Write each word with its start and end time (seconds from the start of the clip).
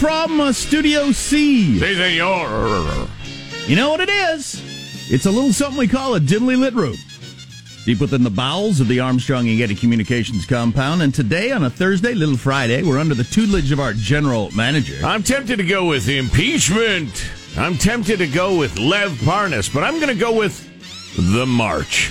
from 0.00 0.40
uh, 0.40 0.50
Studio 0.50 1.12
C. 1.12 1.78
Si, 1.78 1.94
senor. 1.94 3.06
You 3.66 3.76
know 3.76 3.90
what 3.90 4.00
it 4.00 4.08
is? 4.08 4.58
It's 5.12 5.26
a 5.26 5.30
little 5.30 5.52
something 5.52 5.78
we 5.78 5.88
call 5.88 6.14
a 6.14 6.20
dimly 6.20 6.56
lit 6.56 6.72
room. 6.72 6.96
Deep 7.84 8.00
within 8.00 8.24
the 8.24 8.30
bowels 8.30 8.80
of 8.80 8.88
the 8.88 8.98
Armstrong 8.98 9.46
and 9.46 9.58
Getty 9.58 9.74
Communications 9.74 10.46
compound. 10.46 11.02
And 11.02 11.14
today, 11.14 11.52
on 11.52 11.64
a 11.64 11.68
Thursday, 11.68 12.14
Little 12.14 12.38
Friday, 12.38 12.82
we're 12.82 12.98
under 12.98 13.14
the 13.14 13.24
tutelage 13.24 13.72
of 13.72 13.80
our 13.80 13.92
general 13.92 14.50
manager. 14.52 15.04
I'm 15.04 15.22
tempted 15.22 15.56
to 15.56 15.66
go 15.66 15.84
with 15.84 16.08
impeachment. 16.08 17.30
I'm 17.58 17.76
tempted 17.76 18.20
to 18.20 18.26
go 18.26 18.56
with 18.56 18.78
Lev 18.78 19.10
Parnas, 19.18 19.72
but 19.72 19.84
I'm 19.84 19.96
going 19.96 20.08
to 20.08 20.14
go 20.14 20.34
with 20.34 20.66
the 21.34 21.44
march. 21.44 22.10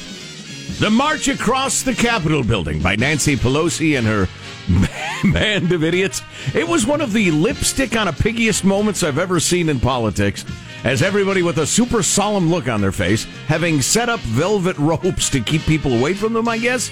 The 0.80 0.92
march 0.92 1.28
across 1.28 1.82
the 1.82 1.96
Capitol 1.96 2.44
building 2.44 2.84
by 2.84 2.98
Nancy 2.98 3.36
Pelosi 3.36 3.98
and 3.98 4.06
her 4.06 4.28
band 5.34 5.72
of 5.72 5.84
idiots. 5.84 6.22
It 6.54 6.68
was 6.68 6.86
one 6.86 7.02
of 7.02 7.14
the 7.14 7.32
lipstick 7.32 7.96
on 7.96 8.08
a 8.08 8.14
piggiest 8.14 8.64
moments 8.64 9.04
I've 9.04 9.18
ever 9.18 9.40
seen 9.40 9.70
in 9.70 9.80
politics. 9.80 10.46
As 10.84 11.02
everybody 11.02 11.42
with 11.42 11.58
a 11.58 11.68
super 11.68 12.02
solemn 12.02 12.50
look 12.50 12.70
on 12.70 12.80
their 12.80 12.94
face, 12.94 13.26
having 13.48 13.82
set 13.82 14.08
up 14.08 14.22
velvet 14.22 14.78
ropes 14.80 15.30
to 15.32 15.42
keep 15.42 15.62
people 15.64 15.94
away 15.94 16.14
from 16.14 16.34
them, 16.34 16.48
I 16.48 16.58
guess, 16.58 16.90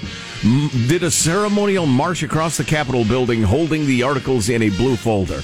did 0.87 1.03
a 1.03 1.11
ceremonial 1.11 1.85
march 1.85 2.23
across 2.23 2.57
the 2.57 2.65
Capitol 2.65 3.05
building 3.05 3.41
holding 3.41 3.85
the 3.85 4.03
articles 4.03 4.49
in 4.49 4.63
a 4.63 4.69
blue 4.69 4.97
folder. 4.97 5.41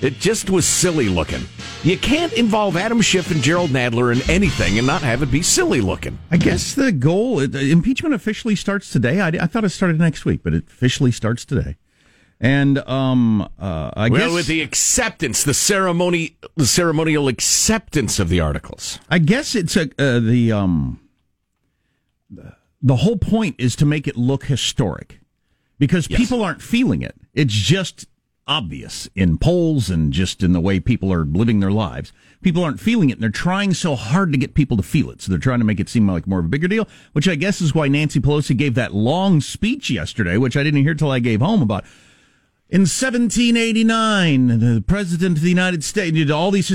It 0.00 0.20
just 0.20 0.48
was 0.48 0.64
silly 0.64 1.08
looking. 1.08 1.40
You 1.82 1.98
can't 1.98 2.32
involve 2.34 2.76
Adam 2.76 3.00
Schiff 3.00 3.32
and 3.32 3.42
Jerrold 3.42 3.70
Nadler 3.70 4.14
in 4.14 4.30
anything 4.30 4.78
and 4.78 4.86
not 4.86 5.02
have 5.02 5.22
it 5.22 5.30
be 5.30 5.42
silly 5.42 5.80
looking. 5.80 6.18
I 6.30 6.36
guess 6.36 6.74
the 6.74 6.92
goal, 6.92 7.40
uh, 7.40 7.44
impeachment 7.44 8.14
officially 8.14 8.54
starts 8.54 8.90
today. 8.90 9.20
I, 9.20 9.28
I 9.28 9.46
thought 9.46 9.64
it 9.64 9.70
started 9.70 9.98
next 9.98 10.24
week, 10.24 10.42
but 10.44 10.54
it 10.54 10.64
officially 10.68 11.10
starts 11.10 11.44
today. 11.44 11.76
And 12.40 12.78
um, 12.88 13.42
uh, 13.58 13.90
I 13.96 14.08
well, 14.08 14.20
guess 14.20 14.34
with 14.34 14.46
the 14.46 14.62
acceptance, 14.62 15.42
the 15.42 15.54
ceremony, 15.54 16.36
the 16.54 16.66
ceremonial 16.66 17.26
acceptance 17.26 18.20
of 18.20 18.28
the 18.28 18.38
articles. 18.38 19.00
I 19.10 19.18
guess 19.18 19.56
it's 19.56 19.76
a 19.76 19.90
uh, 19.98 20.20
the 20.20 20.52
um 20.52 21.00
the 22.80 22.96
whole 22.96 23.16
point 23.16 23.56
is 23.58 23.74
to 23.76 23.86
make 23.86 24.06
it 24.06 24.16
look 24.16 24.44
historic 24.44 25.18
because 25.80 26.06
people 26.06 26.42
aren't 26.42 26.62
feeling 26.62 27.02
it. 27.02 27.16
It's 27.34 27.52
just 27.52 28.06
obvious 28.48 29.08
in 29.14 29.38
polls 29.38 29.90
and 29.90 30.12
just 30.12 30.42
in 30.42 30.52
the 30.52 30.60
way 30.60 30.80
people 30.80 31.12
are 31.12 31.24
living 31.24 31.60
their 31.60 31.70
lives. 31.70 32.12
People 32.42 32.64
aren't 32.64 32.80
feeling 32.80 33.10
it 33.10 33.14
and 33.14 33.22
they're 33.22 33.30
trying 33.30 33.74
so 33.74 33.94
hard 33.94 34.32
to 34.32 34.38
get 34.38 34.54
people 34.54 34.76
to 34.76 34.82
feel 34.82 35.10
it. 35.10 35.20
So 35.20 35.30
they're 35.30 35.38
trying 35.38 35.58
to 35.58 35.64
make 35.64 35.80
it 35.80 35.88
seem 35.88 36.10
like 36.10 36.26
more 36.26 36.38
of 36.40 36.46
a 36.46 36.48
bigger 36.48 36.68
deal, 36.68 36.88
which 37.12 37.28
I 37.28 37.34
guess 37.34 37.60
is 37.60 37.74
why 37.74 37.88
Nancy 37.88 38.20
Pelosi 38.20 38.56
gave 38.56 38.74
that 38.74 38.94
long 38.94 39.40
speech 39.40 39.90
yesterday, 39.90 40.36
which 40.36 40.56
I 40.56 40.62
didn't 40.62 40.82
hear 40.82 40.94
till 40.94 41.10
I 41.10 41.18
gave 41.18 41.40
home 41.40 41.62
about 41.62 41.84
in 42.70 42.82
1789, 42.82 44.60
the 44.60 44.84
President 44.86 45.38
of 45.38 45.42
the 45.42 45.48
United 45.48 45.82
States 45.82 46.14
did 46.14 46.30
all 46.30 46.50
these. 46.50 46.70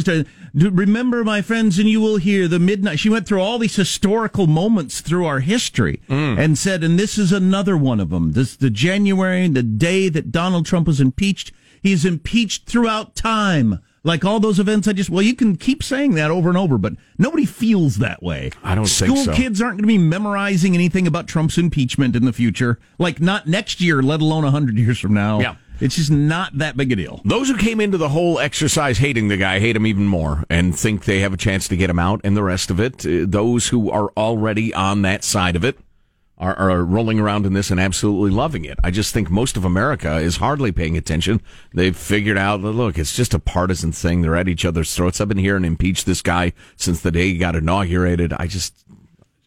Remember, 0.56 1.24
my 1.24 1.44
friends, 1.44 1.78
and 1.78 1.88
you 1.88 2.02
will 2.02 2.18
hear 2.18 2.48
the 2.48 2.58
midnight. 2.58 2.98
She 2.98 3.10
went 3.10 3.28
through 3.28 3.42
all 3.42 3.60
these 3.60 3.76
historical 3.76 4.48
moments 4.48 5.02
through 5.02 5.28
our 5.28 5.42
history 5.42 6.02
mm. 6.10 6.40
and 6.40 6.58
said, 6.58 6.84
and 6.84 6.98
this 6.98 7.20
is 7.20 7.32
another 7.32 7.78
one 7.78 8.00
of 8.00 8.10
them. 8.10 8.32
This 8.32 8.56
the 8.56 8.72
January, 8.72 9.48
the 9.48 9.62
day 9.62 10.10
that 10.10 10.32
Donald 10.32 10.66
Trump 10.66 10.88
was 10.88 11.00
impeached. 11.00 11.52
He's 11.84 12.06
impeached 12.06 12.66
throughout 12.66 13.16
time. 13.16 13.80
Like 14.06 14.26
all 14.26 14.40
those 14.40 14.60
events, 14.60 14.88
I 14.88 14.94
just 14.94 15.10
well, 15.10 15.22
you 15.22 15.36
can 15.36 15.56
keep 15.56 15.82
saying 15.82 16.16
that 16.16 16.32
over 16.32 16.50
and 16.50 16.58
over, 16.58 16.78
but 16.78 16.94
nobody 17.18 17.46
feels 17.46 17.98
that 17.98 18.22
way. 18.22 18.52
I 18.64 18.76
don't 18.76 18.86
think 18.86 19.12
School 19.12 19.26
so. 19.26 19.34
kids 19.34 19.62
aren't 19.62 19.76
going 19.78 19.84
to 19.84 19.88
be 19.88 19.98
memorizing 19.98 20.74
anything 20.74 21.08
about 21.08 21.28
Trump's 21.28 21.58
impeachment 21.58 22.16
in 22.16 22.26
the 22.26 22.34
future. 22.34 22.80
Like 22.98 23.22
not 23.22 23.48
next 23.48 23.80
year, 23.80 24.02
let 24.02 24.22
alone 24.22 24.44
a 24.44 24.52
hundred 24.52 24.78
years 24.80 25.00
from 25.00 25.14
now. 25.14 25.40
Yeah. 25.40 25.56
It's 25.80 25.96
just 25.96 26.12
not 26.12 26.58
that 26.60 26.78
big 26.78 26.92
a 26.92 26.96
deal. 26.96 27.22
Those 27.26 27.50
who 27.50 27.58
came 27.58 27.82
into 27.82 27.98
the 27.98 28.10
whole 28.10 28.40
exercise 28.40 28.98
hating 29.00 29.28
the 29.28 29.38
guy 29.38 29.60
hate 29.60 29.76
him 29.76 29.88
even 29.88 30.06
more 30.06 30.44
and 30.50 30.78
think 30.78 31.06
they 31.06 31.20
have 31.22 31.34
a 31.34 31.38
chance 31.38 31.68
to 31.70 31.76
get 31.78 31.90
him 31.90 32.00
out. 32.00 32.22
And 32.24 32.38
the 32.38 32.44
rest 32.44 32.70
of 32.72 32.80
it, 32.80 33.06
uh, 33.06 33.26
those 33.28 33.68
who 33.70 33.90
are 33.90 34.10
already 34.16 34.74
on 34.74 35.02
that 35.02 35.24
side 35.24 35.56
of 35.56 35.66
it, 35.66 35.78
are, 36.38 36.58
are 36.58 36.84
rolling 36.84 37.20
around 37.20 37.46
in 37.46 37.54
this 37.54 37.72
and 37.72 37.80
absolutely 37.80 38.32
loving 38.32 38.66
it. 38.66 38.78
I 38.84 38.92
just 38.92 39.14
think 39.14 39.30
most 39.30 39.56
of 39.56 39.64
America 39.66 40.18
is 40.18 40.38
hardly 40.38 40.72
paying 40.72 40.98
attention. 40.98 41.42
They've 41.74 41.96
figured 41.96 42.38
out, 42.38 42.62
that, 42.62 42.72
look, 42.72 42.98
it's 42.98 43.16
just 43.16 43.34
a 43.34 43.40
partisan 43.40 43.92
thing. 43.92 44.22
They're 44.22 44.36
at 44.36 44.50
each 44.50 44.66
other's 44.66 44.94
throats. 44.96 45.22
I've 45.22 45.30
been 45.30 45.38
here 45.38 45.56
and 45.56 45.66
impeached 45.66 46.06
this 46.06 46.22
guy 46.22 46.54
since 46.76 47.02
the 47.02 47.12
day 47.12 47.30
he 47.30 47.38
got 47.38 47.56
inaugurated. 47.56 48.34
I 48.34 48.48
just, 48.48 48.84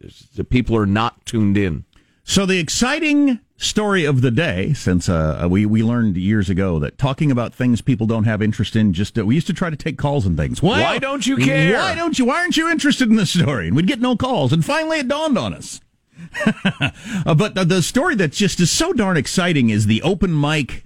just 0.00 0.36
the 0.36 0.44
people 0.44 0.76
are 0.76 0.86
not 0.86 1.26
tuned 1.26 1.56
in. 1.56 1.84
So 2.28 2.44
the 2.44 2.58
exciting 2.58 3.40
story 3.56 4.04
of 4.04 4.20
the 4.20 4.30
day, 4.32 4.72
since 4.72 5.08
uh, 5.08 5.46
we 5.48 5.64
we 5.64 5.84
learned 5.84 6.16
years 6.16 6.50
ago 6.50 6.80
that 6.80 6.98
talking 6.98 7.30
about 7.30 7.54
things 7.54 7.80
people 7.80 8.06
don't 8.06 8.24
have 8.24 8.42
interest 8.42 8.74
in, 8.74 8.92
just 8.92 9.16
uh, 9.16 9.24
we 9.24 9.36
used 9.36 9.46
to 9.46 9.52
try 9.52 9.70
to 9.70 9.76
take 9.76 9.96
calls 9.96 10.26
and 10.26 10.36
things. 10.36 10.60
Well, 10.60 10.72
Why 10.80 10.98
don't 10.98 11.24
you 11.24 11.36
care? 11.36 11.78
Why 11.78 11.94
don't 11.94 12.18
you? 12.18 12.24
Why 12.24 12.40
aren't 12.40 12.56
you 12.56 12.68
interested 12.68 13.08
in 13.08 13.14
this 13.14 13.30
story? 13.30 13.68
And 13.68 13.76
we'd 13.76 13.86
get 13.86 14.00
no 14.00 14.16
calls, 14.16 14.52
and 14.52 14.64
finally 14.64 14.98
it 14.98 15.06
dawned 15.06 15.38
on 15.38 15.54
us. 15.54 15.80
Uh, 17.26 17.34
but 17.34 17.54
the, 17.54 17.64
the 17.64 17.82
story 17.82 18.14
that 18.14 18.32
just 18.32 18.60
is 18.60 18.70
so 18.70 18.92
darn 18.92 19.16
exciting 19.16 19.70
is 19.70 19.86
the 19.86 20.02
open 20.02 20.38
mic 20.38 20.84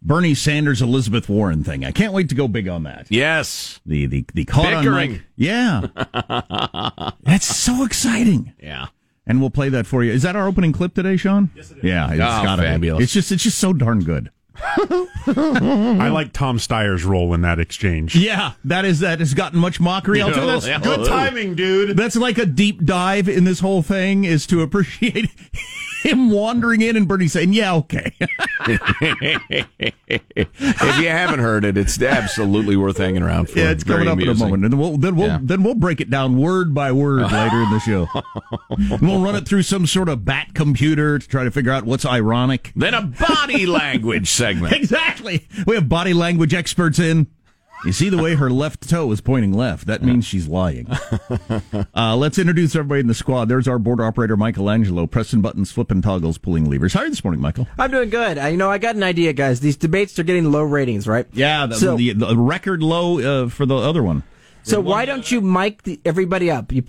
Bernie 0.00 0.34
Sanders 0.34 0.82
Elizabeth 0.82 1.28
Warren 1.28 1.64
thing. 1.64 1.84
I 1.84 1.90
can't 1.92 2.12
wait 2.12 2.28
to 2.28 2.34
go 2.34 2.46
big 2.48 2.68
on 2.68 2.82
that. 2.84 3.06
Yes. 3.08 3.80
The 3.86 4.06
the 4.06 4.24
the 4.34 4.44
caught 4.44 4.72
on 4.74 4.84
Bickering. 4.84 5.12
mic. 5.12 5.22
Yeah, 5.36 5.86
that's 7.22 7.46
so 7.46 7.84
exciting. 7.84 8.52
Yeah. 8.62 8.86
And 9.26 9.40
we'll 9.40 9.50
play 9.50 9.68
that 9.68 9.86
for 9.86 10.02
you. 10.02 10.12
Is 10.12 10.22
that 10.22 10.34
our 10.34 10.46
opening 10.48 10.72
clip 10.72 10.94
today, 10.94 11.16
Sean? 11.16 11.50
Yes, 11.54 11.70
it 11.70 11.78
is. 11.78 11.84
Yeah, 11.84 12.06
it's 12.10 12.14
Oh, 12.14 12.42
gotta 12.42 12.62
be. 12.62 12.68
fabulous. 12.68 13.04
It's 13.04 13.12
just 13.12 13.30
it's 13.32 13.42
just 13.44 13.58
so 13.58 13.72
darn 13.72 14.00
good. 14.00 14.30
I 14.54 16.08
like 16.12 16.32
Tom 16.32 16.58
Steyer's 16.58 17.04
role 17.04 17.34
in 17.34 17.42
that 17.42 17.58
exchange. 17.58 18.14
Yeah, 18.16 18.52
that 18.64 18.84
is 18.84 19.00
that 19.00 19.18
has 19.20 19.34
gotten 19.34 19.58
much 19.58 19.80
mockery. 19.80 20.20
I'll 20.22 20.30
that's 20.46 20.66
Yeah. 20.66 20.80
good 20.80 21.06
timing, 21.06 21.54
dude. 21.54 21.96
That's 21.96 22.16
like 22.16 22.38
a 22.38 22.46
deep 22.46 22.84
dive 22.84 23.28
in 23.28 23.44
this 23.44 23.60
whole 23.60 23.82
thing 23.82 24.24
is 24.24 24.46
to 24.48 24.60
appreciate 24.62 25.30
him 26.02 26.30
wandering 26.30 26.82
in 26.82 26.96
and 26.96 27.06
Bernie 27.08 27.28
saying, 27.28 27.52
"Yeah, 27.52 27.74
okay." 27.76 28.12
if 28.66 29.90
you 31.00 31.08
haven't 31.08 31.40
heard 31.40 31.64
it, 31.64 31.76
it's 31.76 32.00
absolutely 32.00 32.76
worth 32.76 32.98
hanging 32.98 33.22
around 33.22 33.50
for. 33.50 33.58
yeah, 33.58 33.70
it's 33.70 33.84
coming 33.84 34.08
up 34.08 34.20
in 34.20 34.28
a 34.28 34.34
moment, 34.34 34.64
and 34.64 34.72
then 34.72 34.80
we'll 34.80 34.96
then 34.96 35.16
we'll 35.16 35.26
Yeah. 35.28 35.38
then 35.42 35.62
we'll 35.62 35.74
break 35.74 36.00
it 36.00 36.10
down 36.10 36.36
word 36.38 36.74
by 36.74 36.92
word 36.92 37.22
later 37.32 37.62
in 37.62 37.70
the 37.70 37.80
show. 37.80 38.08
We'll 39.00 39.20
run 39.22 39.36
it 39.36 39.46
through 39.46 39.62
some 39.62 39.86
sort 39.86 40.08
of 40.08 40.24
bat 40.24 40.48
computer 40.54 41.18
to 41.18 41.28
try 41.28 41.44
to 41.44 41.50
figure 41.50 41.72
out 41.72 41.84
what's 41.84 42.04
ironic. 42.04 42.72
Then 42.76 42.94
a 42.94 43.02
body 43.02 43.66
language 43.66 44.30
segment. 44.30 44.72
Exactly. 44.82 45.46
We 45.66 45.74
have 45.76 45.88
body 45.88 46.12
language 46.12 46.52
experts 46.54 46.98
in. 46.98 47.28
You 47.84 47.92
see 47.92 48.08
the 48.10 48.22
way 48.22 48.34
her 48.36 48.48
left 48.48 48.88
toe 48.88 49.10
is 49.10 49.20
pointing 49.20 49.52
left. 49.52 49.86
That 49.86 50.02
means 50.02 50.24
she's 50.24 50.46
lying. 50.48 50.86
Uh, 51.94 52.16
let's 52.16 52.38
introduce 52.38 52.74
everybody 52.74 53.00
in 53.00 53.06
the 53.06 53.14
squad. 53.14 53.46
There's 53.48 53.68
our 53.68 53.78
board 53.78 54.00
operator, 54.00 54.36
Michelangelo, 54.36 55.06
pressing 55.06 55.40
buttons, 55.40 55.70
flipping 55.70 56.00
toggles, 56.02 56.38
pulling 56.38 56.68
levers. 56.70 56.92
How 56.94 57.00
are 57.00 57.04
you 57.04 57.10
this 57.10 57.22
morning, 57.22 57.40
Michael? 57.40 57.66
I'm 57.78 57.90
doing 57.90 58.08
good. 58.10 58.38
I, 58.38 58.48
you 58.48 58.56
know, 58.56 58.70
I 58.70 58.78
got 58.78 58.96
an 58.96 59.02
idea, 59.02 59.32
guys. 59.32 59.60
These 59.60 59.76
debates 59.76 60.18
are 60.18 60.22
getting 60.22 60.50
low 60.50 60.62
ratings, 60.62 61.06
right? 61.06 61.26
Yeah, 61.32 61.66
the, 61.66 61.74
So- 61.76 61.96
the, 61.96 62.12
the 62.14 62.36
record 62.36 62.82
low 62.82 63.44
uh, 63.44 63.48
for 63.48 63.66
the 63.66 63.76
other 63.76 64.02
one. 64.02 64.22
So 64.62 64.80
why 64.80 65.04
don't 65.04 65.30
you 65.30 65.40
mic 65.40 65.82
the, 65.82 66.00
everybody 66.04 66.50
up? 66.50 66.72
You 66.72 66.84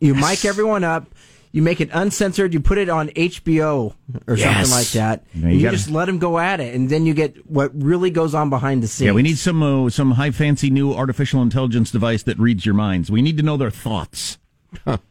you 0.00 0.14
mic 0.14 0.44
everyone 0.44 0.84
up. 0.84 1.06
You 1.56 1.62
make 1.62 1.80
it 1.80 1.88
uncensored. 1.94 2.52
You 2.52 2.60
put 2.60 2.76
it 2.76 2.90
on 2.90 3.08
HBO 3.16 3.94
or 4.26 4.36
Yes. 4.36 4.68
something 4.68 4.70
like 4.78 4.88
that. 4.90 5.24
Yeah, 5.34 5.42
and 5.44 5.52
you 5.52 5.56
you 5.58 5.62
gotta- 5.64 5.76
just 5.78 5.90
let 5.90 6.04
them 6.04 6.18
go 6.18 6.38
at 6.38 6.60
it, 6.60 6.74
and 6.74 6.90
then 6.90 7.06
you 7.06 7.14
get 7.14 7.50
what 7.50 7.70
really 7.74 8.10
goes 8.10 8.34
on 8.34 8.50
behind 8.50 8.82
the 8.82 8.86
scenes. 8.86 9.06
Yeah, 9.06 9.12
we 9.12 9.22
need 9.22 9.38
some 9.38 9.62
uh, 9.62 9.88
some 9.88 10.10
high 10.12 10.32
fancy 10.32 10.68
new 10.68 10.92
artificial 10.92 11.40
intelligence 11.40 11.90
device 11.90 12.22
that 12.24 12.38
reads 12.38 12.66
your 12.66 12.74
minds. 12.74 13.10
We 13.10 13.22
need 13.22 13.38
to 13.38 13.42
know 13.42 13.56
their 13.56 13.70
thoughts. 13.70 14.36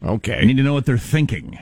okay. 0.06 0.39
We 0.42 0.45
need 0.45 0.57
to 0.57 0.63
know 0.63 0.75
what 0.75 0.86
they're 0.86 1.00
thinking. 1.00 1.57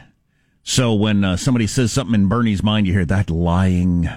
So 0.64 0.94
when 0.94 1.24
uh, 1.24 1.38
somebody 1.38 1.66
says 1.66 1.94
something 1.94 2.14
in 2.16 2.28
Bernie's 2.28 2.62
mind, 2.62 2.86
you 2.86 2.92
hear 2.92 3.06
that 3.06 3.30
lying. 3.30 4.10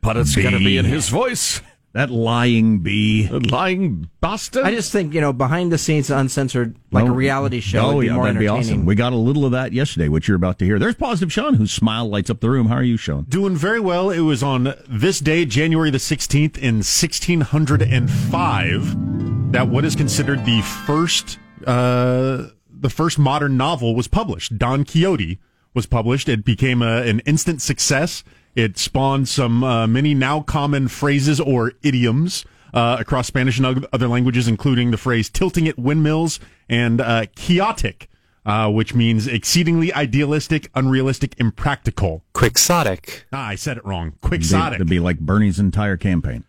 But 0.00 0.16
it's 0.16 0.34
going 0.34 0.50
to 0.52 0.58
be 0.58 0.78
in 0.78 0.84
his 0.84 1.08
voice. 1.10 1.60
That 1.94 2.10
lying 2.10 2.78
bee. 2.78 3.28
lying 3.28 4.08
bastard. 4.22 4.64
I 4.64 4.74
just 4.74 4.92
think 4.92 5.12
you 5.12 5.20
know, 5.20 5.34
behind 5.34 5.70
the 5.70 5.76
scenes, 5.76 6.08
uncensored, 6.10 6.74
like 6.90 7.06
a 7.06 7.10
reality 7.10 7.60
show, 7.60 7.80
Oh, 7.80 7.96
would 7.96 8.00
be 8.00 8.06
yeah, 8.06 8.14
more 8.14 8.24
that'd 8.24 8.38
be 8.38 8.48
awesome. 8.48 8.86
We 8.86 8.94
got 8.94 9.12
a 9.12 9.16
little 9.16 9.44
of 9.44 9.52
that 9.52 9.74
yesterday, 9.74 10.08
which 10.08 10.26
you're 10.26 10.36
about 10.38 10.58
to 10.60 10.64
hear. 10.64 10.78
There's 10.78 10.94
Positive 10.94 11.30
Sean, 11.30 11.52
whose 11.54 11.70
smile 11.70 12.08
lights 12.08 12.30
up 12.30 12.40
the 12.40 12.48
room. 12.48 12.68
How 12.68 12.76
are 12.76 12.82
you, 12.82 12.96
Sean? 12.96 13.24
Doing 13.28 13.56
very 13.56 13.78
well. 13.80 14.08
It 14.10 14.20
was 14.20 14.42
on 14.42 14.72
this 14.88 15.20
day, 15.20 15.44
January 15.44 15.90
the 15.90 15.98
16th, 15.98 16.56
in 16.56 16.76
1605, 16.76 19.52
that 19.52 19.68
what 19.68 19.84
is 19.84 19.94
considered 19.94 20.44
the 20.44 20.60
first, 20.86 21.38
uh, 21.66 22.46
the 22.70 22.90
first 22.90 23.18
modern 23.18 23.56
novel 23.56 23.94
was 23.94 24.08
published. 24.08 24.58
Don 24.58 24.84
Quixote 24.84 25.38
was 25.74 25.86
published. 25.86 26.28
It 26.28 26.44
became 26.44 26.82
a, 26.82 27.02
an 27.02 27.20
instant 27.20 27.62
success. 27.62 28.24
It 28.54 28.76
spawned 28.78 29.28
some 29.28 29.64
uh, 29.64 29.86
many 29.86 30.14
now 30.14 30.40
common 30.42 30.88
phrases 30.88 31.40
or 31.40 31.72
idioms 31.82 32.44
uh, 32.74 32.96
across 33.00 33.26
Spanish 33.26 33.58
and 33.58 33.86
other 33.92 34.08
languages, 34.08 34.46
including 34.48 34.90
the 34.90 34.98
phrase 34.98 35.30
tilting 35.30 35.66
at 35.68 35.78
windmills 35.78 36.38
and 36.68 37.00
uh, 37.00 37.26
quixotic, 37.36 38.08
uh, 38.44 38.70
which 38.70 38.94
means 38.94 39.26
exceedingly 39.26 39.92
idealistic, 39.94 40.70
unrealistic, 40.74 41.34
impractical. 41.38 42.22
Quixotic. 42.34 43.24
Ah, 43.32 43.48
I 43.48 43.54
said 43.54 43.76
it 43.78 43.84
wrong. 43.84 44.10
Be- 44.22 44.28
Quixotic. 44.28 44.78
To 44.78 44.84
be 44.84 45.00
like 45.00 45.18
Bernie's 45.18 45.58
entire 45.58 45.96
campaign. 45.96 46.44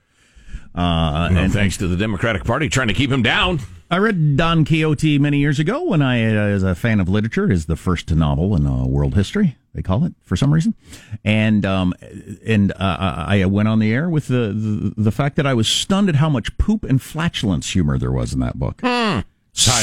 Uh, 0.75 1.29
Well, 1.31 1.37
and 1.37 1.53
thanks 1.53 1.77
to 1.77 1.87
the 1.87 1.95
Democratic 1.95 2.43
Party 2.45 2.67
trying 2.67 2.87
to 2.87 2.93
keep 2.93 3.11
him 3.11 3.21
down. 3.21 3.59
I 3.93 3.97
read 3.97 4.37
Don 4.37 4.65
Quixote 4.65 5.19
many 5.19 5.37
years 5.37 5.59
ago 5.59 5.83
when 5.83 6.01
I, 6.01 6.25
uh, 6.25 6.47
as 6.47 6.63
a 6.63 6.73
fan 6.73 6.99
of 6.99 7.07
literature, 7.07 7.51
is 7.51 7.67
the 7.67 7.75
first 7.75 8.09
novel 8.11 8.55
in 8.55 8.65
uh, 8.65 8.87
world 8.87 9.13
history. 9.13 9.55
They 9.75 9.83
call 9.83 10.03
it 10.03 10.13
for 10.23 10.35
some 10.35 10.51
reason, 10.51 10.73
and 11.23 11.63
um, 11.63 11.93
and 12.43 12.71
uh, 12.71 13.25
I 13.27 13.45
went 13.45 13.67
on 13.67 13.77
the 13.77 13.93
air 13.93 14.09
with 14.09 14.29
the, 14.29 14.51
the 14.51 14.93
the 14.97 15.11
fact 15.11 15.35
that 15.35 15.45
I 15.45 15.53
was 15.53 15.67
stunned 15.67 16.09
at 16.09 16.15
how 16.15 16.27
much 16.27 16.57
poop 16.57 16.83
and 16.83 16.99
flatulence 16.99 17.69
humor 17.69 17.99
there 17.99 18.11
was 18.11 18.33
in 18.33 18.39
that 18.39 18.57
book. 18.57 18.81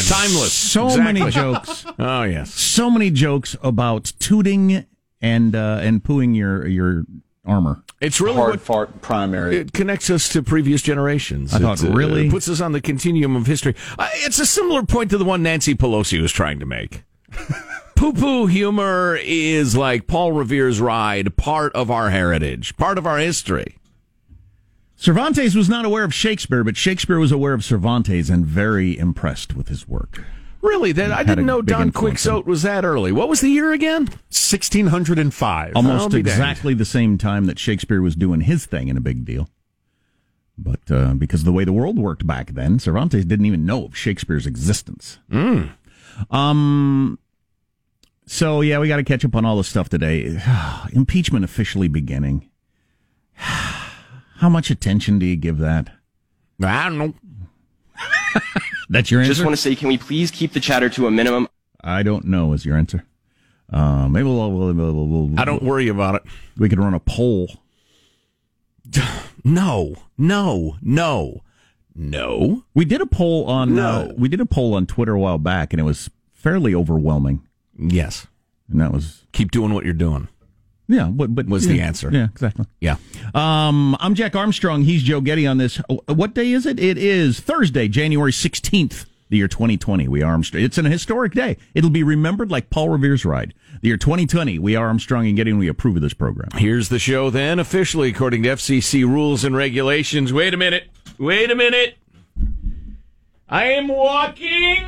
Timeless. 0.09 0.53
So 0.53 0.87
Exactly. 0.87 1.13
many 1.21 1.31
jokes. 1.31 1.87
Oh 1.97 2.25
yes. 2.25 2.53
so 2.53 2.91
many 2.91 3.11
jokes 3.13 3.57
about 3.63 4.13
tooting 4.19 4.87
and 5.21 5.55
uh, 5.55 5.79
and 5.83 6.03
pooing 6.03 6.35
your 6.37 6.67
your 6.67 7.05
armor. 7.47 7.83
It's 8.01 8.21
really 8.21 8.37
Hard 8.37 8.51
what 8.53 8.61
fart 8.61 9.03
primary. 9.03 9.57
it 9.57 9.73
connects 9.73 10.11
us 10.11 10.29
to 10.31 10.43
previous 10.43 10.83
generations. 10.83 11.53
I 11.55 11.59
thought, 11.59 11.83
It, 11.83 11.91
uh, 11.91 11.95
really? 11.95 12.31
puts 12.31 12.49
us 12.49 12.61
on 12.61 12.73
the 12.73 12.81
continuum 12.81 13.37
of 13.37 13.47
history. 13.47 13.75
Uh, 13.99 14.09
it's 14.15 14.39
a 14.39 14.47
similar 14.47 14.83
point 14.83 15.11
to 15.11 15.19
the 15.19 15.25
one 15.25 15.43
Nancy 15.43 15.75
Pelosi 15.75 16.21
was 16.21 16.33
trying 16.33 16.59
to 16.61 16.67
make. 16.67 17.03
Poo 17.97 18.13
poo 18.15 18.47
humor 18.47 19.19
is 19.23 19.77
like 19.77 20.07
Paul 20.07 20.33
Revere's 20.33 20.81
ride, 20.81 21.37
part 21.37 21.73
of 21.75 21.91
our 21.91 22.09
heritage, 22.11 22.75
part 22.79 22.97
of 22.97 23.07
our 23.07 23.19
history. 23.19 23.77
Cervantes 24.97 25.55
was 25.55 25.69
not 25.69 25.85
aware 25.85 26.05
of 26.05 26.13
Shakespeare, 26.15 26.65
but 26.65 26.77
Shakespeare 26.77 27.19
was 27.19 27.33
aware 27.33 27.53
of 27.55 27.65
Cervantes 27.65 28.29
and 28.31 28.45
very 28.47 28.99
impressed 28.99 29.55
with 29.55 29.69
his 29.69 29.87
work. 29.89 30.25
Really, 30.63 30.93
that 30.93 31.11
I 31.13 31.23
didn't 31.23 31.47
know 31.47 31.63
Don 31.63 31.91
Quixote 31.91 32.47
was 32.47 32.63
that 32.63 32.85
early. 32.85 33.13
What 33.13 33.29
was 33.29 33.41
the 33.41 33.49
year 33.49 33.73
again? 33.73 34.03
1605. 34.29 35.73
Almost 35.75 36.15
exactly 36.15 36.75
the 36.75 36.85
same 36.85 37.17
time 37.17 37.47
that 37.47 37.59
Shakespeare 37.59 38.03
was 38.03 38.15
doing 38.15 38.43
his 38.43 38.67
thing 38.67 38.89
and 38.91 38.99
a 38.99 39.01
big 39.01 39.25
deal. 39.25 39.49
But 40.59 40.91
uh, 40.91 41.15
because 41.15 41.41
of 41.41 41.45
the 41.47 41.53
way 41.53 41.65
the 41.65 41.73
world 41.73 41.99
worked 41.99 42.27
back 42.27 42.51
then, 42.53 42.79
Cervantes 42.79 43.25
didn't 43.25 43.47
even 43.47 43.65
know 43.65 43.87
of 43.87 43.97
Shakespeare's 43.97 44.47
existence. 44.47 45.19
Um. 46.31 47.19
So 48.27 48.61
yeah, 48.61 48.79
we 48.79 48.87
got 48.89 48.97
to 48.97 49.03
catch 49.05 49.25
up 49.25 49.35
on 49.35 49.45
all 49.47 49.57
the 49.57 49.65
stuff 49.65 49.89
today. 49.89 50.39
Impeachment 50.93 51.45
officially 51.45 51.89
beginning. 51.89 52.51
How 53.35 54.49
much 54.51 54.71
attention 54.71 55.19
do 55.19 55.25
you 55.27 55.37
give 55.37 55.59
that? 55.59 55.91
I 56.63 56.89
don't 56.89 56.99
know. 56.99 57.15
That's 58.89 59.11
your 59.11 59.21
answer. 59.21 59.33
Just 59.33 59.45
want 59.45 59.55
to 59.55 59.61
say, 59.61 59.75
can 59.77 59.89
we 59.89 59.99
please 59.99 60.31
keep 60.31 60.53
the 60.53 60.61
chatter 60.61 60.89
to 60.91 61.07
a 61.07 61.11
minimum? 61.11 61.49
I 61.83 62.03
don't 62.03 62.25
know. 62.27 62.53
Is 62.53 62.65
your 62.67 62.77
answer? 62.77 63.05
Uh, 63.73 64.09
maybe 64.09 64.25
we'll, 64.25 64.51
we'll, 64.51 64.73
we'll, 64.75 65.07
we'll, 65.07 65.41
I 65.41 65.45
don't 65.45 65.63
worry 65.63 65.89
about 65.89 66.17
it. 66.17 66.23
We 66.59 66.69
could 66.69 66.79
run 66.81 66.95
a 66.95 67.01
poll. 67.01 67.49
No, 69.43 69.95
no, 70.19 70.77
no, 70.83 71.41
no. 71.95 72.65
We 72.75 72.85
did 72.85 73.01
a 73.01 73.07
poll 73.07 73.47
on 73.47 73.75
No. 73.75 73.83
uh, 73.89 74.13
we 74.19 74.29
did 74.29 74.41
a 74.41 74.45
poll 74.47 74.75
on 74.75 74.85
Twitter 74.87 75.15
a 75.15 75.19
while 75.19 75.39
back, 75.39 75.73
and 75.73 75.81
it 75.81 75.85
was 75.85 76.11
fairly 76.35 76.75
overwhelming. 76.75 77.47
Yes. 77.79 78.27
And 78.71 78.79
that 78.83 78.93
was 78.93 79.25
Keep 79.33 79.51
doing 79.51 79.73
what 79.73 79.85
you're 79.87 79.95
doing. 79.95 80.29
Yeah, 80.91 81.09
but, 81.11 81.35
but 81.35 81.47
Was 81.47 81.67
yeah, 81.67 81.73
the 81.73 81.81
answer. 81.81 82.11
Yeah, 82.13 82.25
exactly. 82.25 82.67
Yeah. 82.81 82.97
Um, 83.35 83.97
I'm 84.01 84.15
Jack 84.15 84.35
Armstrong. 84.35 84.83
He's 84.85 85.03
Joe 85.03 85.21
Getty 85.21 85.47
on 85.47 85.59
this. 85.59 85.81
oh, 85.89 86.01
What 86.13 86.35
day 86.35 86.51
is 86.53 86.67
it? 86.67 86.79
It 86.81 86.99
is 86.99 87.41
Thursday, 87.41 87.87
January 87.89 88.33
16th, 88.33 89.07
the 89.29 89.37
year 89.37 89.49
2020. 89.49 90.09
We 90.09 90.23
are 90.23 90.33
Armstrong. 90.33 90.65
It's 90.65 90.79
an 90.79 90.85
historic 90.87 91.33
day. 91.33 91.57
It'll 91.75 91.91
be 91.91 92.03
remembered 92.03 92.51
like 92.51 92.71
Paul 92.71 92.89
Revere's 92.89 93.25
ride. 93.25 93.55
The 93.83 93.89
year 93.89 93.97
2020. 93.97 94.59
We 94.59 94.75
are 94.77 94.89
Armstrong 94.89 95.27
and 95.27 95.37
Getty, 95.37 95.51
and 95.51 95.59
we 95.61 95.69
approve 95.69 95.97
of 95.97 96.03
this 96.03 96.13
program. 96.13 96.49
Here's 96.55 96.89
the 96.89 96.99
show 96.99 97.31
then, 97.31 97.59
officially 97.59 98.09
according 98.11 98.43
to 98.43 98.51
FCC 98.51 99.05
rules 99.05 99.45
and 99.45 99.57
regulations. 99.57 100.33
Wait 100.33 100.53
a 100.53 100.57
minute. 100.57 100.89
Wait 101.19 101.51
a 101.51 101.55
minute. 101.55 101.97
I 103.49 103.65
am 103.73 103.89
walking 103.89 104.85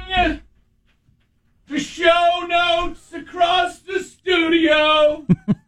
the 1.68 1.78
show 1.80 2.46
notes 2.46 3.12
across 3.14 3.78
the 3.80 4.00
studio 4.00 5.26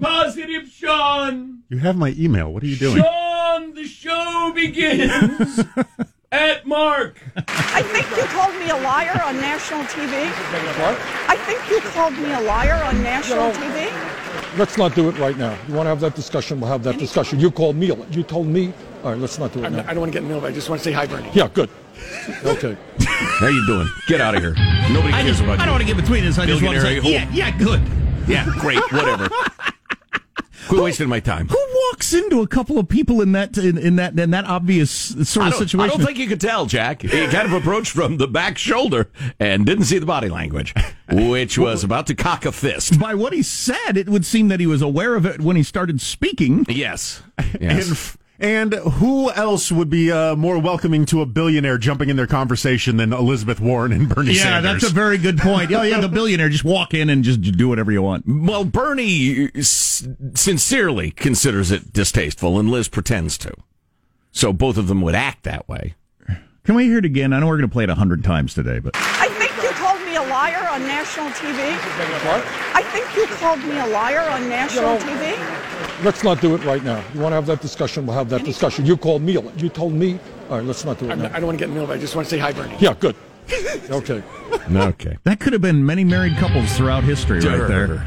Positive 0.00 0.68
Sean. 0.68 1.62
You 1.68 1.78
have 1.78 1.96
my 1.96 2.14
email. 2.18 2.52
What 2.52 2.62
are 2.62 2.66
you 2.66 2.76
doing? 2.76 3.02
Sean, 3.02 3.74
the 3.74 3.84
show 3.84 4.52
begins 4.54 5.60
at 6.32 6.66
Mark. 6.66 7.22
I 7.48 7.82
think 7.82 8.08
you 8.10 8.24
called 8.24 8.54
me 8.56 8.70
a 8.70 8.76
liar 8.76 9.20
on 9.24 9.36
national 9.36 9.82
TV. 9.84 10.26
What? 10.80 10.98
I 11.28 11.36
think 11.46 11.70
you 11.70 11.80
called 11.90 12.14
me 12.14 12.32
a 12.32 12.40
liar 12.40 12.82
on 12.84 13.02
national 13.02 13.52
TV. 13.52 14.58
Let's 14.58 14.76
not 14.78 14.94
do 14.94 15.08
it 15.08 15.18
right 15.18 15.36
now. 15.36 15.56
You 15.68 15.74
want 15.74 15.86
to 15.86 15.90
have 15.90 16.00
that 16.00 16.14
discussion? 16.14 16.60
We'll 16.60 16.70
have 16.70 16.82
that 16.84 16.98
discussion. 16.98 17.40
You 17.40 17.50
called 17.50 17.76
me. 17.76 17.92
You 18.10 18.22
told 18.22 18.46
me. 18.46 18.72
All 19.02 19.12
right, 19.12 19.20
let's 19.20 19.38
not 19.38 19.52
do 19.52 19.64
it 19.64 19.70
now. 19.70 19.84
I 19.86 19.94
don't 19.94 20.00
want 20.00 20.12
to 20.12 20.18
get 20.18 20.22
in 20.22 20.28
the 20.28 20.34
middle 20.34 20.44
of. 20.44 20.50
I 20.50 20.54
just 20.54 20.68
want 20.68 20.80
to 20.80 20.84
say 20.84 20.92
hi, 20.92 21.06
Bernie. 21.06 21.30
Yeah, 21.32 21.48
good. 21.48 21.70
Okay. 22.44 22.76
How 23.00 23.48
you 23.48 23.66
doing? 23.66 23.88
Get 24.08 24.20
out 24.20 24.34
of 24.34 24.42
here. 24.42 24.54
Nobody 24.90 25.12
I, 25.12 25.22
cares 25.22 25.38
just, 25.38 25.42
about 25.42 25.58
I 25.58 25.62
you. 25.62 25.66
don't 25.66 25.72
want 25.72 25.82
to 25.82 25.86
get 25.86 25.96
between 25.96 26.24
this. 26.24 26.38
I 26.38 26.46
just 26.46 26.62
want 26.62 26.76
to 26.76 26.80
say, 26.80 27.00
Billionaire 27.00 27.28
yeah, 27.32 27.50
yeah, 27.50 27.58
good. 27.58 27.82
Yeah, 28.26 28.46
great. 28.58 28.80
Whatever. 28.92 29.28
Quit 30.68 30.82
wasting 30.82 31.08
my 31.08 31.20
time. 31.20 31.48
Who 31.48 31.66
walks 31.90 32.12
into 32.12 32.42
a 32.42 32.46
couple 32.46 32.78
of 32.78 32.88
people 32.88 33.20
in 33.20 33.32
that 33.32 33.56
in, 33.56 33.78
in 33.78 33.96
that 33.96 34.18
in 34.18 34.30
that 34.30 34.44
obvious 34.44 34.90
sort 34.90 35.48
of 35.48 35.70
don't, 35.70 35.80
I 35.80 35.86
don't 35.86 36.04
think 36.04 36.18
you 36.18 36.26
could 36.26 36.40
tell, 36.40 36.66
Jack. 36.66 37.02
He 37.02 37.08
kind 37.28 37.46
of 37.46 37.52
approached 37.52 37.92
from 37.92 38.16
the 38.16 38.26
back 38.26 38.58
shoulder 38.58 39.08
and 39.38 39.64
didn't 39.64 39.84
see 39.84 39.98
the 39.98 40.06
body 40.06 40.28
language, 40.28 40.74
which 41.10 41.58
was 41.58 41.84
about 41.84 42.06
to 42.08 42.14
cock 42.14 42.44
a 42.44 42.52
fist. 42.52 42.98
By 42.98 43.14
what 43.14 43.32
he 43.32 43.42
said, 43.42 43.96
it 43.96 44.08
would 44.08 44.24
seem 44.24 44.48
that 44.48 44.60
he 44.60 44.66
was 44.66 44.82
aware 44.82 45.14
of 45.14 45.24
it 45.24 45.40
when 45.40 45.56
he 45.56 45.62
started 45.62 46.00
speaking. 46.00 46.66
Yes. 46.68 47.22
Yes. 47.60 48.16
F- 48.38 48.46
and 48.46 48.72
who 48.74 49.30
else 49.32 49.70
would 49.72 49.90
be 49.90 50.10
uh, 50.12 50.36
more 50.36 50.58
welcoming 50.58 51.06
to 51.06 51.20
a 51.22 51.26
billionaire 51.26 51.78
jumping 51.78 52.08
in 52.08 52.16
their 52.16 52.26
conversation 52.26 52.96
than 52.96 53.12
Elizabeth 53.12 53.60
Warren 53.60 53.92
and 53.92 54.08
Bernie 54.08 54.34
Sanders? 54.34 54.36
Yeah, 54.36 54.42
Sanders? 54.62 54.82
that's 54.82 54.92
a 54.92 54.94
very 54.94 55.18
good 55.18 55.38
point. 55.38 55.72
Oh, 55.72 55.82
yeah, 55.82 56.00
the 56.00 56.08
billionaire 56.08 56.48
just 56.48 56.64
walk 56.64 56.94
in 56.94 57.08
and 57.10 57.24
just 57.24 57.40
do 57.42 57.68
whatever 57.68 57.90
you 57.92 58.02
want. 58.02 58.24
Well, 58.26 58.64
Bernie 58.64 59.50
s- 59.54 60.06
sincerely 60.34 61.10
considers 61.10 61.70
it 61.70 61.92
distasteful, 61.92 62.58
and 62.58 62.70
Liz 62.70 62.88
pretends 62.88 63.38
to. 63.38 63.52
So 64.32 64.52
both 64.52 64.76
of 64.76 64.88
them 64.88 65.00
would 65.00 65.14
act 65.14 65.44
that 65.44 65.68
way. 65.68 65.94
Can 66.64 66.74
we 66.74 66.84
hear 66.86 66.98
it 66.98 67.04
again? 67.04 67.32
I 67.32 67.38
know 67.40 67.46
we're 67.46 67.58
going 67.58 67.68
to 67.68 67.72
play 67.72 67.84
it 67.84 67.90
a 67.90 67.94
hundred 67.94 68.24
times 68.24 68.52
today, 68.52 68.80
but 68.80 68.92
I 68.96 69.28
think 69.38 69.52
you 69.62 69.68
called 69.70 70.00
me 70.02 70.16
a 70.16 70.22
liar 70.22 70.65
on 70.76 70.82
national 70.86 71.28
TV. 71.30 71.72
What? 72.26 72.44
I 72.74 72.82
think 72.82 73.06
you 73.16 73.26
called 73.36 73.60
me 73.60 73.78
a 73.78 73.86
liar 73.86 74.20
on 74.20 74.48
national 74.48 74.98
TV. 74.98 76.04
Let's 76.04 76.22
not 76.22 76.40
do 76.42 76.54
it 76.54 76.62
right 76.64 76.84
now. 76.84 77.02
You 77.14 77.20
want 77.20 77.32
to 77.32 77.36
have 77.36 77.46
that 77.46 77.62
discussion? 77.62 78.06
We'll 78.06 78.16
have 78.16 78.28
that 78.28 78.44
discussion. 78.44 78.84
You 78.84 78.96
called 78.96 79.22
me. 79.22 79.36
A 79.36 79.40
liar. 79.40 79.54
You 79.56 79.70
told 79.70 79.94
me. 79.94 80.18
All 80.50 80.58
right, 80.58 80.66
let's 80.66 80.84
not 80.84 80.98
do 80.98 81.10
it 81.10 81.16
now. 81.16 81.30
I 81.32 81.40
don't 81.40 81.46
want 81.46 81.58
to 81.58 81.64
get 81.64 81.68
in 81.68 81.74
the 81.74 81.80
middle 81.80 81.90
of. 81.90 81.96
I 81.96 82.00
just 82.00 82.14
want 82.14 82.28
to 82.28 82.30
say 82.30 82.38
hi, 82.38 82.52
Bernie. 82.52 82.76
Yeah, 82.78 82.94
good. 82.94 83.16
Okay. 83.90 84.22
Okay. 84.68 85.16
that 85.22 85.38
could 85.38 85.52
have 85.52 85.62
been 85.62 85.86
many 85.86 86.02
married 86.02 86.36
couples 86.38 86.76
throughout 86.76 87.04
history, 87.04 87.38
right 87.38 87.68
there. 87.68 88.04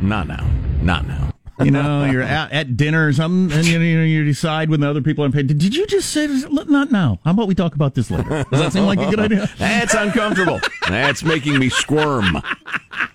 Not 0.00 0.26
now. 0.26 0.48
Not 0.82 1.06
now. 1.06 1.35
You 1.58 1.70
know, 1.70 2.04
you're 2.04 2.22
at, 2.22 2.52
at 2.52 2.76
dinner 2.76 3.08
or 3.08 3.12
something, 3.14 3.56
and 3.56 3.66
you, 3.66 3.80
you, 3.80 3.98
know, 3.98 4.04
you 4.04 4.24
decide 4.24 4.68
when 4.68 4.80
the 4.80 4.90
other 4.90 5.00
people 5.00 5.24
are 5.24 5.30
paid. 5.30 5.46
Did 5.46 5.74
you 5.74 5.86
just 5.86 6.10
say? 6.10 6.26
Not 6.26 6.90
now? 6.90 7.18
How 7.24 7.30
about 7.30 7.48
we 7.48 7.54
talk 7.54 7.74
about 7.74 7.94
this 7.94 8.10
later? 8.10 8.44
Does 8.50 8.60
that 8.60 8.72
seem 8.74 8.84
like 8.84 8.98
a 8.98 9.08
good 9.08 9.20
idea? 9.20 9.50
That's 9.58 9.94
uncomfortable. 9.94 10.60
That's 10.88 11.22
making 11.22 11.58
me 11.58 11.70
squirm. 11.70 12.42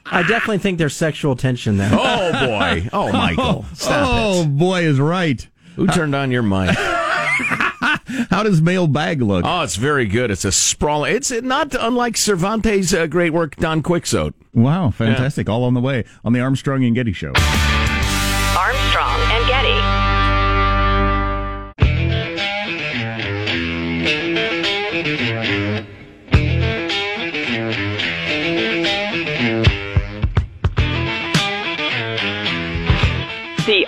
I 0.05 0.23
definitely 0.23 0.57
think 0.57 0.79
there's 0.79 0.95
sexual 0.95 1.35
tension 1.35 1.77
there. 1.77 1.91
Oh, 1.93 2.31
boy. 2.31 2.89
Oh, 2.91 3.11
Michael. 3.11 3.65
Stop 3.75 4.07
oh, 4.09 4.41
it. 4.41 4.57
boy, 4.57 4.83
is 4.83 4.99
right. 4.99 5.47
Who 5.75 5.87
turned 5.87 6.15
on 6.15 6.31
your 6.31 6.43
mic? 6.43 6.75
How 8.29 8.43
does 8.43 8.61
mail 8.61 8.87
bag 8.87 9.21
look? 9.21 9.45
Oh, 9.45 9.61
it's 9.61 9.77
very 9.77 10.05
good. 10.05 10.31
It's 10.31 10.45
a 10.45 10.51
sprawl. 10.51 11.05
It's 11.05 11.31
not 11.31 11.73
unlike 11.75 12.17
Cervantes' 12.17 12.93
uh, 12.93 13.07
great 13.07 13.31
work, 13.31 13.55
Don 13.55 13.81
Quixote. 13.81 14.35
Wow, 14.53 14.91
fantastic! 14.91 15.47
All 15.47 15.63
on 15.63 15.73
the 15.73 15.79
way 15.79 16.03
on 16.25 16.33
the 16.33 16.41
Armstrong 16.41 16.83
and 16.83 16.93
Getty 16.93 17.13
Show. 17.13 17.31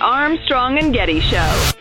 Armstrong 0.04 0.78
and 0.78 0.94
Getty 0.94 1.22
Show. 1.22 1.72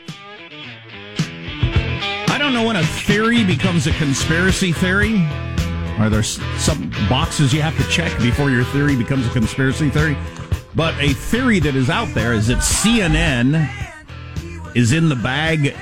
I 2.28 2.36
don't 2.38 2.54
know 2.54 2.64
when 2.64 2.76
a 2.76 2.84
theory 2.84 3.44
becomes 3.44 3.88
a 3.88 3.92
conspiracy 3.94 4.70
theory. 4.70 5.26
Are 5.98 6.08
there 6.08 6.22
some 6.22 6.90
boxes 7.08 7.52
you 7.52 7.62
have 7.62 7.76
to 7.78 7.90
check 7.90 8.16
before 8.20 8.48
your 8.48 8.62
theory 8.66 8.94
becomes 8.94 9.26
a 9.26 9.30
conspiracy 9.30 9.90
theory? 9.90 10.16
But 10.76 10.94
a 11.00 11.14
theory 11.14 11.58
that 11.60 11.74
is 11.74 11.90
out 11.90 12.14
there 12.14 12.32
is 12.32 12.46
that 12.46 12.58
CNN 12.58 13.68
is 14.76 14.92
in 14.92 15.08
the 15.08 15.16
bag 15.16 15.74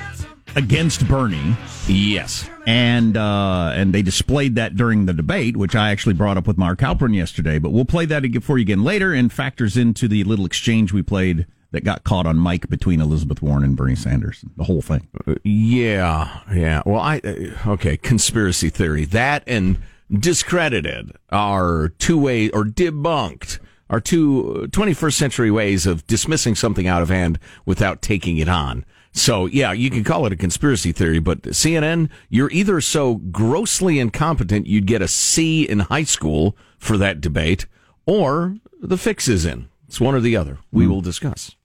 against 0.57 1.07
Bernie. 1.07 1.57
Yes. 1.89 2.49
And 2.67 3.19
uh, 3.19 3.73
and 3.75 3.93
they 3.93 4.01
displayed 4.01 4.55
that 4.55 4.77
during 4.77 5.05
the 5.05 5.13
debate, 5.13 5.59
which 5.59 5.77
I 5.77 5.91
actually 5.91 6.15
brought 6.15 6.39
up 6.39 6.47
with 6.47 6.57
Mark 6.57 6.79
Halperin 6.79 7.15
yesterday. 7.15 7.59
But 7.59 7.71
we'll 7.73 7.85
play 7.85 8.07
that 8.07 8.25
again 8.25 8.41
for 8.41 8.57
you 8.57 8.63
again 8.63 8.83
later, 8.83 9.13
and 9.13 9.31
factors 9.31 9.77
into 9.77 10.09
the 10.09 10.25
little 10.25 10.47
exchange 10.47 10.91
we 10.91 11.03
played 11.03 11.47
that 11.73 11.85
got 11.85 12.05
caught 12.05 12.27
on 12.27 12.43
mic 12.43 12.69
between 12.69 13.01
Elizabeth 13.01 13.43
Warren 13.43 13.65
and 13.65 13.77
Bernie 13.77 13.95
Sanders. 13.95 14.45
The 14.57 14.65
whole 14.65 14.83
thing. 14.83 15.09
Uh, 15.27 15.35
yeah, 15.45 16.41
yeah. 16.53 16.83
Well, 16.85 17.01
I 17.01 17.21
uh, 17.25 17.71
okay. 17.73 17.97
Conspiracy 17.97 18.71
theory 18.71 19.05
that 19.07 19.43
and 19.47 19.79
discredited 20.13 21.13
are 21.31 21.91
two 21.99 22.19
way 22.19 22.51
or 22.51 22.65
debunked 22.65 23.61
are 23.89 24.01
two 24.01 24.63
uh, 24.65 24.67
21st 24.69 25.15
century 25.15 25.51
ways 25.51 25.87
of 25.87 26.07
dismissing 26.07 26.55
something 26.55 26.87
out 26.87 27.03
of 27.03 27.09
hand 27.09 27.39
without 27.67 28.03
taking 28.03 28.39
it 28.39 28.49
on. 28.49 28.85
So 29.13 29.47
yeah, 29.47 29.73
you 29.73 29.91
can 29.91 30.05
call 30.05 30.27
it 30.27 30.33
a 30.33 30.37
conspiracy 30.37 30.93
theory, 30.93 31.19
but 31.19 31.43
CNN, 31.43 32.09
you're 32.29 32.51
either 32.51 32.81
so 32.81 33.17
grossly 33.17 33.99
incompetent 33.99 34.67
you'd 34.67 34.87
get 34.87 35.03
a 35.03 35.09
C 35.09 35.69
in 35.69 35.81
high 35.81 36.05
school 36.05 36.57
for 36.79 36.97
that 36.99 37.21
debate, 37.21 37.67
or 38.07 38.57
the 38.81 38.97
fix 38.97 39.29
is 39.29 39.45
in. 39.45 39.69
It's 39.89 40.01
one 40.01 40.15
or 40.15 40.21
the 40.21 40.37
other. 40.37 40.59
We 40.71 40.87
will 40.87 41.01
discuss. 41.01 41.57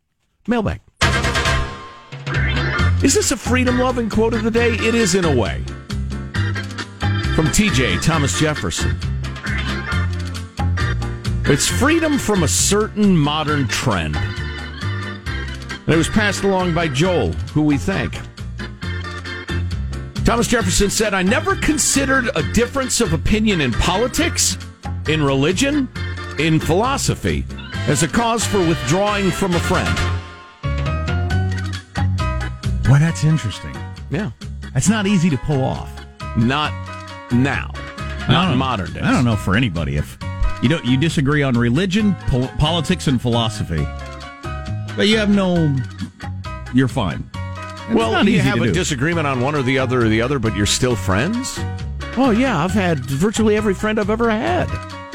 Mailbag. 0.48 0.82
Is 3.04 3.14
this 3.14 3.32
a 3.32 3.38
freedom 3.38 3.80
loving 3.80 4.10
quote 4.10 4.34
of 4.34 4.44
the 4.44 4.52
day? 4.52 4.74
It 4.74 4.96
is 4.96 5.16
in 5.16 5.26
a 5.26 5.36
way. 5.36 5.64
From 7.36 7.48
TJ, 7.48 8.02
Thomas 8.02 8.40
Jefferson. 8.40 8.98
It's 11.46 11.68
freedom 11.68 12.18
from 12.18 12.44
a 12.44 12.48
certain 12.48 13.16
modern 13.16 13.68
trend. 13.68 14.16
And 14.16 15.90
it 15.90 15.98
was 15.98 16.10
passed 16.10 16.44
along 16.44 16.74
by 16.74 16.88
Joel, 16.88 17.34
who 17.54 17.62
we 17.62 17.78
thank. 17.78 18.18
Thomas 20.26 20.48
Jefferson 20.48 20.90
said, 20.90 21.14
I 21.14 21.22
never 21.22 21.56
considered 21.56 22.30
a 22.36 22.42
difference 22.54 23.02
of 23.02 23.14
opinion 23.14 23.62
in 23.62 23.72
politics, 23.74 24.58
in 25.08 25.22
religion, 25.22 25.88
in 26.40 26.60
philosophy 26.60 27.46
as 27.88 28.02
a 28.02 28.08
cause 28.08 28.44
for 28.44 28.58
withdrawing 28.58 29.30
from 29.30 29.54
a 29.54 29.60
friend. 29.60 30.15
Well, 32.90 33.00
that's 33.00 33.24
interesting. 33.24 33.76
Yeah. 34.10 34.32
That's 34.74 34.90
not 34.90 35.08
easy 35.08 35.30
to 35.30 35.38
pull 35.38 35.64
off. 35.64 35.92
Not 36.38 36.72
now. 37.32 37.72
Not 38.30 38.52
in 38.52 38.58
modern 38.58 38.94
days. 38.94 39.04
I 39.04 39.12
don't 39.12 39.26
know 39.26 39.36
for 39.36 39.56
anybody 39.56 39.98
if 39.98 40.18
you 40.62 40.70
don't 40.70 40.86
you 40.86 40.98
disagree 40.98 41.44
on 41.44 41.54
religion, 41.56 42.16
pol- 42.28 42.48
politics, 42.58 43.08
and 43.08 43.22
philosophy, 43.22 43.84
but 44.96 45.08
you 45.08 45.18
have 45.18 45.30
no. 45.30 45.76
You're 46.74 46.88
fine. 46.88 47.30
It's 47.36 47.94
well, 47.94 48.28
you 48.28 48.40
have 48.40 48.60
a 48.62 48.66
do. 48.66 48.74
disagreement 48.74 49.28
on 49.28 49.42
one 49.42 49.54
or 49.56 49.62
the 49.62 49.78
other 49.78 50.02
or 50.06 50.10
the 50.10 50.22
other, 50.22 50.40
but 50.40 50.56
you're 50.56 50.66
still 50.66 50.96
friends? 50.96 51.60
Oh, 52.18 52.32
yeah, 52.32 52.64
I've 52.64 52.72
had 52.72 53.00
virtually 53.06 53.56
every 53.56 53.74
friend 53.76 54.00
I've 54.00 54.10
ever 54.10 54.30
had. 54.30 54.68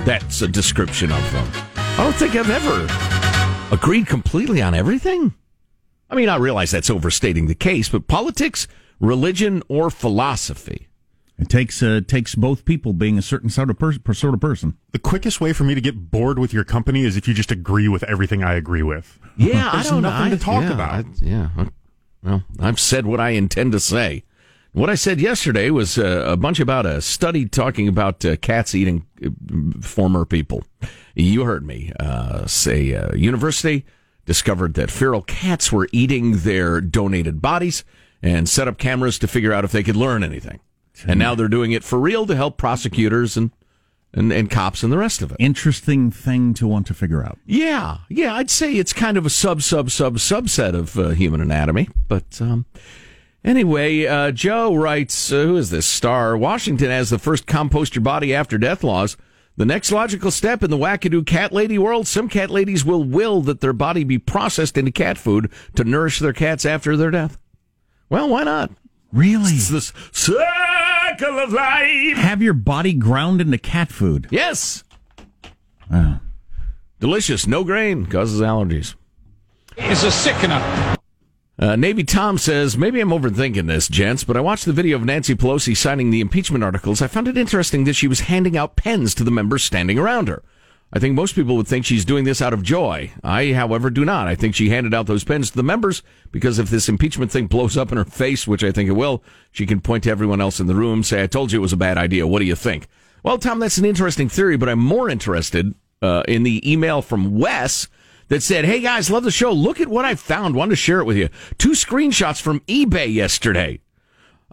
That's 0.05 0.43
a 0.43 0.49
description 0.49 1.11
of 1.11 1.33
them. 1.33 1.49
I 1.77 1.97
don't 2.05 2.15
think 2.15 2.37
I've 2.37 2.49
ever 2.51 3.75
agreed 3.75 4.07
completely 4.07 4.63
on 4.63 4.75
everything. 4.75 5.35
I 6.11 6.17
mean, 6.17 6.29
I 6.29 6.37
realize 6.37 6.73
that's 6.73 6.91
overstating 6.91 7.47
the 7.47 7.55
case, 7.55 7.89
but 7.89 8.09
politics, 8.09 8.67
religion, 8.99 9.63
or 9.69 9.91
philosophy. 9.91 10.89
It 11.39 11.49
takes 11.49 11.83
uh, 11.83 12.01
takes 12.07 12.35
both 12.35 12.67
people 12.67 12.93
being 12.93 13.17
a 13.17 13.23
certain 13.23 13.49
sort 13.49 13.71
of 13.71 13.79
person. 13.79 14.03
Sort 14.13 14.35
of 14.35 14.41
person. 14.41 14.77
The 14.93 14.99
quickest 14.99 15.41
way 15.41 15.55
for 15.55 15.65
me 15.65 15.75
to 15.75 15.81
get 15.81 16.11
bored 16.11 16.39
with 16.39 16.53
your 16.53 16.65
company 16.65 17.05
is 17.05 17.17
if 17.17 17.27
you 17.27 17.33
just 17.33 17.51
agree 17.51 17.89
with 17.89 18.03
everything 18.03 18.45
I 18.45 18.55
agree 18.55 18.83
with. 18.83 19.19
Yeah, 19.39 19.71
I 19.73 19.83
don't 19.83 20.03
nothing 20.03 20.31
know. 20.31 20.37
to 20.37 20.43
talk 20.43 20.63
yeah, 20.65 20.73
about. 20.73 20.93
I- 20.93 21.05
yeah. 21.23 21.49
Well, 22.23 22.43
I've 22.59 22.79
said 22.79 23.07
what 23.07 23.21
I 23.21 23.31
intend 23.31 23.73
to 23.73 23.81
say. 23.81 24.25
What 24.73 24.91
I 24.91 24.95
said 24.95 25.19
yesterday 25.21 25.71
was 25.71 25.97
uh, 25.97 26.25
a 26.27 26.37
bunch 26.37 26.61
about 26.61 26.85
a 26.85 27.01
study 27.01 27.47
talking 27.47 27.89
about 27.89 28.23
uh, 28.25 28.37
cats 28.37 28.75
eating 28.75 29.07
uh, 29.25 29.31
former 29.81 30.27
people. 30.27 30.65
You 31.15 31.45
heard 31.45 31.67
me. 31.67 31.93
Uh, 31.99 32.47
say, 32.47 32.95
uh, 32.95 33.15
university 33.15 33.87
discovered 34.31 34.75
that 34.75 34.93
feral 34.93 35.23
cats 35.23 35.73
were 35.73 35.89
eating 35.91 36.39
their 36.39 36.81
donated 36.81 37.43
bodies 37.43 37.83
and 38.23 38.49
set 38.49 38.69
up 38.69 38.79
cameras 38.79 39.19
to 39.19 39.27
figure 39.27 39.53
out 39.53 39.65
if 39.65 39.73
they 39.73 39.83
could 39.83 39.97
learn 39.97 40.23
anything. 40.23 40.61
And 41.05 41.19
now 41.19 41.35
they're 41.35 41.49
doing 41.49 41.73
it 41.73 41.83
for 41.83 41.99
real 41.99 42.27
to 42.27 42.37
help 42.37 42.57
prosecutors 42.57 43.37
and, 43.37 43.51
and, 44.15 44.33
and 44.33 44.49
cops 44.49 44.85
and 44.85 44.93
the 44.93 44.99
rest 44.99 45.21
of 45.21 45.33
it. 45.33 45.37
Interesting 45.41 46.13
thing 46.13 46.55
to 46.55 46.69
want 46.69 46.87
to 46.87 46.95
figure 46.95 47.25
out. 47.25 47.41
Yeah, 47.45 47.99
yeah, 48.09 48.37
I'd 48.37 48.51
say 48.51 48.75
it's 48.75 48.93
kind 48.93 49.17
of 49.17 49.27
a 49.27 49.31
sub 49.31 49.63
sub 49.63 49.91
sub 49.91 50.19
subset 50.19 50.75
of 50.75 50.97
uh, 50.97 51.09
human 51.09 51.41
anatomy. 51.41 51.89
But 52.07 52.41
um, 52.41 52.67
anyway, 53.45 54.07
uh, 54.07 54.31
Joe 54.31 54.77
writes, 54.77 55.33
uh, 55.33 55.43
who 55.43 55.57
is 55.57 55.71
this 55.71 55.87
star? 55.87 56.37
Washington 56.37 56.91
has 56.91 57.11
the 57.11 57.19
first 57.19 57.49
compost 57.49 57.97
your 57.97 58.05
body 58.05 58.33
after 58.33 58.59
death 58.59 58.85
laws. 58.85 59.17
The 59.61 59.67
next 59.67 59.93
logical 59.93 60.31
step 60.31 60.63
in 60.63 60.71
the 60.71 60.79
wackadoo 60.79 61.27
cat 61.27 61.53
lady 61.53 61.77
world, 61.77 62.07
some 62.07 62.31
cat 62.31 62.49
ladies 62.49 62.83
will 62.83 63.05
will 63.05 63.43
that 63.43 63.61
their 63.61 63.75
body 63.75 64.05
be 64.05 64.17
processed 64.17 64.79
into 64.79 64.91
cat 64.91 65.19
food 65.19 65.53
to 65.77 65.85
nourish 65.85 66.19
their 66.19 66.33
cats 66.33 66.65
after 66.65 66.97
their 66.97 67.11
death. 67.11 67.37
Well, 68.09 68.31
why 68.31 68.45
not? 68.45 68.71
Really? 69.13 69.53
It's 69.53 69.69
this 69.69 69.93
circle 70.13 71.39
of 71.39 71.53
life. 71.53 72.17
Have 72.17 72.41
your 72.41 72.55
body 72.55 72.95
ground 72.95 73.43
into 73.43 73.59
cat 73.59 73.93
food. 73.93 74.29
Yes. 74.31 74.83
Wow. 75.91 76.21
Delicious, 76.99 77.47
no 77.47 77.63
grain, 77.63 78.07
causes 78.07 78.41
allergies. 78.41 78.95
Is 79.77 80.05
a 80.05 80.11
sickener. 80.11 80.97
Uh, 81.61 81.77
Navy 81.77 82.05
Tom 82.05 82.39
says, 82.39 82.79
maybe 82.79 83.01
I'm 83.01 83.11
overthinking 83.11 83.67
this, 83.67 83.87
gents, 83.87 84.25
but 84.25 84.35
I 84.35 84.41
watched 84.41 84.65
the 84.65 84.73
video 84.73 84.97
of 84.97 85.05
Nancy 85.05 85.35
Pelosi 85.35 85.77
signing 85.77 86.11
the 86.11 86.23
impeachment 86.23 86.65
articles. 86.65 87.03
I 87.03 87.07
found 87.07 87.29
it 87.29 87.37
interesting 87.37 87.85
that 87.85 87.93
she 87.93 88.09
was 88.09 88.21
handing 88.21 88.57
out 88.57 88.77
pens 88.77 89.15
to 89.17 89.25
the 89.25 89.31
members 89.31 89.63
standing 89.63 89.99
around 89.99 90.29
her. 90.29 90.43
I 90.91 90.99
think 90.99 91.15
most 91.15 91.35
people 91.35 91.57
would 91.57 91.69
think 91.69 91.85
she's 91.85 92.07
doing 92.07 92.25
this 92.25 92.41
out 92.41 92.55
of 92.55 92.63
joy. 92.63 93.13
I, 93.23 93.53
however, 93.53 93.91
do 93.91 94.07
not. 94.07 94.27
I 94.27 94.37
think 94.37 94.55
she 94.55 94.71
handed 94.71 94.95
out 94.95 95.07
those 95.07 95.23
pens 95.23 95.51
to 95.51 95.57
the 95.57 95.63
members 95.63 96.03
because 96.33 96.59
if 96.59 96.71
this 96.71 96.89
impeachment 96.89 97.31
thing 97.31 97.47
blows 97.49 97.77
up 97.77 97.93
in 97.93 97.99
her 97.99 98.07
face, 98.07 98.47
which 98.47 98.65
I 98.65 98.73
think 98.73 98.89
it 98.89 98.93
will, 98.93 99.23
she 99.53 99.67
can 99.67 99.83
point 99.83 100.05
to 100.05 100.11
everyone 100.11 100.41
else 100.41 100.61
in 100.61 100.67
the 100.67 100.75
room, 100.75 101.03
say, 101.03 101.23
I 101.23 101.27
told 101.27 101.53
you 101.53 101.59
it 101.59 101.63
was 101.63 101.75
a 101.75 101.77
bad 101.77 101.99
idea. 101.99 102.27
What 102.27 102.39
do 102.39 102.47
you 102.47 102.57
think? 102.57 102.89
Well, 103.23 103.37
Tom, 103.37 103.59
that's 103.59 103.77
an 103.77 103.85
interesting 103.85 104.31
theory, 104.31 104.57
but 104.57 104.71
I'm 104.71 104.79
more 104.79 105.11
interested 105.11 105.75
uh, 106.01 106.23
in 106.27 106.43
the 106.43 106.73
email 106.73 107.03
from 107.03 107.39
Wes 107.39 107.87
that 108.31 108.43
said, 108.43 108.65
Hey 108.65 108.81
guys, 108.81 109.11
love 109.11 109.25
the 109.25 109.31
show. 109.31 109.53
Look 109.53 109.81
at 109.81 109.89
what 109.89 110.05
I 110.05 110.15
found. 110.15 110.55
Wanted 110.55 110.71
to 110.71 110.77
share 110.77 111.01
it 111.01 111.05
with 111.05 111.17
you. 111.17 111.29
Two 111.59 111.73
screenshots 111.73 112.41
from 112.41 112.61
eBay 112.61 113.13
yesterday. 113.13 113.81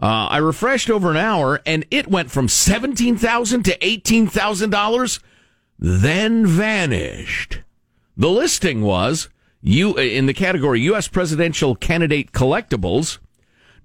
Uh, 0.00 0.26
I 0.30 0.38
refreshed 0.38 0.90
over 0.90 1.10
an 1.10 1.16
hour 1.16 1.60
and 1.64 1.86
it 1.90 2.08
went 2.08 2.30
from 2.30 2.48
17,000 2.48 3.62
to 3.64 3.78
$18,000, 3.78 5.20
then 5.78 6.46
vanished. 6.46 7.60
The 8.16 8.28
listing 8.28 8.82
was 8.82 9.28
you 9.62 9.96
in 9.96 10.26
the 10.26 10.34
category 10.34 10.80
U.S. 10.82 11.08
presidential 11.08 11.76
candidate 11.76 12.32
collectibles, 12.32 13.18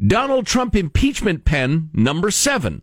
Donald 0.06 0.48
Trump 0.48 0.76
impeachment 0.76 1.46
pen 1.46 1.92
number 1.94 2.32
seven. 2.32 2.82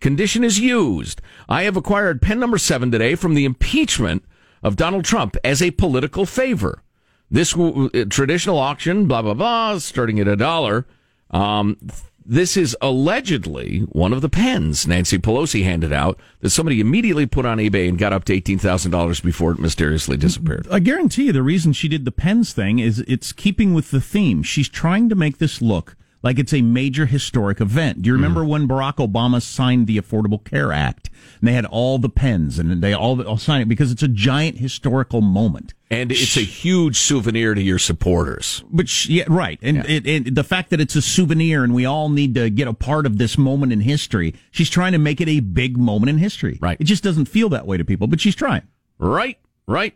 Condition 0.00 0.42
is 0.42 0.58
used. 0.58 1.20
I 1.48 1.64
have 1.64 1.76
acquired 1.76 2.22
pen 2.22 2.40
number 2.40 2.58
seven 2.58 2.90
today 2.90 3.14
from 3.14 3.34
the 3.34 3.44
impeachment 3.44 4.24
of 4.62 4.76
Donald 4.76 5.04
Trump 5.04 5.36
as 5.44 5.62
a 5.62 5.70
political 5.72 6.26
favor. 6.26 6.82
This 7.30 7.52
w- 7.52 7.88
w- 7.88 8.04
traditional 8.06 8.58
auction, 8.58 9.06
blah, 9.06 9.22
blah, 9.22 9.34
blah, 9.34 9.78
starting 9.78 10.18
at 10.18 10.28
a 10.28 10.36
dollar. 10.36 10.86
Um, 11.30 11.76
this 12.24 12.58
is 12.58 12.76
allegedly 12.82 13.80
one 13.88 14.12
of 14.12 14.20
the 14.20 14.28
pens 14.28 14.86
Nancy 14.86 15.18
Pelosi 15.18 15.64
handed 15.64 15.94
out 15.94 16.20
that 16.40 16.50
somebody 16.50 16.78
immediately 16.78 17.24
put 17.24 17.46
on 17.46 17.56
eBay 17.56 17.88
and 17.88 17.98
got 17.98 18.12
up 18.12 18.24
to 18.24 18.38
$18,000 18.38 19.22
before 19.22 19.52
it 19.52 19.58
mysteriously 19.58 20.18
disappeared. 20.18 20.68
I 20.70 20.78
guarantee 20.78 21.24
you 21.24 21.32
the 21.32 21.42
reason 21.42 21.72
she 21.72 21.88
did 21.88 22.04
the 22.04 22.12
pens 22.12 22.52
thing 22.52 22.80
is 22.80 23.00
it's 23.08 23.32
keeping 23.32 23.72
with 23.72 23.90
the 23.90 24.00
theme. 24.00 24.42
She's 24.42 24.68
trying 24.68 25.08
to 25.08 25.14
make 25.14 25.38
this 25.38 25.62
look 25.62 25.96
like 26.22 26.38
it's 26.38 26.52
a 26.52 26.62
major 26.62 27.06
historic 27.06 27.60
event. 27.60 28.02
Do 28.02 28.08
you 28.08 28.14
remember 28.14 28.42
Mm. 28.42 28.48
when 28.48 28.68
Barack 28.68 28.96
Obama 28.96 29.40
signed 29.40 29.86
the 29.86 29.98
Affordable 29.98 30.42
Care 30.42 30.72
Act? 30.72 31.10
And 31.40 31.48
they 31.48 31.52
had 31.52 31.64
all 31.66 31.98
the 31.98 32.08
pens 32.08 32.58
and 32.58 32.82
they 32.82 32.92
all, 32.92 33.20
all 33.22 33.36
signed 33.36 33.62
it 33.62 33.66
because 33.68 33.92
it's 33.92 34.02
a 34.02 34.08
giant 34.08 34.58
historical 34.58 35.20
moment. 35.20 35.74
And 35.90 36.10
it's 36.12 36.36
a 36.36 36.40
huge 36.40 36.96
souvenir 36.98 37.54
to 37.54 37.62
your 37.62 37.78
supporters. 37.78 38.62
But 38.70 39.08
yeah, 39.08 39.24
right. 39.28 39.58
And 39.62 39.78
It, 39.86 40.06
it, 40.06 40.34
the 40.34 40.44
fact 40.44 40.70
that 40.70 40.80
it's 40.80 40.96
a 40.96 41.02
souvenir 41.02 41.64
and 41.64 41.72
we 41.74 41.86
all 41.86 42.08
need 42.08 42.34
to 42.34 42.50
get 42.50 42.68
a 42.68 42.74
part 42.74 43.06
of 43.06 43.18
this 43.18 43.38
moment 43.38 43.72
in 43.72 43.80
history, 43.80 44.34
she's 44.50 44.68
trying 44.70 44.92
to 44.92 44.98
make 44.98 45.20
it 45.20 45.28
a 45.28 45.40
big 45.40 45.76
moment 45.78 46.10
in 46.10 46.18
history. 46.18 46.58
Right. 46.60 46.76
It 46.80 46.84
just 46.84 47.02
doesn't 47.04 47.26
feel 47.26 47.48
that 47.50 47.66
way 47.66 47.76
to 47.76 47.84
people, 47.84 48.06
but 48.06 48.20
she's 48.20 48.34
trying. 48.34 48.62
Right, 48.98 49.38
right. 49.66 49.94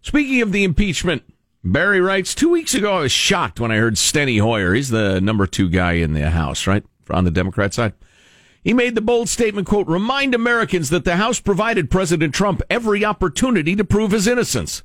Speaking 0.00 0.40
of 0.42 0.52
the 0.52 0.64
impeachment, 0.64 1.22
Barry 1.72 2.00
writes, 2.00 2.34
two 2.34 2.48
weeks 2.48 2.74
ago 2.74 2.94
I 2.94 3.00
was 3.02 3.12
shocked 3.12 3.60
when 3.60 3.70
I 3.70 3.76
heard 3.76 3.96
Steny 3.96 4.40
Hoyer. 4.40 4.72
He's 4.72 4.88
the 4.88 5.20
number 5.20 5.46
two 5.46 5.68
guy 5.68 5.92
in 5.92 6.14
the 6.14 6.30
House, 6.30 6.66
right? 6.66 6.82
On 7.10 7.24
the 7.24 7.30
Democrat 7.30 7.74
side. 7.74 7.92
He 8.64 8.72
made 8.72 8.94
the 8.94 9.02
bold 9.02 9.28
statement, 9.28 9.66
quote, 9.66 9.86
remind 9.86 10.34
Americans 10.34 10.90
that 10.90 11.04
the 11.04 11.16
House 11.16 11.40
provided 11.40 11.90
President 11.90 12.34
Trump 12.34 12.62
every 12.70 13.04
opportunity 13.04 13.76
to 13.76 13.84
prove 13.84 14.12
his 14.12 14.26
innocence. 14.26 14.82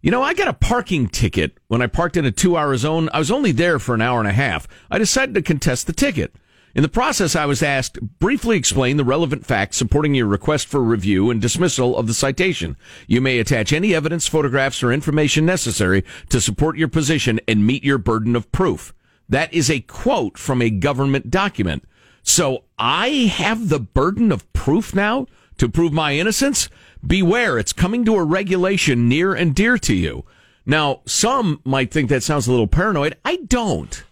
You 0.00 0.10
know, 0.10 0.22
I 0.22 0.32
got 0.32 0.48
a 0.48 0.54
parking 0.54 1.08
ticket 1.08 1.58
when 1.68 1.82
I 1.82 1.86
parked 1.86 2.16
in 2.16 2.24
a 2.24 2.30
two 2.30 2.56
hour 2.56 2.76
zone. 2.76 3.10
I 3.12 3.18
was 3.18 3.30
only 3.30 3.52
there 3.52 3.78
for 3.78 3.94
an 3.94 4.00
hour 4.00 4.18
and 4.18 4.28
a 4.28 4.32
half. 4.32 4.66
I 4.90 4.98
decided 4.98 5.34
to 5.34 5.42
contest 5.42 5.86
the 5.86 5.92
ticket. 5.92 6.34
In 6.78 6.82
the 6.82 6.88
process, 6.88 7.34
I 7.34 7.44
was 7.44 7.60
asked, 7.60 7.98
briefly 8.20 8.56
explain 8.56 8.98
the 8.98 9.04
relevant 9.04 9.44
facts 9.44 9.76
supporting 9.76 10.14
your 10.14 10.28
request 10.28 10.68
for 10.68 10.80
review 10.80 11.28
and 11.28 11.42
dismissal 11.42 11.98
of 11.98 12.06
the 12.06 12.14
citation. 12.14 12.76
You 13.08 13.20
may 13.20 13.40
attach 13.40 13.72
any 13.72 13.96
evidence, 13.96 14.28
photographs, 14.28 14.80
or 14.84 14.92
information 14.92 15.44
necessary 15.44 16.04
to 16.28 16.40
support 16.40 16.78
your 16.78 16.86
position 16.86 17.40
and 17.48 17.66
meet 17.66 17.82
your 17.82 17.98
burden 17.98 18.36
of 18.36 18.52
proof. 18.52 18.94
That 19.28 19.52
is 19.52 19.68
a 19.68 19.80
quote 19.80 20.38
from 20.38 20.62
a 20.62 20.70
government 20.70 21.32
document. 21.32 21.82
So 22.22 22.62
I 22.78 23.08
have 23.08 23.70
the 23.70 23.80
burden 23.80 24.30
of 24.30 24.52
proof 24.52 24.94
now 24.94 25.26
to 25.56 25.68
prove 25.68 25.92
my 25.92 26.12
innocence? 26.12 26.68
Beware, 27.04 27.58
it's 27.58 27.72
coming 27.72 28.04
to 28.04 28.14
a 28.14 28.22
regulation 28.22 29.08
near 29.08 29.34
and 29.34 29.52
dear 29.52 29.78
to 29.78 29.96
you. 29.96 30.24
Now, 30.64 31.00
some 31.06 31.60
might 31.64 31.90
think 31.90 32.08
that 32.08 32.22
sounds 32.22 32.46
a 32.46 32.52
little 32.52 32.68
paranoid. 32.68 33.16
I 33.24 33.38
don't. 33.48 34.04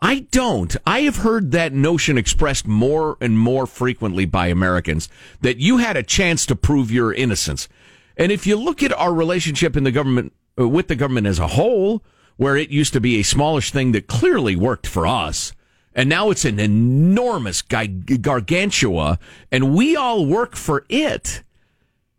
I 0.00 0.20
don't. 0.30 0.76
I 0.86 1.00
have 1.00 1.16
heard 1.16 1.50
that 1.50 1.72
notion 1.72 2.16
expressed 2.16 2.66
more 2.66 3.16
and 3.20 3.38
more 3.38 3.66
frequently 3.66 4.26
by 4.26 4.46
Americans 4.46 5.08
that 5.40 5.58
you 5.58 5.78
had 5.78 5.96
a 5.96 6.04
chance 6.04 6.46
to 6.46 6.56
prove 6.56 6.90
your 6.90 7.12
innocence. 7.12 7.68
And 8.16 8.30
if 8.30 8.46
you 8.46 8.56
look 8.56 8.82
at 8.82 8.92
our 8.92 9.12
relationship 9.12 9.76
in 9.76 9.84
the 9.84 9.90
government 9.90 10.32
uh, 10.58 10.68
with 10.68 10.88
the 10.88 10.96
government 10.96 11.26
as 11.26 11.38
a 11.38 11.48
whole, 11.48 12.02
where 12.36 12.56
it 12.56 12.70
used 12.70 12.92
to 12.92 13.00
be 13.00 13.18
a 13.18 13.24
smallish 13.24 13.72
thing 13.72 13.92
that 13.92 14.06
clearly 14.06 14.54
worked 14.54 14.86
for 14.86 15.06
us, 15.06 15.52
and 15.94 16.08
now 16.08 16.30
it's 16.30 16.44
an 16.44 16.60
enormous 16.60 17.60
gargantua, 17.60 19.18
and 19.50 19.74
we 19.74 19.96
all 19.96 20.24
work 20.24 20.54
for 20.54 20.84
it. 20.88 21.42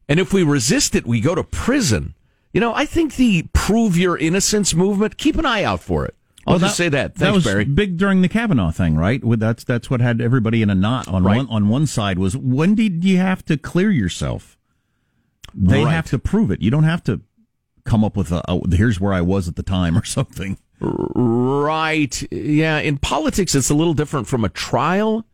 And 0.10 0.20
if 0.20 0.34
we 0.34 0.44
resist 0.44 0.96
it, 0.96 1.08
we 1.08 1.22
go 1.22 1.34
to 1.34 1.44
prison. 1.46 2.14
You 2.52 2.60
know, 2.60 2.74
I 2.74 2.86
think 2.86 3.16
the 3.16 3.44
prove 3.54 3.98
your 3.98 4.18
innocence 4.18 4.74
movement, 4.74 5.18
keep 5.18 5.38
an 5.38 5.46
eye 5.46 5.64
out 5.64 5.82
for 5.82 6.06
it. 6.06 6.16
I'll 6.48 6.54
well, 6.54 6.60
just 6.60 6.78
that, 6.78 6.84
say 6.84 6.90
that. 6.90 7.16
Thanks, 7.16 7.20
that 7.20 7.34
was 7.34 7.44
Barry. 7.44 7.66
big 7.66 7.98
during 7.98 8.22
the 8.22 8.30
Kavanaugh 8.30 8.72
thing, 8.72 8.96
right? 8.96 9.22
That's 9.24 9.64
that's 9.64 9.90
what 9.90 10.02
had 10.02 10.22
everybody 10.22 10.62
in 10.62 10.70
a 10.70 10.76
knot 10.76 11.08
on 11.08 11.24
right. 11.24 11.38
one 11.38 11.48
on 11.50 11.70
one 11.70 11.86
side. 11.86 12.18
Was 12.18 12.36
when 12.36 12.76
did 12.76 13.04
you 13.04 13.18
have 13.18 13.44
to 13.46 13.58
clear 13.58 13.92
yourself? 13.92 14.58
They 15.54 15.84
right. 15.84 15.92
have 15.92 16.08
to 16.08 16.20
prove 16.20 16.52
it. 16.52 16.62
You 16.62 16.72
don't 16.72 16.84
have 16.84 17.04
to 17.06 17.22
come 17.84 18.04
up 18.04 18.16
with 18.16 18.32
a, 18.32 18.42
a 18.48 18.76
here's 18.76 19.00
where 19.00 19.14
I 19.14 19.22
was 19.22 19.48
at 19.48 19.56
the 19.56 19.64
time 19.64 19.98
or 19.98 20.04
something. 20.06 20.58
Right. 20.80 22.32
Yeah. 22.32 22.80
In 22.80 22.98
politics, 22.98 23.54
it's 23.54 23.70
a 23.70 23.76
little 23.76 23.94
different 23.94 24.28
from 24.28 24.46
a 24.46 24.50
trial, 24.50 25.26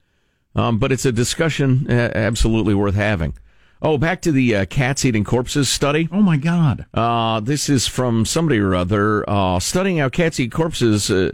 um, 0.55 0.79
but 0.79 0.91
it's 0.91 1.05
a 1.05 1.11
discussion 1.11 1.85
uh, 1.89 2.11
absolutely 2.15 2.73
worth 2.73 2.95
having. 2.95 3.35
Oh, 3.81 3.97
back 3.97 4.21
to 4.21 4.31
the 4.31 4.55
uh, 4.55 4.65
cats 4.65 5.03
eating 5.03 5.23
corpses 5.23 5.67
study. 5.69 6.07
Oh 6.11 6.21
my 6.21 6.37
God! 6.37 6.85
Uh, 6.93 7.39
this 7.41 7.69
is 7.69 7.87
from 7.87 8.25
somebody 8.25 8.59
or 8.59 8.73
other. 8.73 9.29
Uh, 9.29 9.59
studying 9.59 9.97
how 9.97 10.09
cats 10.09 10.39
eat 10.39 10.51
corpses 10.51 11.11
uh, 11.11 11.31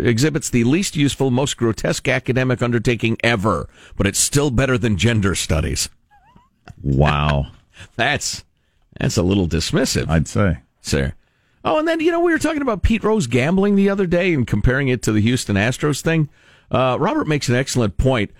exhibits 0.00 0.50
the 0.50 0.64
least 0.64 0.96
useful, 0.96 1.30
most 1.30 1.56
grotesque 1.56 2.08
academic 2.08 2.62
undertaking 2.62 3.16
ever, 3.22 3.68
but 3.96 4.06
it's 4.06 4.18
still 4.18 4.50
better 4.50 4.76
than 4.76 4.96
gender 4.96 5.34
studies. 5.34 5.88
Wow, 6.82 7.52
that's 7.96 8.44
that's 8.98 9.16
a 9.16 9.22
little 9.22 9.46
dismissive. 9.46 10.08
I'd 10.08 10.28
say, 10.28 10.58
sir. 10.80 11.14
Oh, 11.64 11.78
and 11.78 11.86
then 11.86 12.00
you 12.00 12.10
know 12.10 12.20
we 12.20 12.32
were 12.32 12.38
talking 12.38 12.62
about 12.62 12.82
Pete 12.82 13.04
Rose 13.04 13.28
gambling 13.28 13.76
the 13.76 13.88
other 13.88 14.06
day 14.06 14.34
and 14.34 14.46
comparing 14.46 14.88
it 14.88 15.02
to 15.02 15.12
the 15.12 15.20
Houston 15.20 15.56
Astros 15.56 16.00
thing. 16.00 16.28
Uh, 16.70 16.96
Robert 16.98 17.28
makes 17.28 17.48
an 17.48 17.54
excellent 17.54 17.96
point. 17.96 18.32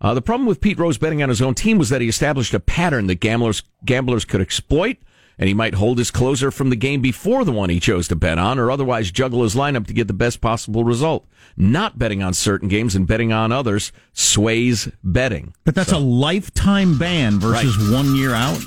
Uh, 0.00 0.14
the 0.14 0.22
problem 0.22 0.46
with 0.46 0.60
Pete 0.60 0.78
Rose 0.78 0.98
betting 0.98 1.22
on 1.22 1.28
his 1.28 1.40
own 1.40 1.54
team 1.54 1.78
was 1.78 1.88
that 1.88 2.00
he 2.00 2.08
established 2.08 2.54
a 2.54 2.60
pattern 2.60 3.06
that 3.06 3.20
gamblers 3.20 3.62
gamblers 3.84 4.24
could 4.24 4.40
exploit, 4.40 4.98
and 5.38 5.48
he 5.48 5.54
might 5.54 5.74
hold 5.74 5.98
his 5.98 6.10
closer 6.10 6.50
from 6.50 6.70
the 6.70 6.76
game 6.76 7.00
before 7.00 7.44
the 7.44 7.52
one 7.52 7.70
he 7.70 7.80
chose 7.80 8.08
to 8.08 8.16
bet 8.16 8.38
on, 8.38 8.58
or 8.58 8.70
otherwise 8.70 9.10
juggle 9.10 9.42
his 9.42 9.54
lineup 9.54 9.86
to 9.86 9.94
get 9.94 10.06
the 10.06 10.12
best 10.12 10.40
possible 10.40 10.84
result. 10.84 11.26
Not 11.56 11.98
betting 11.98 12.22
on 12.22 12.34
certain 12.34 12.68
games 12.68 12.94
and 12.94 13.06
betting 13.06 13.32
on 13.32 13.52
others 13.52 13.92
sways 14.12 14.88
betting. 15.02 15.54
But 15.64 15.74
that's 15.74 15.90
so. 15.90 15.98
a 15.98 16.00
lifetime 16.00 16.98
ban 16.98 17.38
versus 17.38 17.76
right. 17.78 17.94
one 17.94 18.14
year 18.14 18.34
out. 18.34 18.60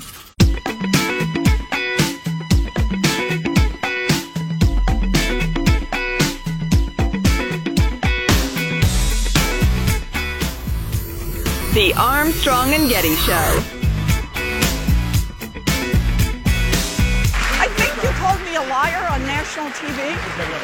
The 11.72 11.94
Armstrong 11.94 12.74
and 12.74 12.88
Getty 12.88 13.14
Show. 13.14 13.32
I 17.62 17.68
think 17.76 18.02
you 18.02 18.08
called 18.18 18.40
me 18.40 18.56
a 18.56 18.62
liar 18.62 19.06
on 19.12 19.22
national 19.22 19.66
TV. 19.66 20.16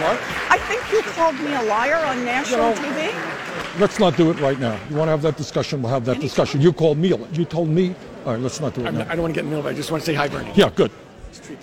What? 0.03 0.19
I 0.51 0.59
think 0.67 0.83
you 0.91 1.03
called 1.13 1.37
me 1.37 1.55
a 1.55 1.63
liar 1.63 2.05
on 2.05 2.25
national 2.25 2.71
you 2.71 2.75
know, 2.75 3.13
TV. 3.13 3.79
Let's 3.79 4.01
not 4.01 4.17
do 4.17 4.33
it 4.33 4.41
right 4.41 4.59
now. 4.59 4.81
You 4.91 4.97
want 4.97 5.07
to 5.07 5.13
have 5.13 5.23
that 5.23 5.37
discussion? 5.37 5.81
We'll 5.81 5.93
have 5.93 6.05
that 6.07 6.19
discussion. 6.19 6.61
You 6.61 6.73
called 6.73 6.99
me. 6.99 7.15
You 7.35 7.45
told 7.45 7.69
me. 7.69 7.95
All 8.25 8.33
right, 8.33 8.43
let's 8.43 8.61
not 8.61 8.75
do 8.75 8.85
it 8.85 8.91
now. 8.91 9.07
I 9.09 9.15
don't 9.15 9.23
want 9.23 9.33
to 9.33 9.41
get 9.41 9.45
in 9.45 9.51
the 9.51 9.57
middle. 9.59 9.71
I 9.71 9.75
just 9.75 9.93
want 9.93 10.03
to 10.03 10.07
say 10.07 10.15
hi, 10.15 10.27
Bernie. 10.27 10.51
Yeah, 10.57 10.71
good. 10.71 10.91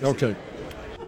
Okay. 0.01 0.37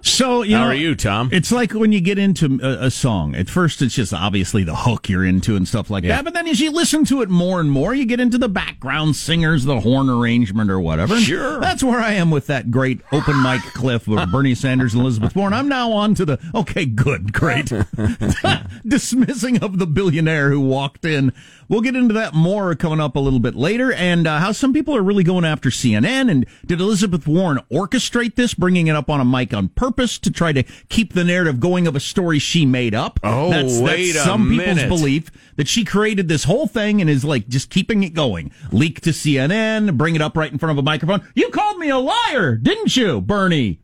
So 0.06 0.44
you 0.44 0.56
how 0.56 0.66
know, 0.66 0.70
are 0.70 0.74
you, 0.74 0.94
Tom? 0.94 1.30
It's 1.34 1.52
like 1.52 1.74
when 1.74 1.92
you 1.92 2.00
get 2.00 2.20
into 2.20 2.60
a, 2.62 2.86
a, 2.86 2.92
song. 2.92 3.34
At 3.34 3.50
first, 3.50 3.82
it's 3.82 3.96
just 3.96 4.14
obviously 4.14 4.64
the 4.64 4.76
hook 4.76 5.10
you're 5.10 5.26
into 5.26 5.56
and 5.56 5.68
stuff 5.68 5.90
like 5.90 6.04
yeah. 6.04 6.18
that. 6.18 6.26
But 6.26 6.36
then, 6.36 6.48
as 6.48 6.60
you 6.60 6.72
listen 6.72 7.06
to 7.06 7.24
it 7.24 7.30
more 7.30 7.60
and 7.60 7.72
more, 7.72 7.94
you 7.96 8.06
get 8.06 8.20
into 8.20 8.38
the 8.38 8.48
background 8.48 9.16
singers, 9.16 9.66
the 9.66 9.80
horn 9.80 10.08
arrangement, 10.08 10.70
or 10.70 10.80
whatever. 10.80 11.20
Sure, 11.20 11.60
that's 11.60 11.84
where 11.84 12.00
I 12.00 12.14
am 12.14 12.30
with 12.30 12.46
that 12.48 12.70
great 12.70 13.02
open 13.12 13.42
mic 13.42 13.62
cliff 13.74 14.08
of 14.08 14.32
Bernie 14.32 14.54
Sanders 14.54 14.94
and 14.94 15.02
Elizabeth 15.02 15.36
Warren. 15.36 15.54
I'm 15.54 15.68
now 15.68 15.92
on 15.92 16.14
to 16.16 16.26
the 16.26 16.40
okay, 16.54 16.86
good, 16.86 17.34
great 17.34 17.72
dismissing 18.88 19.64
of 19.64 19.80
the 19.80 19.88
billionaire 19.88 20.52
who 20.52 20.62
walked 20.62 21.04
in 21.04 21.34
We'll 21.68 21.82
get 21.82 21.96
into 21.96 22.14
that 22.14 22.34
more 22.34 22.76
coming 22.76 23.00
up 23.00 23.16
a 23.16 23.20
little 23.20 23.40
bit 23.40 23.56
later, 23.56 23.92
and 23.92 24.28
uh, 24.28 24.40
how 24.40 24.52
some 24.52 24.74
people 24.74 24.96
are 24.96 25.02
really 25.02 25.24
going 25.24 25.46
after 25.46 25.70
CNN. 25.70 26.30
And 26.30 26.46
did 26.66 26.80
Elizabeth 26.80 27.28
Warren 27.28 27.60
orchestrate 27.72 28.36
this, 28.36 28.54
bringing 28.54 28.88
it 28.88 28.96
up 28.96 29.10
on 29.10 29.20
a 29.20 29.26
mic 29.26 29.54
on 29.54 29.70
purpose 29.70 30.20
to 30.20 30.32
try 30.32 30.52
to 30.54 30.64
keep 30.90 31.14
the 31.14 31.24
narrative 31.24 31.60
going 31.60 31.88
of 31.88 31.96
a 31.96 32.00
story 32.00 32.40
she 32.40 32.66
made 32.66 32.94
up? 32.94 33.20
Oh, 33.24 33.50
that's, 33.50 33.80
wait 33.80 34.14
that's 34.14 34.26
some 34.26 34.56
minute. 34.56 34.84
people's 34.84 35.02
belief 35.02 35.32
that 35.56 35.68
she 35.68 35.84
created 35.84 36.28
this 36.28 36.44
whole 36.44 36.68
thing 36.68 37.02
and 37.02 37.10
is 37.10 37.26
like 37.26 37.48
just 37.48 37.70
keeping 37.70 38.04
it 38.04 38.14
going. 38.14 38.52
Leak 38.72 39.02
to 39.02 39.10
CNN, 39.12 39.98
bring 39.98 40.16
it 40.16 40.22
up 40.22 40.38
right 40.38 40.52
in 40.52 40.58
front 40.58 40.72
of 40.72 40.78
a 40.78 40.84
microphone. 40.84 41.28
You 41.34 41.50
called 41.50 41.78
me 41.78 41.90
a 41.90 41.98
liar, 41.98 42.56
didn't 42.56 42.96
you, 42.96 43.22
Bernie? 43.22 43.80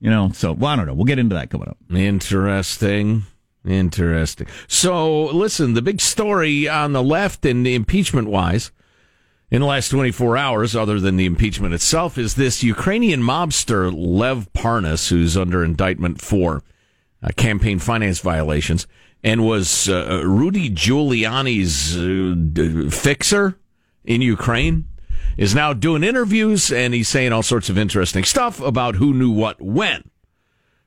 You 0.00 0.10
know, 0.10 0.30
so 0.32 0.52
well, 0.52 0.72
I 0.72 0.76
don't 0.76 0.86
know. 0.86 0.94
We'll 0.94 1.06
get 1.06 1.18
into 1.18 1.34
that 1.36 1.48
coming 1.48 1.68
up. 1.68 1.78
Interesting. 1.90 3.22
Interesting. 3.66 4.46
So, 4.68 5.24
listen, 5.26 5.72
the 5.72 5.82
big 5.82 6.00
story 6.00 6.68
on 6.68 6.92
the 6.92 7.02
left 7.02 7.46
and 7.46 7.66
impeachment 7.66 8.28
wise 8.28 8.70
in 9.50 9.60
the 9.60 9.66
last 9.66 9.88
24 9.88 10.36
hours, 10.36 10.76
other 10.76 11.00
than 11.00 11.16
the 11.16 11.24
impeachment 11.24 11.72
itself, 11.72 12.18
is 12.18 12.34
this 12.34 12.62
Ukrainian 12.62 13.22
mobster 13.22 13.92
Lev 13.94 14.52
Parnas, 14.52 15.08
who's 15.08 15.36
under 15.36 15.64
indictment 15.64 16.20
for 16.20 16.62
uh, 17.22 17.28
campaign 17.36 17.78
finance 17.78 18.18
violations 18.20 18.86
and 19.22 19.46
was 19.46 19.88
uh, 19.88 20.22
Rudy 20.26 20.68
Giuliani's 20.68 21.96
uh, 21.96 22.90
fixer 22.90 23.56
in 24.04 24.20
Ukraine, 24.20 24.84
is 25.38 25.54
now 25.54 25.72
doing 25.72 26.04
interviews 26.04 26.70
and 26.70 26.92
he's 26.92 27.08
saying 27.08 27.32
all 27.32 27.42
sorts 27.42 27.70
of 27.70 27.78
interesting 27.78 28.24
stuff 28.24 28.60
about 28.60 28.96
who 28.96 29.14
knew 29.14 29.30
what 29.30 29.60
when. 29.60 30.10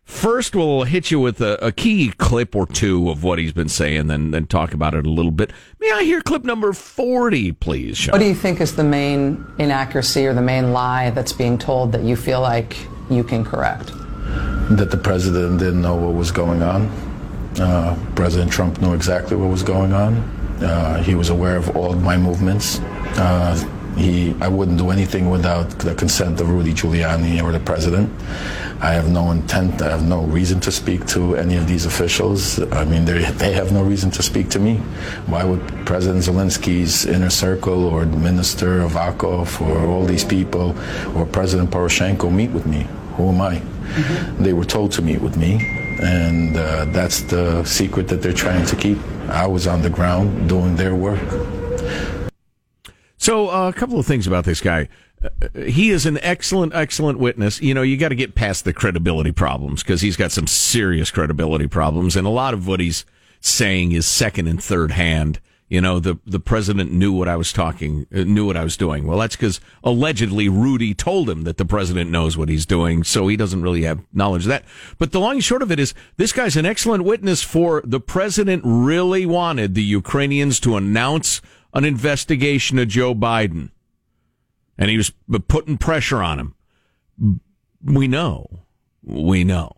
First, 0.08 0.56
we'll 0.56 0.84
hit 0.84 1.12
you 1.12 1.20
with 1.20 1.42
a, 1.42 1.64
a, 1.64 1.74
key 1.74 2.14
clip 2.18 2.56
or 2.56 2.66
two 2.66 3.10
of 3.10 3.24
what 3.24 3.40
he's 3.40 3.52
been 3.52 3.68
saying, 3.68 4.08
then 4.08 4.32
then 4.32 4.48
talk 4.48 4.74
about 4.74 4.96
it 4.96 5.06
a 5.06 5.10
little 5.10 5.34
bit. 5.34 5.52
May 5.82 5.92
I 5.92 6.04
hear 6.04 6.22
clip 6.22 6.46
number 6.46 6.72
forty, 6.72 7.52
please? 7.52 7.98
Sean? 7.98 8.14
What 8.14 8.20
do 8.20 8.26
you 8.26 8.34
think 8.34 8.62
is 8.62 8.78
the 8.78 8.86
main 8.86 9.46
inaccuracy 9.60 10.26
or 10.26 10.34
the 10.34 10.42
main 10.42 10.72
lie 10.72 11.10
that's 11.10 11.34
being 11.34 11.58
told 11.58 11.92
that 11.92 12.04
you 12.04 12.16
feel 12.16 12.40
like 12.40 12.78
you 13.10 13.22
can 13.22 13.44
correct? 13.44 13.88
That 14.78 14.92
the 14.92 14.98
president 14.98 15.60
didn't 15.60 15.82
know 15.82 15.98
what 15.98 16.14
was 16.14 16.32
going 16.32 16.64
on. 16.64 16.88
Uh, 17.60 18.00
president 18.16 18.50
Trump 18.50 18.82
knew 18.82 18.94
exactly 18.94 19.36
what 19.36 19.50
was 19.50 19.62
going 19.62 19.92
on. 19.92 20.16
Uh, 20.64 21.04
he 21.04 21.16
was 21.16 21.30
aware 21.30 21.58
of 21.58 21.76
all 21.76 21.92
of 21.92 22.02
my 22.02 22.16
movements. 22.16 22.80
Uh, 23.20 23.62
he, 23.98 24.36
I 24.40 24.48
wouldn't 24.48 24.78
do 24.78 24.92
anything 24.92 25.30
without 25.30 25.70
the 25.80 25.96
consent 25.96 26.40
of 26.40 26.50
Rudy 26.50 26.74
Giuliani 26.74 27.42
or 27.44 27.52
the 27.52 27.60
president. 27.60 28.10
I 28.80 28.94
have 28.94 29.10
no 29.10 29.32
intent, 29.32 29.82
I 29.82 29.90
have 29.90 30.08
no 30.08 30.22
reason 30.22 30.60
to 30.62 30.72
speak 30.72 31.08
to 31.08 31.36
any 31.36 31.58
of 31.58 31.68
these 31.68 31.86
officials. 31.88 32.60
I 32.72 32.86
mean, 32.86 33.06
they 33.06 33.54
have 33.54 33.72
no 33.72 33.84
reason 33.84 34.12
to 34.12 34.22
speak 34.22 34.50
to 34.50 34.60
me. 34.60 34.76
Why 35.26 35.44
would 35.44 35.62
President 35.86 36.24
Zelensky's 36.24 37.06
inner 37.06 37.32
circle 37.32 37.86
or 37.86 38.06
Minister 38.06 38.82
Avakov 38.88 39.60
or 39.62 39.88
all 39.88 40.06
these 40.06 40.24
people 40.24 40.76
or 41.16 41.26
President 41.26 41.72
Poroshenko 41.72 42.32
meet 42.32 42.52
with 42.52 42.68
me? 42.68 42.86
Who 43.16 43.30
am 43.30 43.42
I? 43.42 43.62
They 44.40 44.54
were 44.54 44.66
told 44.66 44.92
to 44.94 45.02
meet 45.02 45.22
with 45.22 45.38
me, 45.38 45.54
and 46.04 46.56
uh, 46.56 46.86
that's 46.86 47.22
the 47.22 47.64
secret 47.64 48.08
that 48.10 48.22
they're 48.22 48.32
trying 48.34 48.66
to 48.68 48.76
keep. 48.76 49.00
I 49.30 49.48
was 49.48 49.66
on 49.66 49.82
the 49.82 49.90
ground 49.90 50.48
doing 50.48 50.76
their 50.76 50.94
work. 50.94 51.20
So, 53.28 53.50
uh, 53.50 53.68
a 53.68 53.74
couple 53.74 54.00
of 54.00 54.06
things 54.06 54.26
about 54.26 54.46
this 54.46 54.62
guy. 54.62 54.88
Uh, 55.22 55.50
he 55.60 55.90
is 55.90 56.06
an 56.06 56.18
excellent, 56.22 56.74
excellent 56.74 57.20
witness. 57.20 57.62
You 57.62 57.74
know, 57.74 57.82
you 57.82 57.98
got 57.98 58.08
to 58.08 58.16
get 58.16 58.36
past 58.36 58.64
the 58.64 58.72
credibility 58.72 59.34
problems 59.34 59.84
because 59.84 60.00
he's 60.00 60.16
got 60.16 60.32
some 60.32 60.48
serious 60.48 61.12
credibility 61.12 61.68
problems, 61.68 62.16
and 62.16 62.26
a 62.26 62.30
lot 62.30 62.54
of 62.54 62.68
what 62.68 62.80
he's 62.80 63.04
saying 63.42 63.92
is 63.92 64.08
second 64.08 64.48
and 64.48 64.64
third 64.64 64.92
hand. 64.92 65.42
You 65.68 65.82
know, 65.82 66.00
the 66.00 66.18
the 66.26 66.40
president 66.40 66.94
knew 66.94 67.12
what 67.12 67.28
I 67.28 67.36
was 67.36 67.52
talking, 67.52 68.08
uh, 68.16 68.20
knew 68.20 68.46
what 68.46 68.56
I 68.56 68.64
was 68.64 68.78
doing. 68.78 69.06
Well, 69.06 69.18
that's 69.18 69.36
because 69.36 69.60
allegedly 69.84 70.48
Rudy 70.48 70.94
told 70.94 71.30
him 71.30 71.44
that 71.44 71.58
the 71.58 71.66
president 71.66 72.10
knows 72.10 72.38
what 72.38 72.48
he's 72.48 72.66
doing, 72.66 73.04
so 73.04 73.28
he 73.28 73.36
doesn't 73.36 73.62
really 73.62 73.84
have 73.84 74.00
knowledge 74.14 74.44
of 74.44 74.50
that. 74.52 74.64
But 74.98 75.12
the 75.12 75.20
long 75.20 75.34
and 75.34 75.44
short 75.44 75.62
of 75.62 75.70
it 75.70 75.82
is, 75.82 75.94
this 76.16 76.32
guy's 76.32 76.56
an 76.56 76.66
excellent 76.66 77.04
witness 77.04 77.44
for 77.44 77.82
the 77.84 78.00
president 78.00 78.62
really 78.64 79.26
wanted 79.26 79.76
the 79.76 79.84
Ukrainians 79.84 80.62
to 80.62 80.78
announce 80.78 81.42
an 81.74 81.84
investigation 81.84 82.80
of 82.80 82.88
Joe 82.88 83.14
Biden, 83.14 83.72
and 84.78 84.90
he 84.90 84.98
was 84.98 85.12
putting 85.48 85.78
pressure 85.78 86.22
on 86.22 86.40
him. 86.40 87.42
We 87.84 88.08
know, 88.08 88.62
we 89.04 89.44
know, 89.44 89.78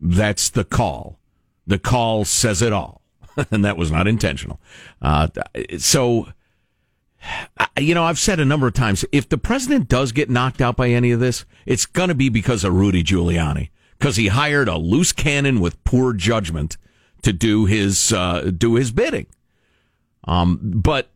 that's 0.00 0.50
the 0.50 0.64
call. 0.64 1.18
The 1.66 1.78
call 1.78 2.24
says 2.24 2.62
it 2.62 2.72
all. 2.72 3.02
and 3.50 3.64
that 3.64 3.76
was 3.76 3.90
not 3.90 4.06
intentional. 4.06 4.60
Uh, 5.00 5.28
so, 5.78 6.28
you 7.78 7.94
know, 7.94 8.04
I've 8.04 8.18
said 8.18 8.40
a 8.40 8.44
number 8.44 8.66
of 8.66 8.74
times 8.74 9.04
if 9.12 9.28
the 9.28 9.38
president 9.38 9.88
does 9.88 10.12
get 10.12 10.30
knocked 10.30 10.60
out 10.60 10.76
by 10.76 10.90
any 10.90 11.12
of 11.12 11.20
this, 11.20 11.44
it's 11.66 11.86
going 11.86 12.08
to 12.08 12.14
be 12.14 12.28
because 12.28 12.64
of 12.64 12.74
Rudy 12.74 13.02
Giuliani, 13.02 13.70
because 13.98 14.16
he 14.16 14.28
hired 14.28 14.68
a 14.68 14.76
loose 14.76 15.12
cannon 15.12 15.60
with 15.60 15.82
poor 15.84 16.12
judgment 16.12 16.76
to 17.22 17.32
do 17.32 17.66
his 17.66 18.12
uh, 18.12 18.50
do 18.56 18.74
his 18.74 18.90
bidding. 18.90 19.26
Um, 20.24 20.58
but 20.62 21.10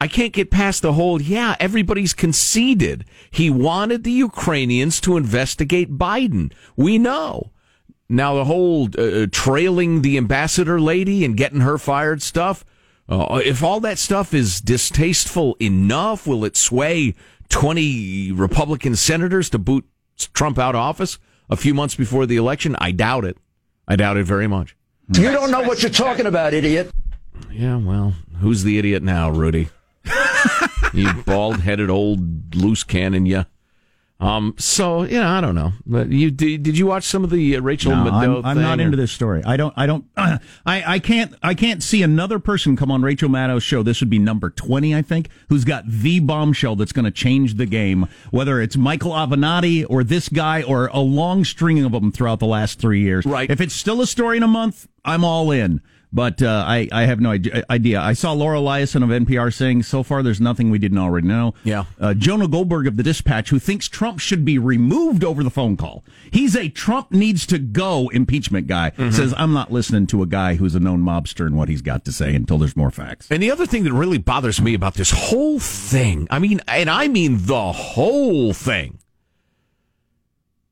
I 0.00 0.08
can't 0.08 0.32
get 0.32 0.50
past 0.50 0.82
the 0.82 0.92
whole. 0.92 1.20
Yeah, 1.20 1.56
everybody's 1.60 2.12
conceded 2.12 3.04
he 3.30 3.48
wanted 3.48 4.04
the 4.04 4.12
Ukrainians 4.12 5.00
to 5.02 5.16
investigate 5.16 5.96
Biden. 5.96 6.52
We 6.76 6.98
know. 6.98 7.50
Now, 8.08 8.34
the 8.34 8.44
whole 8.44 8.88
uh, 8.98 9.26
trailing 9.32 10.02
the 10.02 10.18
ambassador 10.18 10.78
lady 10.78 11.24
and 11.24 11.36
getting 11.36 11.60
her 11.60 11.78
fired 11.78 12.22
stuff, 12.22 12.64
uh, 13.08 13.40
if 13.44 13.62
all 13.62 13.80
that 13.80 13.98
stuff 13.98 14.34
is 14.34 14.60
distasteful 14.60 15.56
enough, 15.60 16.26
will 16.26 16.44
it 16.44 16.56
sway 16.56 17.14
20 17.48 18.32
Republican 18.32 18.96
senators 18.96 19.48
to 19.50 19.58
boot 19.58 19.86
Trump 20.34 20.58
out 20.58 20.74
of 20.74 20.80
office 20.80 21.18
a 21.48 21.56
few 21.56 21.72
months 21.72 21.94
before 21.94 22.26
the 22.26 22.36
election? 22.36 22.76
I 22.78 22.92
doubt 22.92 23.24
it. 23.24 23.38
I 23.88 23.96
doubt 23.96 24.16
it 24.16 24.26
very 24.26 24.46
much. 24.46 24.76
You 25.12 25.30
don't 25.30 25.50
know 25.50 25.62
what 25.62 25.82
you're 25.82 25.90
talking 25.90 26.26
about, 26.26 26.54
idiot. 26.54 26.90
Yeah, 27.50 27.76
well, 27.76 28.14
who's 28.40 28.64
the 28.64 28.78
idiot 28.78 29.02
now, 29.02 29.30
Rudy? 29.30 29.68
you 30.92 31.12
bald 31.24 31.60
headed 31.60 31.90
old 31.90 32.54
loose 32.54 32.84
cannon, 32.84 33.26
you. 33.26 33.44
Um, 34.20 34.54
so 34.58 35.02
yeah, 35.02 35.36
I 35.36 35.40
don't 35.40 35.54
know. 35.54 35.72
But 35.84 36.08
you 36.08 36.30
did, 36.30 36.62
did 36.62 36.78
you 36.78 36.86
watch 36.86 37.04
some 37.04 37.24
of 37.24 37.30
the 37.30 37.56
uh, 37.56 37.60
Rachel 37.60 37.94
no, 37.94 38.10
Maddow? 38.10 38.38
I'm, 38.38 38.44
I'm 38.44 38.62
not 38.62 38.78
or? 38.78 38.82
into 38.82 38.96
this 38.96 39.10
story. 39.10 39.42
I 39.44 39.56
don't. 39.56 39.74
I 39.76 39.86
don't. 39.86 40.04
Uh, 40.16 40.38
I 40.66 40.94
I 40.94 40.98
can't. 40.98 41.34
I 41.42 41.54
can't 41.54 41.82
see 41.82 42.02
another 42.02 42.38
person 42.38 42.76
come 42.76 42.90
on 42.90 43.02
Rachel 43.02 43.28
Maddow's 43.28 43.64
show. 43.64 43.82
This 43.82 44.00
would 44.00 44.10
be 44.10 44.18
number 44.20 44.50
twenty, 44.50 44.94
I 44.94 45.02
think, 45.02 45.28
who's 45.48 45.64
got 45.64 45.84
the 45.86 46.20
bombshell 46.20 46.76
that's 46.76 46.92
going 46.92 47.04
to 47.04 47.10
change 47.10 47.54
the 47.54 47.66
game. 47.66 48.06
Whether 48.30 48.60
it's 48.60 48.76
Michael 48.76 49.12
Avenatti 49.12 49.84
or 49.88 50.04
this 50.04 50.28
guy 50.28 50.62
or 50.62 50.86
a 50.86 51.00
long 51.00 51.44
string 51.44 51.84
of 51.84 51.92
them 51.92 52.12
throughout 52.12 52.38
the 52.38 52.46
last 52.46 52.78
three 52.78 53.00
years. 53.00 53.26
Right. 53.26 53.50
If 53.50 53.60
it's 53.60 53.74
still 53.74 54.00
a 54.00 54.06
story 54.06 54.36
in 54.36 54.42
a 54.42 54.48
month, 54.48 54.88
I'm 55.04 55.24
all 55.24 55.50
in. 55.50 55.82
But 56.14 56.40
uh, 56.42 56.64
I, 56.64 56.88
I 56.92 57.06
have 57.06 57.18
no 57.18 57.30
idea. 57.30 58.00
I 58.00 58.12
saw 58.12 58.36
Mara 58.36 58.58
Liasson 58.58 59.02
of 59.02 59.08
NPR 59.08 59.52
saying 59.52 59.82
so 59.82 60.04
far 60.04 60.22
there's 60.22 60.40
nothing 60.40 60.70
we 60.70 60.78
didn't 60.78 60.98
already 60.98 61.26
know. 61.26 61.54
Yeah. 61.64 61.86
Uh, 62.00 62.14
Jonah 62.14 62.46
Goldberg 62.46 62.86
of 62.86 62.96
the 62.96 63.02
Dispatch, 63.02 63.50
who 63.50 63.58
thinks 63.58 63.88
Trump 63.88 64.20
should 64.20 64.44
be 64.44 64.56
removed 64.56 65.24
over 65.24 65.42
the 65.42 65.50
phone 65.50 65.76
call. 65.76 66.04
He's 66.30 66.54
a 66.54 66.68
Trump 66.68 67.10
needs 67.10 67.44
to 67.46 67.58
go 67.58 68.10
impeachment 68.10 68.68
guy. 68.68 68.90
Mm-hmm. 68.90 69.10
Says 69.10 69.34
I'm 69.36 69.52
not 69.52 69.72
listening 69.72 70.06
to 70.08 70.22
a 70.22 70.26
guy 70.26 70.54
who's 70.54 70.76
a 70.76 70.80
known 70.80 71.02
mobster 71.02 71.46
and 71.46 71.56
what 71.56 71.68
he's 71.68 71.82
got 71.82 72.04
to 72.04 72.12
say 72.12 72.32
until 72.32 72.58
there's 72.58 72.76
more 72.76 72.92
facts. 72.92 73.26
And 73.28 73.42
the 73.42 73.50
other 73.50 73.66
thing 73.66 73.82
that 73.82 73.92
really 73.92 74.18
bothers 74.18 74.60
me 74.60 74.74
about 74.74 74.94
this 74.94 75.10
whole 75.10 75.58
thing, 75.58 76.28
I 76.30 76.38
mean, 76.38 76.60
and 76.68 76.88
I 76.88 77.08
mean 77.08 77.38
the 77.40 77.72
whole 77.72 78.52
thing, 78.52 79.00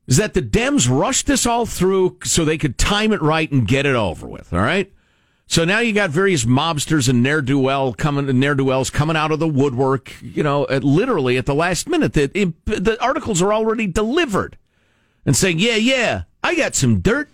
is 0.07 0.15
that 0.15 0.35
the 0.35 0.41
Dems 0.41 0.89
rushed 0.89 1.25
this 1.27 1.45
all 1.45 1.65
through 1.65 2.19
so 2.23 2.45
they 2.45 2.57
could 2.57 2.77
time 2.77 3.11
it 3.11 3.21
right 3.21 3.51
and 3.51 3.67
get 3.67 3.85
it 3.85 3.95
over 3.95 4.25
with. 4.25 4.53
All 4.53 4.59
right. 4.59 4.89
So 5.47 5.65
now 5.65 5.79
you 5.79 5.93
got 5.93 6.09
various 6.09 6.45
mobsters 6.45 7.09
and 7.09 7.21
ne'er 7.21 7.41
do 7.41 7.59
well 7.59 7.93
coming, 7.93 8.39
ne'er 8.39 8.55
do 8.55 8.65
wells 8.65 8.89
coming 8.89 9.15
out 9.15 9.31
of 9.31 9.39
the 9.39 9.47
woodwork. 9.47 10.15
You 10.21 10.43
know, 10.43 10.67
at, 10.67 10.83
literally 10.83 11.37
at 11.37 11.45
the 11.45 11.55
last 11.55 11.87
minute. 11.87 12.13
The, 12.13 12.53
the 12.65 12.97
articles 13.01 13.41
are 13.41 13.53
already 13.53 13.87
delivered, 13.87 14.57
and 15.25 15.35
saying, 15.35 15.59
"Yeah, 15.59 15.75
yeah, 15.75 16.23
I 16.43 16.55
got 16.55 16.75
some 16.75 17.01
dirt. 17.01 17.29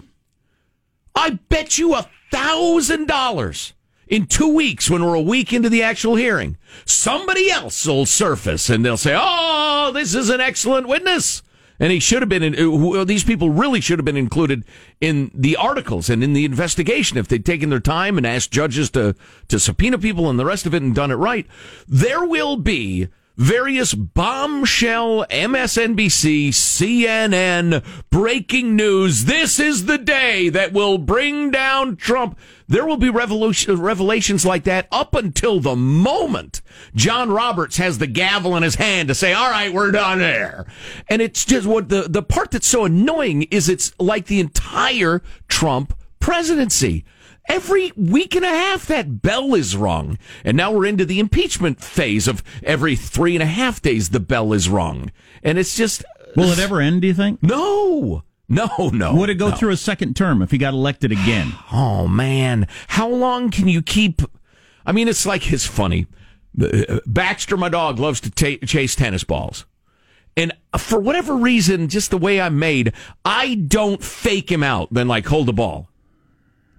I 1.15 1.39
bet 1.49 1.77
you 1.77 1.95
a 1.95 2.09
thousand 2.31 3.07
dollars." 3.07 3.73
In 4.07 4.25
two 4.25 4.55
weeks, 4.55 4.89
when 4.89 5.05
we're 5.05 5.13
a 5.13 5.21
week 5.21 5.53
into 5.53 5.69
the 5.69 5.83
actual 5.83 6.15
hearing, 6.15 6.57
somebody 6.83 7.51
else 7.51 7.85
will 7.85 8.07
surface 8.07 8.67
and 8.67 8.83
they'll 8.83 8.97
say, 8.97 9.15
Oh, 9.15 9.91
this 9.93 10.15
is 10.15 10.31
an 10.31 10.41
excellent 10.41 10.87
witness 10.87 11.43
and 11.79 11.91
he 11.91 11.99
should 11.99 12.21
have 12.21 12.29
been. 12.29 12.43
In, 12.43 12.55
uh, 12.55 13.03
these 13.03 13.23
people 13.23 13.49
really 13.49 13.81
should 13.81 13.99
have 13.99 14.05
been 14.05 14.17
included 14.17 14.63
in 14.99 15.31
the 15.33 15.55
articles 15.55 16.09
and 16.09 16.23
in 16.23 16.33
the 16.33 16.45
investigation 16.45 17.17
if 17.17 17.27
they'd 17.27 17.45
taken 17.45 17.69
their 17.69 17.79
time 17.79 18.17
and 18.17 18.27
asked 18.27 18.51
judges 18.51 18.89
to 18.91 19.15
to 19.47 19.59
subpoena 19.59 19.97
people 19.97 20.29
and 20.29 20.37
the 20.37 20.45
rest 20.45 20.65
of 20.65 20.73
it 20.73 20.81
and 20.81 20.93
done 20.93 21.11
it 21.11 21.15
right. 21.15 21.47
There 21.87 22.25
will 22.25 22.57
be 22.57 23.07
various 23.39 23.93
bombshell 23.93 25.25
MSNBC, 25.27 26.49
CNN 26.49 27.81
breaking 28.09 28.75
news. 28.75 29.25
This 29.25 29.61
is 29.61 29.85
the 29.85 29.97
day 29.97 30.49
that 30.49 30.73
will 30.73 30.97
bring 30.97 31.49
down 31.49 31.95
Trump. 31.95 32.37
There 32.67 32.85
will 32.85 32.97
be 32.97 33.09
revelations 33.09 34.45
like 34.45 34.65
that 34.65 34.89
up 34.91 35.15
until 35.15 35.61
the 35.61 35.77
moment 35.77 36.61
John 36.95 37.31
Roberts 37.31 37.77
has 37.77 37.97
the 37.97 38.07
gavel 38.07 38.57
in 38.57 38.63
his 38.63 38.75
hand 38.75 39.07
to 39.07 39.15
say, 39.15 39.31
all 39.31 39.49
right, 39.49 39.71
we're 39.71 39.91
done 39.91 40.19
there. 40.19 40.65
And 41.07 41.21
it's 41.21 41.45
just 41.45 41.65
what 41.65 41.87
the, 41.87 42.07
the 42.09 42.21
part 42.21 42.51
that's 42.51 42.67
so 42.67 42.83
annoying 42.83 43.43
is 43.43 43.69
it's 43.69 43.93
like 43.99 44.25
the 44.25 44.41
entire 44.41 45.21
Trump 45.47 45.97
presidency. 46.19 47.05
Every 47.49 47.91
week 47.95 48.35
and 48.35 48.45
a 48.45 48.49
half, 48.49 48.85
that 48.85 49.23
bell 49.23 49.55
is 49.55 49.75
rung. 49.75 50.19
And 50.45 50.55
now 50.55 50.71
we're 50.71 50.85
into 50.85 51.03
the 51.03 51.19
impeachment 51.19 51.81
phase 51.81 52.27
of 52.27 52.43
every 52.63 52.95
three 52.95 53.35
and 53.35 53.41
a 53.41 53.47
half 53.47 53.81
days, 53.81 54.09
the 54.09 54.19
bell 54.19 54.53
is 54.53 54.69
rung. 54.69 55.11
And 55.41 55.57
it's 55.57 55.75
just. 55.75 56.05
Will 56.35 56.51
it 56.51 56.59
ever 56.59 56.79
end, 56.79 57.01
do 57.01 57.07
you 57.07 57.13
think? 57.15 57.41
No. 57.41 58.23
No, 58.47 58.89
no. 58.93 59.15
Would 59.15 59.31
it 59.31 59.35
go 59.35 59.49
no. 59.49 59.55
through 59.55 59.71
a 59.71 59.77
second 59.77 60.15
term 60.15 60.41
if 60.41 60.51
he 60.51 60.57
got 60.59 60.73
elected 60.73 61.11
again? 61.11 61.53
oh, 61.71 62.07
man. 62.07 62.67
How 62.87 63.09
long 63.09 63.49
can 63.49 63.67
you 63.67 63.81
keep. 63.81 64.21
I 64.85 64.91
mean, 64.91 65.07
it's 65.07 65.25
like 65.25 65.51
it's 65.51 65.65
funny. 65.65 66.05
Uh, 66.59 66.99
Baxter, 67.05 67.57
my 67.57 67.69
dog, 67.69 67.99
loves 67.99 68.19
to 68.21 68.31
ta- 68.31 68.65
chase 68.65 68.95
tennis 68.95 69.23
balls. 69.23 69.65
And 70.37 70.53
for 70.77 70.99
whatever 70.99 71.35
reason, 71.35 71.89
just 71.89 72.11
the 72.11 72.17
way 72.17 72.39
I'm 72.39 72.59
made, 72.59 72.93
I 73.25 73.55
don't 73.55 74.03
fake 74.03 74.51
him 74.51 74.63
out, 74.63 74.93
then 74.93 75.07
like 75.07 75.25
hold 75.25 75.47
the 75.47 75.53
ball. 75.53 75.88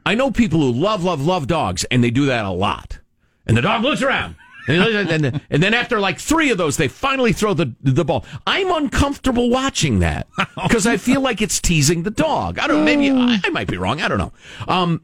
I 0.05 0.15
know 0.15 0.31
people 0.31 0.61
who 0.61 0.73
love, 0.73 1.05
love, 1.05 1.25
love 1.25 1.47
dogs, 1.47 1.85
and 1.85 2.03
they 2.03 2.11
do 2.11 2.27
that 2.27 2.45
a 2.45 2.51
lot. 2.51 2.99
And 3.47 3.57
the 3.57 3.63
dog 3.63 3.83
looks 3.83 4.03
around. 4.03 4.37
And, 4.69 5.41
then 5.51 5.75
after 5.75 5.99
like 5.99 6.19
three 6.19 6.51
of 6.51 6.59
those, 6.59 6.77
they 6.77 6.89
finally 6.89 7.33
throw 7.33 7.55
the 7.55 7.75
the 7.83 8.05
ball. 8.05 8.25
I'm 8.47 8.71
uncomfortable 8.71 9.51
watching 9.51 9.99
that 10.01 10.29
because 10.63 10.87
I 10.87 10.97
feel 10.97 11.21
like 11.21 11.43
it's 11.43 11.61
teasing 11.61 12.03
the 12.03 12.11
dog. 12.11 12.59
I 12.59 12.67
don't. 12.67 12.85
Maybe 12.85 13.11
I, 13.11 13.41
I 13.45 13.51
might 13.51 13.69
be 13.69 13.77
wrong. 13.77 14.01
I 14.01 14.09
don't 14.09 14.19
know. 14.19 14.33
Um, 14.69 15.03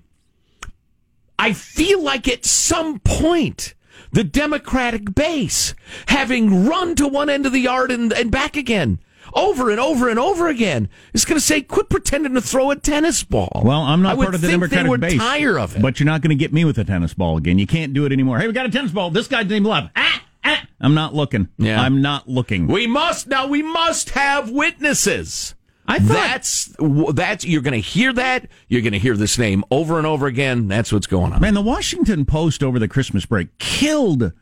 I 1.38 1.52
feel 1.52 2.02
like 2.02 2.28
at 2.28 2.44
some 2.44 3.00
point 3.00 3.74
the 4.12 4.24
Democratic 4.24 5.14
base, 5.14 5.74
having 6.09 6.66
run 6.66 6.94
to 6.96 7.09
one 7.09 7.28
end 7.28 7.46
of 7.46 7.52
the 7.52 7.61
yard 7.61 7.90
and, 7.90 8.12
and 8.12 8.30
back 8.30 8.56
again, 8.56 8.98
over 9.34 9.70
and 9.70 9.80
over 9.80 10.08
and 10.08 10.18
over 10.18 10.48
again, 10.48 10.88
is 11.12 11.24
going 11.24 11.38
to 11.38 11.44
say, 11.44 11.62
"Quit 11.62 11.88
pretending 11.88 12.34
to 12.34 12.40
throw 12.40 12.70
a 12.70 12.76
tennis 12.76 13.22
ball." 13.22 13.62
Well, 13.64 13.82
I'm 13.82 14.02
not 14.02 14.18
I 14.18 14.22
part 14.22 14.34
of 14.34 14.40
the 14.40 14.48
Democratic 14.48 14.90
they 14.92 15.08
base. 15.08 15.18
Tire 15.18 15.58
of 15.58 15.76
it, 15.76 15.82
but 15.82 16.00
you're 16.00 16.06
not 16.06 16.20
going 16.22 16.30
to 16.30 16.36
get 16.36 16.52
me 16.52 16.64
with 16.64 16.78
a 16.78 16.84
tennis 16.84 17.14
ball 17.14 17.36
again. 17.36 17.58
You 17.58 17.66
can't 17.66 17.92
do 17.92 18.04
it 18.04 18.12
anymore. 18.12 18.38
Hey, 18.38 18.46
we 18.46 18.52
got 18.52 18.66
a 18.66 18.70
tennis 18.70 18.92
ball. 18.92 19.10
This 19.10 19.28
guy's 19.28 19.46
name 19.46 19.64
love. 19.64 19.90
Ah, 19.96 20.22
ah. 20.44 20.66
I'm 20.80 20.94
not 20.94 21.14
looking. 21.14 21.48
Yeah. 21.58 21.80
I'm 21.80 22.02
not 22.02 22.28
looking. 22.28 22.66
We 22.66 22.86
must 22.86 23.26
now. 23.26 23.46
We 23.46 23.62
must 23.62 24.10
have 24.10 24.50
witnesses. 24.50 25.54
I 25.88 25.98
thought 26.00 26.14
that's 26.14 26.74
that's 27.14 27.44
you're 27.44 27.62
going 27.62 27.80
to 27.80 27.80
hear 27.80 28.12
that. 28.12 28.48
You're 28.68 28.82
going 28.82 28.92
to 28.92 28.98
hear 28.98 29.16
this 29.16 29.38
name 29.38 29.64
over 29.70 29.98
and 29.98 30.06
over 30.06 30.26
again. 30.26 30.68
That's 30.68 30.92
what's 30.92 31.06
going 31.06 31.32
on. 31.32 31.40
Man, 31.40 31.54
the 31.54 31.62
Washington 31.62 32.24
Post 32.24 32.62
over 32.62 32.78
the 32.78 32.88
Christmas 32.88 33.24
break 33.24 33.56
killed 33.58 34.32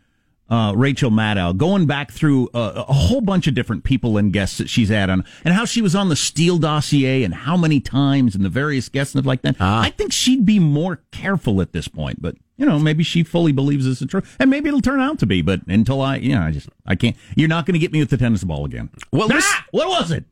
uh, 0.50 0.72
Rachel 0.76 1.10
Maddow, 1.10 1.56
going 1.56 1.86
back 1.86 2.10
through 2.12 2.48
uh, 2.52 2.84
a 2.86 2.92
whole 2.92 3.20
bunch 3.22 3.46
of 3.46 3.54
different 3.54 3.82
people 3.84 4.18
and 4.18 4.32
guests 4.32 4.58
that 4.58 4.68
she's 4.68 4.90
had 4.90 5.08
on, 5.10 5.24
and 5.44 5.54
how 5.54 5.64
she 5.64 5.80
was 5.80 5.94
on 5.94 6.08
the 6.10 6.16
Steele 6.16 6.58
dossier 6.58 7.24
and 7.24 7.34
how 7.34 7.56
many 7.56 7.80
times 7.80 8.34
and 8.34 8.44
the 8.44 8.48
various 8.50 8.88
guests 8.88 9.14
and 9.14 9.22
stuff 9.22 9.28
like 9.28 9.42
that. 9.42 9.56
I 9.58 9.90
think 9.90 10.12
she'd 10.12 10.44
be 10.44 10.58
more 10.58 11.00
careful 11.12 11.60
at 11.62 11.72
this 11.72 11.88
point, 11.88 12.20
but 12.20 12.36
you 12.56 12.66
know, 12.66 12.78
maybe 12.78 13.02
she 13.02 13.24
fully 13.24 13.52
believes 13.52 13.84
this 13.86 14.00
is 14.02 14.06
true, 14.08 14.22
and 14.38 14.50
maybe 14.50 14.68
it'll 14.68 14.80
turn 14.82 15.00
out 15.00 15.18
to 15.20 15.26
be. 15.26 15.40
But 15.42 15.62
until 15.66 16.00
I, 16.02 16.16
you 16.16 16.34
know, 16.34 16.42
I 16.42 16.50
just 16.50 16.68
I 16.86 16.94
can't. 16.94 17.16
You're 17.36 17.48
not 17.48 17.64
going 17.66 17.72
to 17.72 17.78
get 17.80 17.90
me 17.92 17.98
with 18.00 18.10
the 18.10 18.16
tennis 18.18 18.44
ball 18.44 18.64
again. 18.64 18.90
Well, 19.12 19.28
Ah! 19.32 19.34
listen- 19.36 19.64
what 19.72 19.88
was 19.88 20.10
it? 20.10 20.24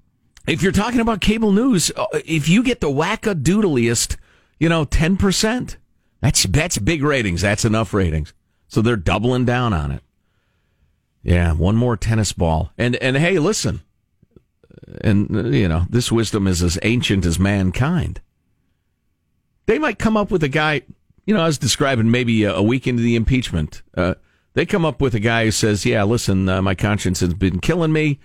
If 0.46 0.60
you're 0.62 0.72
talking 0.72 1.00
about 1.00 1.20
cable 1.20 1.52
news, 1.52 1.90
uh, 1.96 2.06
if 2.26 2.48
you 2.48 2.62
get 2.64 2.80
the 2.80 2.88
wackadoodliest, 2.90 4.16
you 4.58 4.68
know, 4.68 4.84
ten 4.84 5.16
percent, 5.16 5.76
that's 6.20 6.44
that's 6.44 6.78
big 6.78 7.02
ratings. 7.02 7.42
That's 7.42 7.64
enough 7.64 7.94
ratings. 7.94 8.34
So 8.72 8.80
they're 8.80 8.96
doubling 8.96 9.44
down 9.44 9.74
on 9.74 9.90
it. 9.90 10.02
Yeah, 11.22 11.52
one 11.52 11.76
more 11.76 11.94
tennis 11.94 12.32
ball, 12.32 12.72
and 12.78 12.96
and 12.96 13.18
hey, 13.18 13.38
listen, 13.38 13.82
and 15.02 15.54
you 15.54 15.68
know, 15.68 15.84
this 15.90 16.10
wisdom 16.10 16.46
is 16.46 16.62
as 16.62 16.78
ancient 16.82 17.26
as 17.26 17.38
mankind. 17.38 18.22
They 19.66 19.78
might 19.78 19.98
come 19.98 20.16
up 20.16 20.30
with 20.30 20.42
a 20.42 20.48
guy. 20.48 20.80
You 21.26 21.34
know, 21.34 21.42
I 21.42 21.46
was 21.48 21.58
describing 21.58 22.10
maybe 22.10 22.44
a, 22.44 22.54
a 22.54 22.62
week 22.62 22.86
into 22.86 23.02
the 23.02 23.14
impeachment. 23.14 23.82
Uh, 23.94 24.14
they 24.54 24.64
come 24.64 24.86
up 24.86 25.02
with 25.02 25.14
a 25.14 25.20
guy 25.20 25.44
who 25.44 25.50
says, 25.50 25.84
"Yeah, 25.84 26.04
listen, 26.04 26.48
uh, 26.48 26.62
my 26.62 26.74
conscience 26.74 27.20
has 27.20 27.34
been 27.34 27.60
killing 27.60 27.92
me." 27.92 28.20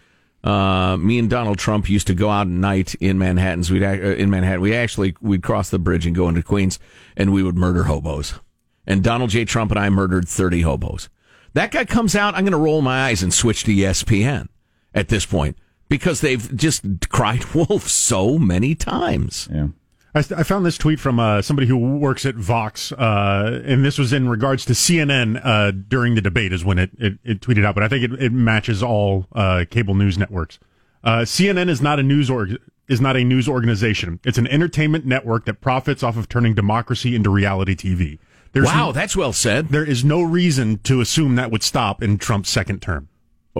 Uh, 0.46 0.96
me 0.96 1.20
and 1.20 1.30
Donald 1.30 1.58
Trump 1.58 1.90
used 1.90 2.08
to 2.08 2.16
go 2.16 2.30
out 2.30 2.48
at 2.48 2.54
night 2.54 2.96
in 3.02 3.18
Manhattan's. 3.18 3.70
We'd 3.70 3.84
uh, 3.84 3.90
in 3.90 4.30
Manhattan. 4.30 4.62
We 4.62 4.74
actually 4.74 5.14
we'd 5.20 5.44
cross 5.44 5.70
the 5.70 5.78
bridge 5.78 6.06
and 6.06 6.16
go 6.16 6.30
into 6.30 6.42
Queens, 6.42 6.80
and 7.18 7.34
we 7.34 7.44
would 7.44 7.58
murder 7.58 7.84
hobos. 7.84 8.40
And 8.88 9.04
Donald 9.04 9.30
J. 9.30 9.46
Trump 9.46 9.70
and 9.72 9.80
I 9.80 9.90
murdered 9.90 10.28
thirty 10.28 10.62
hobos. 10.62 11.10
That 11.54 11.72
guy 11.72 11.86
comes 11.86 12.16
out. 12.16 12.36
I'm 12.36 12.44
going 12.44 12.52
to 12.52 12.58
roll 12.58 12.82
my 12.82 13.08
eyes 13.08 13.22
and 13.22 13.34
switch 13.34 13.64
to 13.66 13.72
ESPN 13.72 14.48
at 14.94 15.10
this 15.10 15.26
point 15.26 15.58
because 15.90 16.22
they've 16.22 16.56
just 16.56 16.84
cried 17.10 17.44
wolf 17.54 17.88
so 17.88 18.38
many 18.38 18.76
times. 18.76 19.48
Yeah. 19.52 19.68
I, 20.16 20.20
I 20.20 20.44
found 20.44 20.66
this 20.66 20.78
tweet 20.78 21.00
from 21.00 21.20
uh, 21.20 21.42
somebody 21.42 21.68
who 21.68 21.78
works 21.78 22.26
at 22.26 22.36
Vox, 22.36 22.92
uh, 22.92 23.62
and 23.66 23.84
this 23.86 23.98
was 23.98 24.14
in 24.14 24.30
regards 24.30 24.66
to 24.66 24.74
CNN 24.74 25.40
uh, 25.44 25.72
during 25.72 26.16
the 26.16 26.22
debate, 26.22 26.54
is 26.54 26.66
when 26.66 26.80
it, 26.80 26.92
it, 26.98 27.20
it 27.24 27.42
tweeted 27.42 27.66
out. 27.66 27.76
But 27.76 27.84
I 27.84 27.88
think 27.88 28.04
it, 28.04 28.22
it 28.22 28.32
matches 28.32 28.82
all 28.82 29.28
uh, 29.34 29.66
cable 29.70 29.96
news 29.96 30.18
networks. 30.18 30.60
Uh, 31.04 31.20
CNN 31.20 31.70
is 31.70 31.82
not 31.82 32.00
a 32.00 32.04
news 32.04 32.30
org- 32.30 32.60
is 32.88 33.02
not 33.02 33.18
a 33.18 33.24
news 33.24 33.48
organization. 33.50 34.20
It's 34.24 34.38
an 34.38 34.48
entertainment 34.48 35.06
network 35.06 35.46
that 35.46 35.62
profits 35.62 36.04
off 36.04 36.18
of 36.18 36.30
turning 36.30 36.56
democracy 36.56 37.16
into 37.16 37.30
reality 37.30 37.76
TV. 37.76 38.20
There's 38.54 38.66
wow, 38.66 38.92
that's 38.92 39.16
well 39.16 39.34
said. 39.34 39.70
There 39.70 39.86
is 39.86 40.04
no 40.04 40.22
reason 40.22 40.80
to 40.80 41.02
assume 41.02 41.36
that 41.36 41.52
would 41.52 41.64
stop 41.64 42.02
in 42.02 42.18
Trump's 42.18 42.50
second 42.50 42.82
term. 42.82 43.10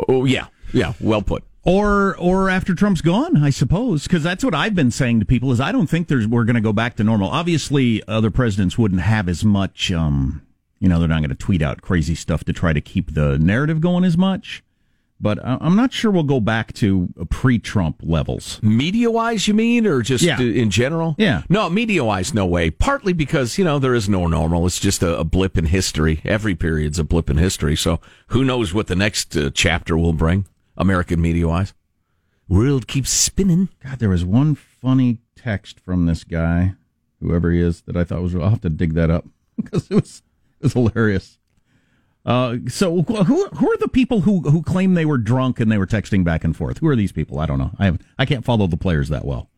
Oh 0.08 0.26
yeah, 0.26 0.48
yeah, 0.74 0.94
well 1.00 1.22
put. 1.22 1.44
Or 1.64 2.16
or 2.18 2.50
after 2.50 2.74
Trump's 2.74 3.02
gone, 3.02 3.44
I 3.44 3.50
suppose, 3.50 4.04
because 4.04 4.24
that's 4.24 4.44
what 4.44 4.56
I've 4.56 4.76
been 4.76 4.92
saying 4.92 5.20
to 5.20 5.26
people 5.26 5.52
is 5.52 5.60
I 5.60 5.72
don't 5.72 5.88
think 5.88 6.08
there's 6.08 6.28
we're 6.28 6.46
going 6.46 6.56
to 6.56 6.62
go 6.62 6.74
back 6.74 6.96
to 6.96 7.04
normal. 7.04 7.30
Obviously, 7.30 8.02
other 8.08 8.32
presidents 8.32 8.78
wouldn't 8.78 9.02
have 9.02 9.28
as 9.28 9.44
much. 9.44 9.92
Um, 9.92 10.44
you 10.80 10.88
know, 10.88 11.00
they're 11.00 11.08
not 11.08 11.20
going 11.20 11.30
to 11.30 11.36
tweet 11.36 11.62
out 11.62 11.82
crazy 11.82 12.16
stuff 12.16 12.44
to 12.46 12.54
try 12.54 12.72
to 12.72 12.82
keep 12.82 13.14
the 13.14 13.38
narrative 13.40 13.82
going 13.82 14.04
as 14.04 14.18
much. 14.18 14.64
But 15.20 15.44
I- 15.44 15.58
I'm 15.62 15.76
not 15.76 15.92
sure 15.94 16.12
we'll 16.12 16.22
go 16.24 16.40
back 16.40 16.74
to 16.74 17.10
pre-Trump 17.32 18.02
levels. 18.04 18.60
Media 18.62 19.10
wise, 19.10 19.48
you 19.48 19.54
mean, 19.56 19.88
or 19.88 20.02
just 20.04 20.24
Yeah. 20.24 20.40
in 20.40 20.70
general? 20.70 21.16
Yeah. 21.18 21.42
No, 21.50 21.70
media 21.72 22.04
wise, 22.04 22.36
no 22.36 22.46
way. 22.46 22.70
Partly 22.70 23.14
because, 23.14 23.58
you 23.58 23.66
know, 23.66 23.80
there 23.80 23.96
is 23.96 24.08
no 24.08 24.28
normal. 24.28 24.68
It's 24.68 24.80
just 24.80 25.02
a, 25.02 25.18
a 25.18 25.24
blip 25.24 25.58
in 25.58 25.66
history. 25.66 26.22
Every 26.24 26.54
period's 26.54 27.00
a 27.00 27.04
blip 27.04 27.30
in 27.32 27.38
history. 27.38 27.76
So 27.76 28.00
who 28.28 28.46
knows 28.46 28.76
what 28.76 28.88
the 28.88 28.96
next 28.96 29.36
uh, 29.36 29.50
chapter 29.54 29.98
will 29.98 30.14
bring, 30.14 30.46
American 30.78 31.20
media 31.20 31.48
wise? 31.48 31.74
World 32.48 32.88
keeps 32.88 33.10
spinning. 33.10 33.70
God, 33.84 33.98
there 34.00 34.10
was 34.10 34.24
one 34.24 34.54
funny 34.56 35.18
text 35.36 35.80
from 35.80 36.06
this 36.06 36.24
guy, 36.24 36.76
whoever 37.20 37.52
he 37.52 37.60
is, 37.60 37.82
that 37.82 37.98
I 37.98 38.04
thought 38.04 38.22
was. 38.22 38.36
I'll 38.36 38.50
have 38.52 38.62
to 38.62 38.70
dig 38.70 38.94
that 38.94 39.10
up 39.10 39.26
because 39.58 39.88
it 39.90 39.96
was 39.96 40.22
it 40.60 40.64
was 40.64 40.74
hilarious. 40.74 41.37
Uh, 42.28 42.58
so 42.68 43.04
who 43.04 43.48
who 43.48 43.72
are 43.72 43.78
the 43.78 43.88
people 43.88 44.22
who 44.22 44.42
who 44.42 44.62
claim 44.62 44.96
they 44.96 45.06
were 45.06 45.18
drunk 45.18 45.62
and 45.62 45.72
they 45.72 45.78
were 45.78 45.88
texting 45.88 46.26
back 46.26 46.44
and 46.44 46.56
forth? 46.56 46.80
Who 46.80 46.88
are 46.88 46.96
these 46.96 47.14
people? 47.14 47.40
I 47.40 47.46
don't 47.46 47.58
know. 47.58 47.72
I 47.80 47.86
have 47.86 48.00
I 48.20 48.26
can't 48.26 48.44
follow 48.44 48.68
the 48.68 48.76
players 48.76 49.08
that 49.08 49.24
well. 49.24 49.50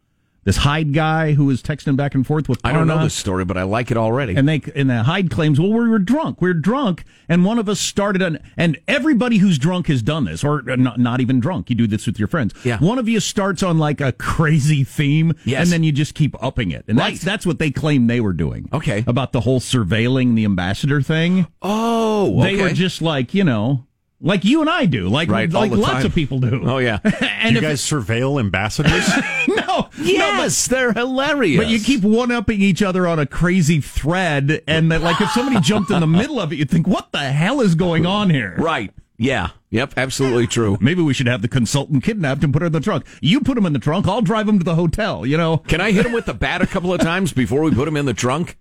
This 0.50 0.58
Hyde 0.58 0.94
guy 0.96 1.34
who 1.34 1.46
was 1.46 1.62
texting 1.62 1.96
back 1.96 2.16
and 2.16 2.26
forth 2.26 2.50
with 2.50 2.60
I 2.64 2.72
don't 2.72 2.88
know 2.88 3.04
this 3.04 3.14
story, 3.14 3.46
but 3.46 3.56
I 3.56 3.62
like 3.62 3.92
it 3.92 3.98
already. 3.98 4.36
And 4.36 4.50
they 4.50 4.64
and 4.74 4.90
the 4.90 5.04
Hyde 5.04 5.30
claims, 5.30 5.60
well, 5.60 5.72
we 5.72 5.88
were 5.88 6.00
drunk. 6.00 6.42
We 6.42 6.50
are 6.50 6.56
drunk, 6.56 7.04
and 7.28 7.46
one 7.46 7.60
of 7.60 7.70
us 7.70 7.80
started 7.80 8.24
an. 8.24 8.40
And 8.58 8.80
everybody 8.88 9.38
who's 9.38 9.60
drunk 9.60 9.86
has 9.90 10.02
done 10.02 10.26
this, 10.26 10.44
or 10.44 10.64
not, 10.64 10.98
not 11.00 11.22
even 11.22 11.40
drunk. 11.40 11.70
You 11.70 11.76
do 11.76 11.86
this 11.86 12.08
with 12.08 12.18
your 12.18 12.28
friends. 12.28 12.56
Yeah. 12.64 12.80
One 12.80 12.98
of 12.98 13.08
you 13.08 13.20
starts 13.20 13.62
on 13.62 13.78
like 13.78 14.02
a 14.02 14.12
crazy 14.12 14.84
theme, 14.84 15.34
Yes. 15.46 15.62
and 15.62 15.72
then 15.72 15.84
you 15.84 15.92
just 15.92 16.16
keep 16.16 16.36
upping 16.44 16.72
it. 16.72 16.84
And 16.88 16.98
Right. 16.98 17.12
that's 17.14 17.24
that's 17.24 17.46
what 17.46 17.60
they 17.60 17.70
claim 17.70 18.08
they 18.08 18.20
were 18.20 18.34
doing. 18.34 18.70
Okay. 18.74 19.04
About 19.06 19.34
the 19.34 19.42
whole 19.42 19.60
surveilling 19.60 20.34
the 20.34 20.46
ambassador 20.46 21.00
thing. 21.04 21.46
oh, 21.62 22.42
They 22.42 22.56
were 22.56 22.72
just 22.72 23.04
like 23.04 23.36
you 23.36 23.44
know, 23.44 23.86
like 24.22 24.44
you 24.44 24.62
and 24.62 24.70
I 24.70 24.86
do, 24.86 25.08
like 25.08 25.30
Right, 25.30 25.50
like 25.52 25.72
lots 25.72 25.94
time. 25.94 26.06
of 26.06 26.14
people 26.14 26.40
do. 26.40 26.62
Oh, 26.70 26.78
yeah. 26.78 27.00
and 27.22 27.56
you 27.56 27.62
guys 27.62 27.82
surveil 27.82 28.40
ambassadors? 28.40 29.08
no, 29.48 29.90
yes, 30.00 30.68
they're 30.68 30.94
hilarious. 30.94 31.64
But 31.64 31.70
you 31.70 31.80
keep 31.80 32.04
one 32.04 32.32
upping 32.32 32.62
each 32.62 32.82
other 32.82 33.08
on 33.08 33.20
a 33.20 33.26
crazy 33.26 33.80
thread, 33.82 34.62
and 34.68 34.92
that, 34.92 35.02
like 35.02 35.22
if 35.22 35.30
somebody 35.32 35.62
jumped 35.62 35.92
in 35.92 36.02
the 36.02 36.08
middle 36.08 36.40
of 36.40 36.52
it, 36.52 36.58
you'd 36.58 36.70
think, 36.70 36.88
"What 36.88 37.12
the 37.12 37.20
hell 37.20 37.62
is 37.62 37.76
going 37.76 38.06
on 38.06 38.30
here?" 38.30 38.56
Right. 38.58 38.92
Yeah. 39.18 39.50
Yep. 39.72 39.94
Absolutely 39.98 40.48
true. 40.48 40.78
Maybe 40.82 41.02
we 41.02 41.14
should 41.14 41.28
have 41.28 41.42
the 41.42 41.48
consultant 41.48 42.04
kidnapped 42.04 42.44
and 42.44 42.52
put 42.54 42.62
her 42.62 42.68
in 42.68 42.72
the 42.72 42.80
trunk. 42.80 43.06
You 43.22 43.42
put 43.42 43.58
him 43.58 43.66
in 43.66 43.74
the 43.74 43.80
trunk. 43.80 44.08
I'll 44.08 44.22
drive 44.22 44.48
him 44.48 44.58
to 44.60 44.66
the 44.66 44.76
hotel. 44.76 45.26
You 45.26 45.38
know. 45.38 45.58
Can 45.58 45.80
I 45.82 45.92
hit 45.92 46.06
him 46.06 46.12
with 46.14 46.26
the 46.26 46.34
bat 46.34 46.62
a 46.62 46.68
couple 46.68 46.94
of 46.94 47.00
times 47.02 47.32
before 47.34 47.62
we 47.62 47.72
put 47.72 47.88
him 47.88 47.96
in 47.98 48.06
the 48.06 48.14
trunk? 48.14 48.58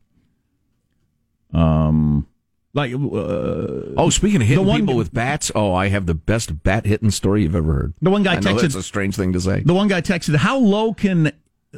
Um, 1.53 2.27
like 2.74 2.92
uh, 2.92 2.96
Oh, 3.96 4.11
speaking 4.11 4.40
of 4.42 4.46
hitting 4.48 4.64
The 4.64 4.68
one- 4.70 4.81
people 4.81 4.96
with 4.96 5.12
bats, 5.12 5.50
oh, 5.54 5.72
I 5.72 5.88
have 5.88 6.07
the 6.07 6.14
best 6.14 6.62
bat 6.62 6.87
hitting 6.87 7.11
story 7.11 7.42
you've 7.42 7.54
ever 7.57 7.72
heard. 7.72 7.94
The 8.02 8.11
one 8.11 8.22
guy 8.22 8.35
I 8.35 8.37
texted- 8.37 8.61
that's 8.61 8.74
a 8.74 8.83
strange 8.83 9.16
thing 9.16 9.33
to 9.33 9.40
say. 9.40 9.62
the 9.64 9.74
one 9.74 9.88
guy 9.88 10.00
texted, 10.00 10.37
"How 10.37 10.59
low 10.59 10.92
can 10.94 11.33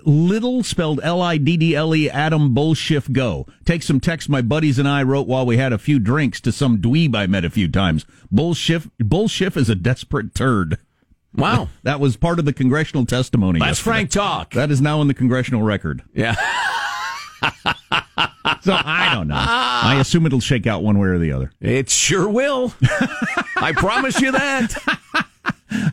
little 0.05 0.63
spelled 0.63 1.01
L 1.03 1.21
I 1.21 1.37
D 1.37 1.57
D 1.57 1.75
L 1.75 1.95
E 1.95 2.09
Adam 2.11 2.55
Bullshift 2.55 3.13
go? 3.13 3.47
Take 3.65 3.83
some 3.83 3.99
text 4.01 4.29
my 4.29 4.41
buddies 4.43 4.79
and 4.79 4.87
I 4.89 5.03
wrote 5.03 5.27
while 5.27 5.45
we 5.47 5.57
had 5.57 5.73
a 5.73 5.79
few 5.79 5.99
drinks 5.99 6.41
to 6.43 6.53
some 6.53 6.79
dweeb 6.79 7.15
I 7.17 7.27
met 7.27 7.45
a 7.45 7.51
few 7.51 7.69
times. 7.69 8.05
Bullshift 8.33 8.91
Bullshift 9.03 9.57
is 9.57 9.69
a 9.69 9.75
desperate 9.75 10.35
turd." 10.35 10.79
Wow. 11.35 11.69
That 11.85 12.01
was 12.01 12.17
part 12.17 12.39
of 12.41 12.45
the 12.45 12.53
congressional 12.53 13.07
testimony. 13.07 13.59
That's 13.61 13.79
yesterday. 13.79 13.91
frank 13.91 14.11
talk. 14.11 14.53
That 14.55 14.71
is 14.73 14.81
now 14.81 15.01
in 15.01 15.07
the 15.09 15.15
congressional 15.15 15.63
record. 15.63 16.03
Yeah. 16.13 16.35
So 18.63 18.75
I 18.75 19.15
don't 19.15 19.29
know. 19.29 19.37
I 19.39 19.97
assume 20.01 20.27
it'll 20.27 20.41
shake 20.41 20.67
out 20.67 20.83
one 20.83 20.99
way 20.99 21.09
or 21.09 21.19
the 21.19 21.33
other. 21.33 21.51
It 21.61 21.89
sure 21.89 22.29
will. 22.29 22.75
I 23.57 23.73
promise 23.75 24.21
you 24.21 24.33
that. 24.33 24.75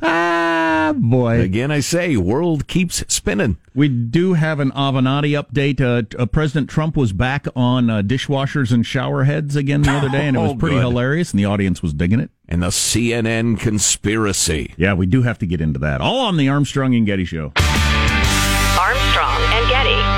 Ah, 0.01 0.93
boy. 0.97 1.39
Again, 1.39 1.71
I 1.71 1.79
say, 1.79 2.17
world 2.17 2.67
keeps 2.67 3.05
spinning. 3.07 3.57
We 3.73 3.88
do 3.88 4.33
have 4.33 4.60
an 4.60 4.71
Avenatti 4.71 5.41
update. 5.41 5.79
Uh, 5.79 6.03
uh, 6.21 6.25
President 6.25 6.69
Trump 6.69 6.97
was 6.97 7.13
back 7.13 7.45
on 7.55 7.89
uh, 7.89 8.01
dishwashers 8.01 8.71
and 8.73 8.86
shower 8.86 9.23
heads 9.23 9.55
again 9.55 9.83
the 9.83 9.91
other 9.91 10.10
day, 10.10 10.27
and 10.27 10.36
it 10.36 10.39
was 10.39 10.51
Oh, 10.53 10.55
pretty 10.55 10.75
good. 10.75 10.81
hilarious, 10.81 11.31
and 11.31 11.39
the 11.39 11.45
audience 11.45 11.81
was 11.81 11.93
digging 11.93 12.19
it. 12.19 12.31
And 12.49 12.63
the 12.63 12.67
CNN 12.67 13.60
conspiracy. 13.60 14.73
Yeah, 14.77 14.93
we 14.93 15.05
do 15.05 15.21
have 15.21 15.38
to 15.39 15.45
get 15.45 15.62
into 15.62 15.79
that. 15.79 16.01
All 16.01 16.19
on 16.25 16.36
the 16.38 16.49
Armstrong 16.49 16.95
and 16.95 17.05
Getty 17.05 17.25
Show. 17.25 17.53
Armstrong 17.55 19.41
and 19.53 19.69
Getty. 19.69 20.16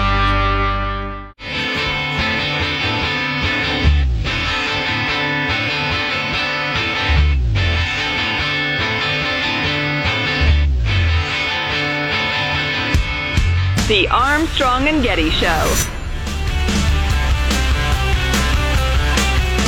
The 14.10 14.15
Armstrong 14.15 14.88
and 14.88 15.04
Getty 15.04 15.30
Show. 15.30 15.48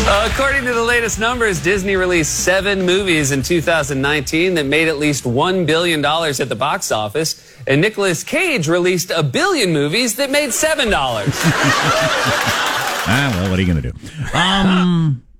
According 0.07 0.65
to 0.65 0.73
the 0.73 0.83
latest 0.83 1.19
numbers, 1.19 1.61
Disney 1.61 1.95
released 1.95 2.43
seven 2.43 2.81
movies 2.81 3.31
in 3.31 3.43
2019 3.43 4.55
that 4.55 4.65
made 4.65 4.87
at 4.87 4.97
least 4.97 5.25
$1 5.25 5.67
billion 5.67 6.03
at 6.03 6.49
the 6.49 6.55
box 6.55 6.91
office. 6.91 7.55
And 7.67 7.81
Nicolas 7.81 8.23
Cage 8.23 8.67
released 8.67 9.11
a 9.11 9.21
billion 9.21 9.73
movies 9.73 10.15
that 10.15 10.31
made 10.31 10.49
$7. 10.49 10.91
Ah, 13.03 13.31
well, 13.35 13.49
what 13.51 13.59
are 13.59 13.61
you 13.61 13.71
going 13.71 13.81
to 13.83 13.91
do? 13.91 13.97
Um, 14.33 15.21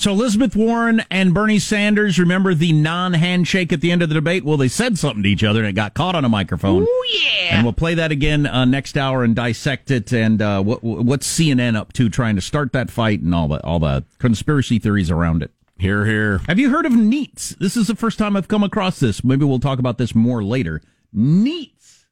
so 0.00 0.12
Elizabeth 0.12 0.56
Warren 0.56 1.02
and 1.10 1.34
Bernie 1.34 1.58
Sanders, 1.58 2.18
remember 2.18 2.54
the 2.54 2.72
non-handshake 2.72 3.70
at 3.70 3.82
the 3.82 3.92
end 3.92 4.00
of 4.02 4.08
the 4.08 4.14
debate? 4.14 4.46
Well, 4.46 4.56
they 4.56 4.68
said 4.68 4.96
something 4.96 5.22
to 5.24 5.28
each 5.28 5.44
other 5.44 5.60
and 5.60 5.68
it 5.68 5.74
got 5.74 5.92
caught 5.92 6.14
on 6.14 6.24
a 6.24 6.28
microphone. 6.28 6.86
Oh 6.88 7.06
yeah! 7.12 7.56
And 7.56 7.64
we'll 7.64 7.74
play 7.74 7.94
that 7.94 8.10
again 8.10 8.46
uh, 8.46 8.64
next 8.64 8.96
hour 8.96 9.22
and 9.22 9.36
dissect 9.36 9.90
it 9.90 10.10
and 10.10 10.40
uh, 10.40 10.62
what 10.62 10.82
what's 10.82 11.28
CNN 11.28 11.76
up 11.76 11.92
to 11.92 12.08
trying 12.08 12.36
to 12.36 12.40
start 12.40 12.72
that 12.72 12.90
fight 12.90 13.20
and 13.20 13.34
all 13.34 13.48
the 13.48 13.62
all 13.62 13.78
the 13.78 14.02
conspiracy 14.18 14.78
theories 14.78 15.10
around 15.10 15.42
it. 15.42 15.52
Here, 15.78 16.06
here. 16.06 16.38
Have 16.46 16.58
you 16.58 16.70
heard 16.70 16.86
of 16.86 16.92
NEETs? 16.92 17.58
This 17.58 17.76
is 17.76 17.86
the 17.86 17.96
first 17.96 18.18
time 18.18 18.36
I've 18.36 18.48
come 18.48 18.62
across 18.62 19.00
this. 19.00 19.22
Maybe 19.22 19.44
we'll 19.44 19.60
talk 19.60 19.78
about 19.78 19.98
this 19.98 20.14
more 20.14 20.42
later. 20.42 20.80
NEETs. 21.14 22.04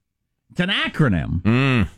It's 0.51 0.61
an 0.61 0.71
acronym. 0.71 1.43
Mm. 1.43 1.89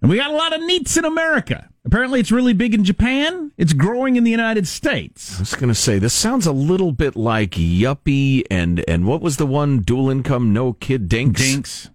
And 0.00 0.10
we 0.10 0.16
got 0.16 0.30
a 0.30 0.34
lot 0.34 0.54
of 0.54 0.60
NEETs 0.60 0.96
in 0.96 1.04
America. 1.04 1.68
Apparently, 1.86 2.18
it's 2.18 2.32
really 2.32 2.52
big 2.52 2.74
in 2.74 2.82
Japan. 2.82 3.52
It's 3.56 3.72
growing 3.72 4.16
in 4.16 4.24
the 4.24 4.30
United 4.30 4.66
States. 4.66 5.36
I 5.36 5.40
was 5.42 5.54
going 5.54 5.68
to 5.68 5.74
say 5.74 5.98
this 6.00 6.12
sounds 6.12 6.44
a 6.44 6.52
little 6.52 6.90
bit 6.90 7.14
like 7.14 7.52
Yuppie 7.52 8.42
and 8.50 8.84
and 8.88 9.06
what 9.06 9.22
was 9.22 9.36
the 9.36 9.46
one 9.46 9.78
dual 9.80 10.10
income 10.10 10.52
no 10.52 10.72
kid 10.72 11.08
dinks? 11.08 11.40
Dinks. 11.40 11.90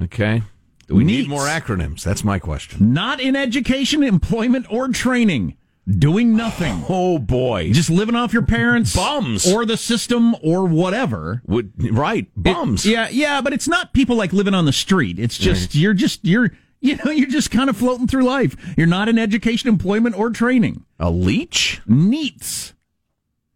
Okay. 0.00 0.42
Do 0.86 0.94
we 0.94 1.04
need 1.04 1.28
more 1.28 1.46
acronyms? 1.46 2.02
That's 2.02 2.22
my 2.22 2.38
question. 2.38 2.92
Not 2.92 3.20
in 3.20 3.34
education, 3.34 4.02
employment, 4.02 4.66
or 4.70 4.88
training. 4.88 5.56
Doing 5.88 6.36
nothing. 6.36 6.84
Oh 6.88 7.18
boy. 7.18 7.72
Just 7.72 7.90
living 7.90 8.14
off 8.14 8.32
your 8.32 8.42
parents, 8.46 8.94
Bums. 8.94 9.52
or 9.52 9.66
the 9.66 9.76
system, 9.76 10.36
or 10.40 10.64
whatever. 10.66 11.42
Would, 11.46 11.72
right, 11.92 12.28
bums. 12.36 12.86
It- 12.86 12.90
yeah, 12.90 13.08
yeah, 13.10 13.40
but 13.40 13.52
it's 13.52 13.66
not 13.66 13.92
people 13.92 14.14
like 14.14 14.32
living 14.32 14.54
on 14.54 14.64
the 14.66 14.72
street. 14.72 15.18
It's 15.18 15.36
just 15.36 15.74
you're 15.74 15.94
just 15.94 16.24
you're 16.24 16.52
you 16.86 16.96
know 16.96 17.12
you're 17.12 17.28
just 17.28 17.52
kind 17.52 17.70
of 17.70 17.76
floating 17.76 18.08
through 18.08 18.24
life. 18.24 18.56
You're 18.76 18.88
not 18.88 19.08
in 19.08 19.16
education, 19.16 19.68
employment, 19.68 20.18
or 20.18 20.30
training. 20.30 20.84
A 20.98 21.10
leech? 21.10 21.80
NEETs. 21.88 22.72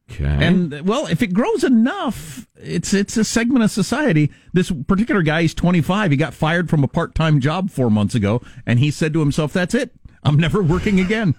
Okay. 0.08 0.24
And 0.24 0.86
well, 0.86 1.08
if 1.08 1.20
it 1.20 1.34
grows 1.34 1.64
enough, 1.64 2.46
it's 2.54 2.94
it's 2.94 3.16
a 3.16 3.24
segment 3.24 3.64
of 3.64 3.72
society. 3.72 4.30
This 4.52 4.70
particular 4.86 5.22
guy, 5.22 5.42
he's 5.42 5.54
25. 5.54 6.12
He 6.12 6.16
got 6.16 6.34
fired 6.34 6.70
from 6.70 6.84
a 6.84 6.88
part 6.88 7.16
time 7.16 7.40
job 7.40 7.70
four 7.70 7.90
months 7.90 8.14
ago, 8.14 8.40
and 8.64 8.78
he 8.78 8.92
said 8.92 9.12
to 9.14 9.20
himself, 9.20 9.52
"That's 9.52 9.74
it. 9.74 9.92
I'm 10.22 10.36
never 10.36 10.62
working 10.62 11.00
again." 11.00 11.34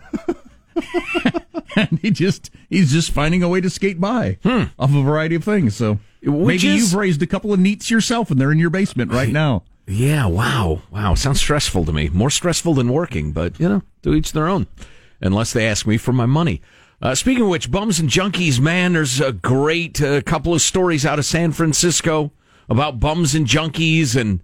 and 1.78 2.00
he 2.00 2.12
just 2.12 2.52
he's 2.70 2.92
just 2.92 3.12
finding 3.12 3.42
a 3.42 3.48
way 3.48 3.62
to 3.62 3.70
skate 3.70 4.02
by 4.02 4.38
hmm. 4.44 4.64
off 4.78 4.94
a 4.94 5.02
variety 5.02 5.36
of 5.36 5.46
things. 5.46 5.78
So 5.78 6.00
Which 6.22 6.64
maybe 6.64 6.76
is- 6.76 6.92
you've 6.92 7.00
raised 7.00 7.22
a 7.22 7.28
couple 7.28 7.54
of 7.54 7.62
NEETs 7.62 7.90
yourself, 7.90 8.30
and 8.30 8.42
they're 8.42 8.52
in 8.52 8.60
your 8.60 8.70
basement 8.70 9.14
right 9.14 9.30
now. 9.32 9.64
Yeah, 9.88 10.26
wow. 10.28 10.82
Wow. 10.92 11.16
Sounds 11.16 11.40
stressful 11.40 11.86
to 11.86 11.94
me. 11.94 12.10
More 12.10 12.30
stressful 12.30 12.74
than 12.74 12.92
working, 12.92 13.32
but, 13.32 13.60
you 13.60 13.70
know, 13.70 13.84
to 14.04 14.14
each 14.14 14.34
their 14.34 14.48
own. 14.48 14.68
Unless 15.22 15.54
they 15.54 15.66
ask 15.66 15.88
me 15.88 15.98
for 15.98 16.14
my 16.14 16.26
money. 16.26 16.62
Uh, 17.02 17.16
speaking 17.16 17.44
of 17.44 17.50
which, 17.50 17.72
bums 17.72 18.00
and 18.00 18.10
junkies, 18.10 18.60
man, 18.60 18.94
there's 18.94 19.22
a 19.22 19.32
great 19.32 20.02
uh, 20.02 20.22
couple 20.22 20.54
of 20.54 20.62
stories 20.62 21.06
out 21.06 21.20
of 21.20 21.26
San 21.26 21.52
Francisco 21.52 22.32
about 22.70 23.00
bums 23.00 23.34
and 23.34 23.48
junkies 23.48 24.20
and 24.20 24.42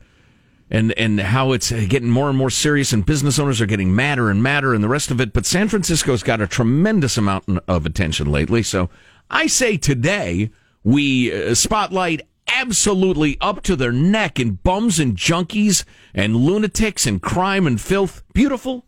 and 0.69 0.91
and 0.93 1.19
how 1.19 1.51
it's 1.51 1.71
uh, 1.71 1.86
getting 1.88 2.10
more 2.10 2.29
and 2.29 2.38
more 2.38 2.49
serious 2.49 2.93
and 2.93 3.06
business 3.06 3.38
owners 3.38 3.60
are 3.60 3.65
getting 3.65 3.95
madder 3.95 4.29
and 4.29 4.41
madder 4.41 4.73
and 4.73 4.84
the 4.84 4.89
rest 4.89 5.12
of 5.12 5.19
it. 5.19 5.34
But 5.34 5.45
San 5.45 5.67
Francisco's 5.67 6.23
got 6.23 6.41
a 6.41 6.47
tremendous 6.47 7.17
amount 7.17 7.45
of 7.67 7.86
attention 7.86 8.32
lately. 8.32 8.63
So 8.63 8.89
I 9.29 9.47
say 9.47 9.77
today 9.77 10.51
we 10.84 11.34
uh, 11.34 11.56
spotlight 11.56 12.21
absolutely 12.47 13.38
up 13.41 13.63
to 13.63 13.75
their 13.75 13.91
neck 13.91 14.39
in 14.39 14.56
bums 14.56 14.99
and 14.99 15.15
junkies 15.15 15.84
and 16.13 16.36
lunatics 16.36 17.06
and 17.06 17.21
crime 17.21 17.67
and 17.67 17.79
filth. 17.79 18.23
Beautiful 18.34 18.86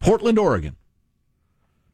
Portland, 0.00 0.38
Oregon. 0.38 0.76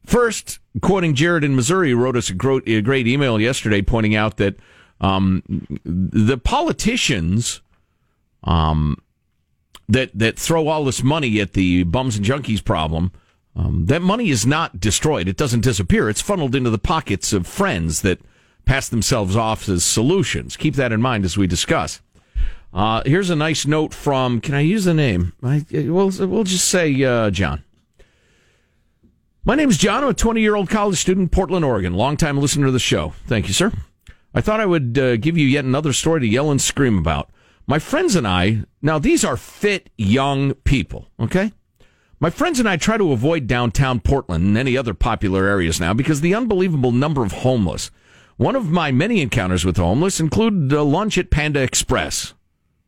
First, 0.06 0.58
quoting 0.80 1.14
Jared 1.14 1.44
in 1.44 1.54
Missouri, 1.54 1.92
wrote 1.92 2.16
us 2.16 2.30
a 2.30 2.34
great 2.34 3.06
email 3.06 3.38
yesterday 3.38 3.82
pointing 3.82 4.14
out 4.14 4.38
that 4.38 4.56
um, 5.00 5.42
the 5.84 6.38
politicians 6.38 7.60
um, 8.44 8.96
that 9.88 10.10
that 10.18 10.38
throw 10.38 10.68
all 10.68 10.84
this 10.84 11.02
money 11.02 11.40
at 11.40 11.52
the 11.52 11.82
bums 11.84 12.16
and 12.16 12.24
junkies 12.24 12.64
problem, 12.64 13.12
um, 13.54 13.86
that 13.86 14.00
money 14.00 14.30
is 14.30 14.46
not 14.46 14.80
destroyed. 14.80 15.28
It 15.28 15.36
doesn't 15.36 15.60
disappear. 15.60 16.08
It's 16.08 16.22
funneled 16.22 16.54
into 16.54 16.70
the 16.70 16.78
pockets 16.78 17.32
of 17.32 17.46
friends 17.46 18.02
that 18.02 18.20
pass 18.68 18.88
themselves 18.90 19.34
off 19.34 19.66
as 19.70 19.82
solutions. 19.82 20.56
Keep 20.56 20.74
that 20.74 20.92
in 20.92 21.00
mind 21.00 21.24
as 21.24 21.38
we 21.38 21.46
discuss. 21.46 22.02
Uh, 22.72 23.02
here's 23.06 23.30
a 23.30 23.36
nice 23.36 23.66
note 23.66 23.94
from. 23.94 24.42
Can 24.42 24.54
I 24.54 24.60
use 24.60 24.84
the 24.84 24.92
name? 24.92 25.32
I, 25.42 25.64
we'll 25.72 26.12
we'll 26.28 26.44
just 26.44 26.68
say 26.68 27.02
uh, 27.02 27.30
John. 27.30 27.64
My 29.42 29.54
name 29.54 29.70
is 29.70 29.78
John. 29.78 30.04
I'm 30.04 30.10
a 30.10 30.14
20 30.14 30.42
year 30.42 30.54
old 30.54 30.68
college 30.68 30.98
student 30.98 31.32
Portland, 31.32 31.64
Oregon. 31.64 31.94
Longtime 31.94 32.36
listener 32.36 32.66
to 32.66 32.72
the 32.72 32.78
show. 32.78 33.14
Thank 33.26 33.48
you, 33.48 33.54
sir. 33.54 33.72
I 34.34 34.42
thought 34.42 34.60
I 34.60 34.66
would 34.66 34.98
uh, 34.98 35.16
give 35.16 35.38
you 35.38 35.46
yet 35.46 35.64
another 35.64 35.94
story 35.94 36.20
to 36.20 36.26
yell 36.26 36.50
and 36.50 36.60
scream 36.60 36.98
about. 36.98 37.30
My 37.66 37.78
friends 37.78 38.14
and 38.16 38.28
I, 38.28 38.64
now 38.82 38.98
these 38.98 39.24
are 39.24 39.38
fit 39.38 39.88
young 39.96 40.52
people, 40.54 41.08
okay? 41.18 41.52
My 42.20 42.28
friends 42.28 42.60
and 42.60 42.68
I 42.68 42.76
try 42.76 42.98
to 42.98 43.12
avoid 43.12 43.46
downtown 43.46 44.00
Portland 44.00 44.44
and 44.44 44.58
any 44.58 44.76
other 44.76 44.92
popular 44.92 45.46
areas 45.46 45.80
now 45.80 45.94
because 45.94 46.20
the 46.20 46.34
unbelievable 46.34 46.92
number 46.92 47.24
of 47.24 47.32
homeless. 47.32 47.90
One 48.38 48.54
of 48.54 48.70
my 48.70 48.92
many 48.92 49.20
encounters 49.20 49.64
with 49.64 49.76
homeless 49.78 50.20
included 50.20 50.72
a 50.72 50.84
lunch 50.84 51.18
at 51.18 51.28
Panda 51.28 51.60
Express, 51.60 52.34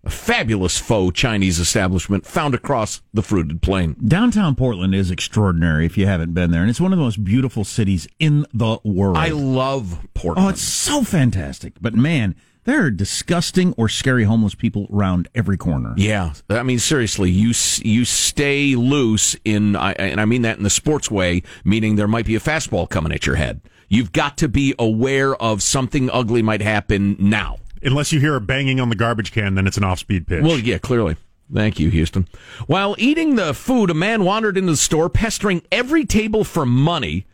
a 0.04 0.10
fabulous 0.10 0.78
faux 0.78 1.18
Chinese 1.18 1.58
establishment 1.58 2.24
found 2.24 2.54
across 2.54 3.02
the 3.12 3.20
fruited 3.22 3.60
plain. 3.60 3.96
Downtown 4.06 4.54
Portland 4.54 4.94
is 4.94 5.10
extraordinary 5.10 5.86
if 5.86 5.98
you 5.98 6.06
haven't 6.06 6.34
been 6.34 6.52
there, 6.52 6.60
and 6.60 6.70
it's 6.70 6.80
one 6.80 6.92
of 6.92 6.98
the 7.00 7.04
most 7.04 7.24
beautiful 7.24 7.64
cities 7.64 8.06
in 8.20 8.46
the 8.54 8.78
world. 8.84 9.16
I 9.16 9.30
love 9.30 9.98
Portland. 10.14 10.46
Oh, 10.46 10.50
it's 10.50 10.62
so 10.62 11.02
fantastic. 11.02 11.72
But 11.80 11.94
man, 11.94 12.36
there 12.62 12.84
are 12.84 12.90
disgusting 12.92 13.74
or 13.76 13.88
scary 13.88 14.22
homeless 14.22 14.54
people 14.54 14.86
around 14.92 15.26
every 15.34 15.56
corner. 15.56 15.94
Yeah, 15.96 16.32
I 16.48 16.62
mean 16.62 16.78
seriously, 16.78 17.28
you 17.32 17.52
you 17.82 18.04
stay 18.04 18.76
loose 18.76 19.34
in, 19.44 19.74
I- 19.74 19.94
and 19.94 20.20
I 20.20 20.26
mean 20.26 20.42
that 20.42 20.58
in 20.58 20.62
the 20.62 20.70
sports 20.70 21.10
way, 21.10 21.42
meaning 21.64 21.96
there 21.96 22.06
might 22.06 22.26
be 22.26 22.36
a 22.36 22.40
fastball 22.40 22.88
coming 22.88 23.10
at 23.10 23.26
your 23.26 23.34
head. 23.34 23.62
You've 23.92 24.12
got 24.12 24.38
to 24.38 24.48
be 24.48 24.72
aware 24.78 25.34
of 25.34 25.64
something 25.64 26.08
ugly 26.10 26.42
might 26.42 26.62
happen 26.62 27.16
now. 27.18 27.56
Unless 27.82 28.12
you 28.12 28.20
hear 28.20 28.36
a 28.36 28.40
banging 28.40 28.78
on 28.78 28.88
the 28.88 28.94
garbage 28.94 29.32
can, 29.32 29.56
then 29.56 29.66
it's 29.66 29.76
an 29.76 29.82
off-speed 29.82 30.28
pitch. 30.28 30.44
Well, 30.44 30.58
yeah, 30.58 30.78
clearly. 30.78 31.16
Thank 31.52 31.80
you, 31.80 31.90
Houston. 31.90 32.28
While 32.68 32.94
eating 32.98 33.34
the 33.34 33.52
food, 33.52 33.90
a 33.90 33.94
man 33.94 34.22
wandered 34.22 34.56
into 34.56 34.70
the 34.70 34.76
store, 34.76 35.10
pestering 35.10 35.62
every 35.72 36.06
table 36.06 36.44
for 36.44 36.64
money 36.64 37.26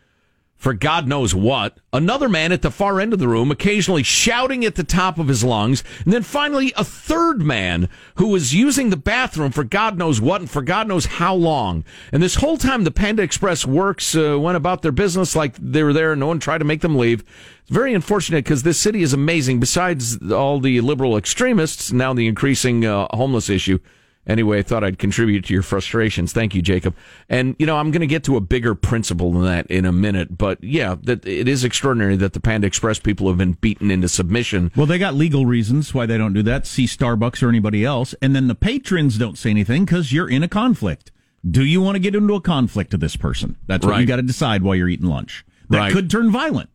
for 0.66 0.74
God 0.74 1.06
knows 1.06 1.32
what. 1.32 1.78
Another 1.92 2.28
man 2.28 2.50
at 2.50 2.62
the 2.62 2.72
far 2.72 3.00
end 3.00 3.12
of 3.12 3.20
the 3.20 3.28
room, 3.28 3.52
occasionally 3.52 4.02
shouting 4.02 4.64
at 4.64 4.74
the 4.74 4.82
top 4.82 5.16
of 5.16 5.28
his 5.28 5.44
lungs. 5.44 5.84
And 6.02 6.12
then 6.12 6.24
finally, 6.24 6.72
a 6.76 6.82
third 6.82 7.40
man 7.40 7.88
who 8.16 8.26
was 8.26 8.52
using 8.52 8.90
the 8.90 8.96
bathroom 8.96 9.52
for 9.52 9.62
God 9.62 9.96
knows 9.96 10.20
what 10.20 10.40
and 10.40 10.50
for 10.50 10.62
God 10.62 10.88
knows 10.88 11.06
how 11.06 11.36
long. 11.36 11.84
And 12.10 12.20
this 12.20 12.34
whole 12.34 12.58
time, 12.58 12.82
the 12.82 12.90
Panda 12.90 13.22
Express 13.22 13.64
works 13.64 14.16
uh, 14.16 14.40
went 14.40 14.56
about 14.56 14.82
their 14.82 14.90
business 14.90 15.36
like 15.36 15.54
they 15.56 15.84
were 15.84 15.92
there 15.92 16.10
and 16.10 16.18
no 16.18 16.26
one 16.26 16.40
tried 16.40 16.58
to 16.58 16.64
make 16.64 16.80
them 16.80 16.98
leave. 16.98 17.20
It's 17.60 17.70
very 17.70 17.94
unfortunate 17.94 18.42
because 18.42 18.64
this 18.64 18.76
city 18.76 19.02
is 19.02 19.12
amazing. 19.12 19.60
Besides 19.60 20.18
all 20.32 20.58
the 20.58 20.80
liberal 20.80 21.16
extremists, 21.16 21.92
now 21.92 22.12
the 22.12 22.26
increasing 22.26 22.84
uh, 22.84 23.06
homeless 23.12 23.48
issue. 23.48 23.78
Anyway, 24.26 24.58
I 24.58 24.62
thought 24.62 24.82
I'd 24.82 24.98
contribute 24.98 25.44
to 25.44 25.54
your 25.54 25.62
frustrations. 25.62 26.32
Thank 26.32 26.54
you, 26.54 26.60
Jacob. 26.60 26.96
And 27.28 27.54
you 27.60 27.66
know, 27.66 27.76
I'm 27.76 27.92
going 27.92 28.00
to 28.00 28.06
get 28.08 28.24
to 28.24 28.36
a 28.36 28.40
bigger 28.40 28.74
principle 28.74 29.30
than 29.32 29.44
that 29.44 29.66
in 29.68 29.84
a 29.84 29.92
minute, 29.92 30.36
but 30.36 30.62
yeah, 30.64 30.96
that 31.04 31.24
it 31.24 31.46
is 31.46 31.62
extraordinary 31.62 32.16
that 32.16 32.32
the 32.32 32.40
Panda 32.40 32.66
Express 32.66 32.98
people 32.98 33.28
have 33.28 33.38
been 33.38 33.52
beaten 33.52 33.90
into 33.90 34.08
submission. 34.08 34.72
Well, 34.74 34.86
they 34.86 34.98
got 34.98 35.14
legal 35.14 35.46
reasons 35.46 35.94
why 35.94 36.06
they 36.06 36.18
don't 36.18 36.32
do 36.32 36.42
that. 36.42 36.66
See 36.66 36.86
Starbucks 36.86 37.40
or 37.42 37.48
anybody 37.48 37.84
else, 37.84 38.14
and 38.20 38.34
then 38.34 38.48
the 38.48 38.56
patrons 38.56 39.16
don't 39.16 39.38
say 39.38 39.50
anything 39.50 39.84
because 39.84 40.12
you're 40.12 40.28
in 40.28 40.42
a 40.42 40.48
conflict. 40.48 41.12
Do 41.48 41.64
you 41.64 41.80
want 41.80 41.94
to 41.94 42.00
get 42.00 42.16
into 42.16 42.34
a 42.34 42.40
conflict 42.40 42.90
with 42.90 43.00
this 43.00 43.14
person? 43.14 43.56
That's 43.68 43.86
what 43.86 44.00
you 44.00 44.06
got 44.06 44.16
to 44.16 44.22
decide 44.22 44.62
while 44.64 44.74
you're 44.74 44.88
eating 44.88 45.06
lunch. 45.06 45.44
That 45.70 45.78
Right. 45.78 45.92
could 45.92 46.10
turn 46.10 46.32
violent 46.32 46.70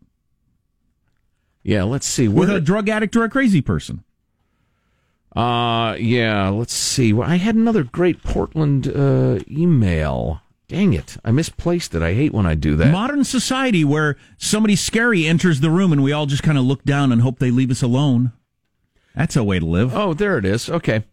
Yeah, 1.63 1.84
let's 1.84 2.07
see. 2.07 2.28
with 2.30 2.49
a 2.49 2.61
drug 2.61 2.88
addict 2.89 3.15
or 3.17 3.23
a 3.25 3.30
crazy 3.30 3.61
person. 3.61 4.03
Uh, 5.36 5.95
yeah, 5.99 6.49
let's 6.49 6.73
see. 6.73 7.13
Well, 7.13 7.29
I 7.29 7.38
had 7.38 7.55
another 7.55 7.84
great 7.84 8.21
Portland 8.23 8.88
uh, 8.88 9.39
email. 9.49 10.41
Dang 10.67 10.93
it. 10.93 11.17
I 11.23 11.32
misplaced 11.32 11.93
it. 11.95 12.01
I 12.01 12.13
hate 12.13 12.34
when 12.34 12.45
I 12.45 12.55
do 12.55 12.75
that. 12.77 12.91
Modern 12.91 13.23
society 13.23 13.84
where 13.84 14.17
somebody 14.38 14.75
scary 14.75 15.25
enters 15.25 15.59
the 15.59 15.69
room 15.69 15.91
and 15.91 16.03
we 16.03 16.11
all 16.13 16.25
just 16.25 16.43
kind 16.43 16.57
of 16.57 16.63
look 16.63 16.84
down 16.84 17.11
and 17.11 17.21
hope 17.21 17.39
they 17.39 17.51
leave 17.51 17.71
us 17.71 17.82
alone. 17.82 18.32
That's 19.15 19.36
a 19.36 19.43
way 19.43 19.59
to 19.59 19.65
live. 19.65 19.93
Oh, 19.93 20.13
there 20.13 20.38
it 20.38 20.45
is. 20.45 20.69
Okay. 20.69 21.03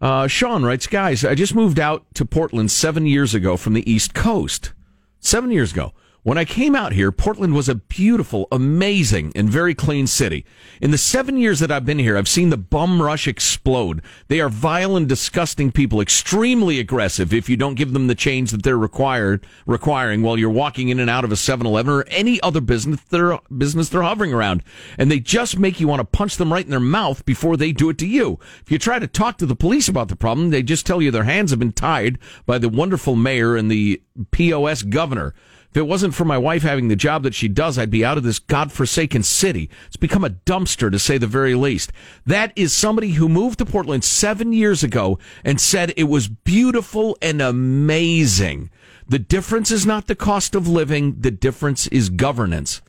Uh, 0.00 0.26
Sean 0.26 0.64
writes, 0.64 0.86
guys, 0.86 1.24
I 1.24 1.34
just 1.34 1.54
moved 1.54 1.78
out 1.78 2.04
to 2.14 2.24
Portland 2.24 2.70
seven 2.70 3.06
years 3.06 3.34
ago 3.34 3.56
from 3.56 3.74
the 3.74 3.88
East 3.90 4.12
Coast. 4.12 4.72
Seven 5.20 5.50
years 5.50 5.72
ago. 5.72 5.92
When 6.26 6.38
I 6.38 6.44
came 6.44 6.74
out 6.74 6.92
here, 6.92 7.12
Portland 7.12 7.54
was 7.54 7.68
a 7.68 7.76
beautiful, 7.76 8.48
amazing, 8.50 9.30
and 9.36 9.48
very 9.48 9.76
clean 9.76 10.08
city. 10.08 10.44
In 10.80 10.90
the 10.90 10.98
seven 10.98 11.36
years 11.36 11.60
that 11.60 11.70
I've 11.70 11.84
been 11.84 12.00
here, 12.00 12.18
I've 12.18 12.26
seen 12.26 12.50
the 12.50 12.56
bum 12.56 13.00
rush 13.00 13.28
explode. 13.28 14.02
They 14.26 14.40
are 14.40 14.48
vile 14.48 14.96
and 14.96 15.08
disgusting 15.08 15.70
people, 15.70 16.00
extremely 16.00 16.80
aggressive 16.80 17.32
if 17.32 17.48
you 17.48 17.56
don't 17.56 17.76
give 17.76 17.92
them 17.92 18.08
the 18.08 18.16
change 18.16 18.50
that 18.50 18.64
they're 18.64 18.76
required, 18.76 19.46
requiring 19.66 20.22
while 20.22 20.36
you're 20.36 20.50
walking 20.50 20.88
in 20.88 20.98
and 20.98 21.08
out 21.08 21.22
of 21.22 21.30
a 21.30 21.36
7-Eleven 21.36 21.94
or 21.94 22.04
any 22.08 22.40
other 22.40 22.60
business 22.60 23.00
they're, 23.08 23.38
business 23.56 23.88
they're 23.88 24.02
hovering 24.02 24.34
around. 24.34 24.64
And 24.98 25.12
they 25.12 25.20
just 25.20 25.60
make 25.60 25.78
you 25.78 25.86
want 25.86 26.00
to 26.00 26.04
punch 26.04 26.38
them 26.38 26.52
right 26.52 26.64
in 26.64 26.72
their 26.72 26.80
mouth 26.80 27.24
before 27.24 27.56
they 27.56 27.70
do 27.70 27.88
it 27.88 27.98
to 27.98 28.06
you. 28.08 28.40
If 28.62 28.72
you 28.72 28.80
try 28.80 28.98
to 28.98 29.06
talk 29.06 29.38
to 29.38 29.46
the 29.46 29.54
police 29.54 29.86
about 29.86 30.08
the 30.08 30.16
problem, 30.16 30.50
they 30.50 30.64
just 30.64 30.86
tell 30.86 31.00
you 31.00 31.12
their 31.12 31.22
hands 31.22 31.52
have 31.52 31.60
been 31.60 31.70
tied 31.70 32.18
by 32.46 32.58
the 32.58 32.68
wonderful 32.68 33.14
mayor 33.14 33.54
and 33.54 33.70
the 33.70 34.02
POS 34.32 34.82
governor. 34.82 35.32
If 35.76 35.80
it 35.80 35.88
wasn't 35.88 36.14
for 36.14 36.24
my 36.24 36.38
wife 36.38 36.62
having 36.62 36.88
the 36.88 36.96
job 36.96 37.22
that 37.24 37.34
she 37.34 37.48
does, 37.48 37.76
I'd 37.76 37.90
be 37.90 38.02
out 38.02 38.16
of 38.16 38.24
this 38.24 38.38
godforsaken 38.38 39.22
city. 39.22 39.68
It's 39.88 39.98
become 39.98 40.24
a 40.24 40.30
dumpster, 40.30 40.90
to 40.90 40.98
say 40.98 41.18
the 41.18 41.26
very 41.26 41.54
least. 41.54 41.92
That 42.24 42.50
is 42.56 42.72
somebody 42.72 43.10
who 43.10 43.28
moved 43.28 43.58
to 43.58 43.66
Portland 43.66 44.02
seven 44.02 44.54
years 44.54 44.82
ago 44.82 45.18
and 45.44 45.60
said 45.60 45.92
it 45.94 46.04
was 46.04 46.28
beautiful 46.28 47.18
and 47.20 47.42
amazing. 47.42 48.70
The 49.06 49.18
difference 49.18 49.70
is 49.70 49.84
not 49.84 50.06
the 50.06 50.14
cost 50.14 50.54
of 50.54 50.66
living, 50.66 51.20
the 51.20 51.30
difference 51.30 51.88
is 51.88 52.08
governance. 52.08 52.80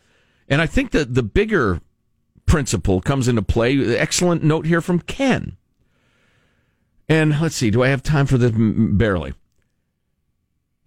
And 0.48 0.62
I 0.62 0.66
think 0.66 0.92
that 0.92 1.14
the 1.14 1.24
bigger 1.24 1.82
principle 2.46 3.02
comes 3.02 3.28
into 3.28 3.42
play. 3.42 3.98
Excellent 3.98 4.46
note 4.46 4.66
here 4.66 4.80
from 4.80 5.02
Ken. 5.02 5.58
And 7.10 7.38
let's 7.42 7.56
see, 7.58 7.70
do 7.70 7.84
I 7.84 7.90
have 7.90 8.02
time 8.02 8.28
for 8.28 8.38
this? 8.38 8.54
Barely. 8.56 9.34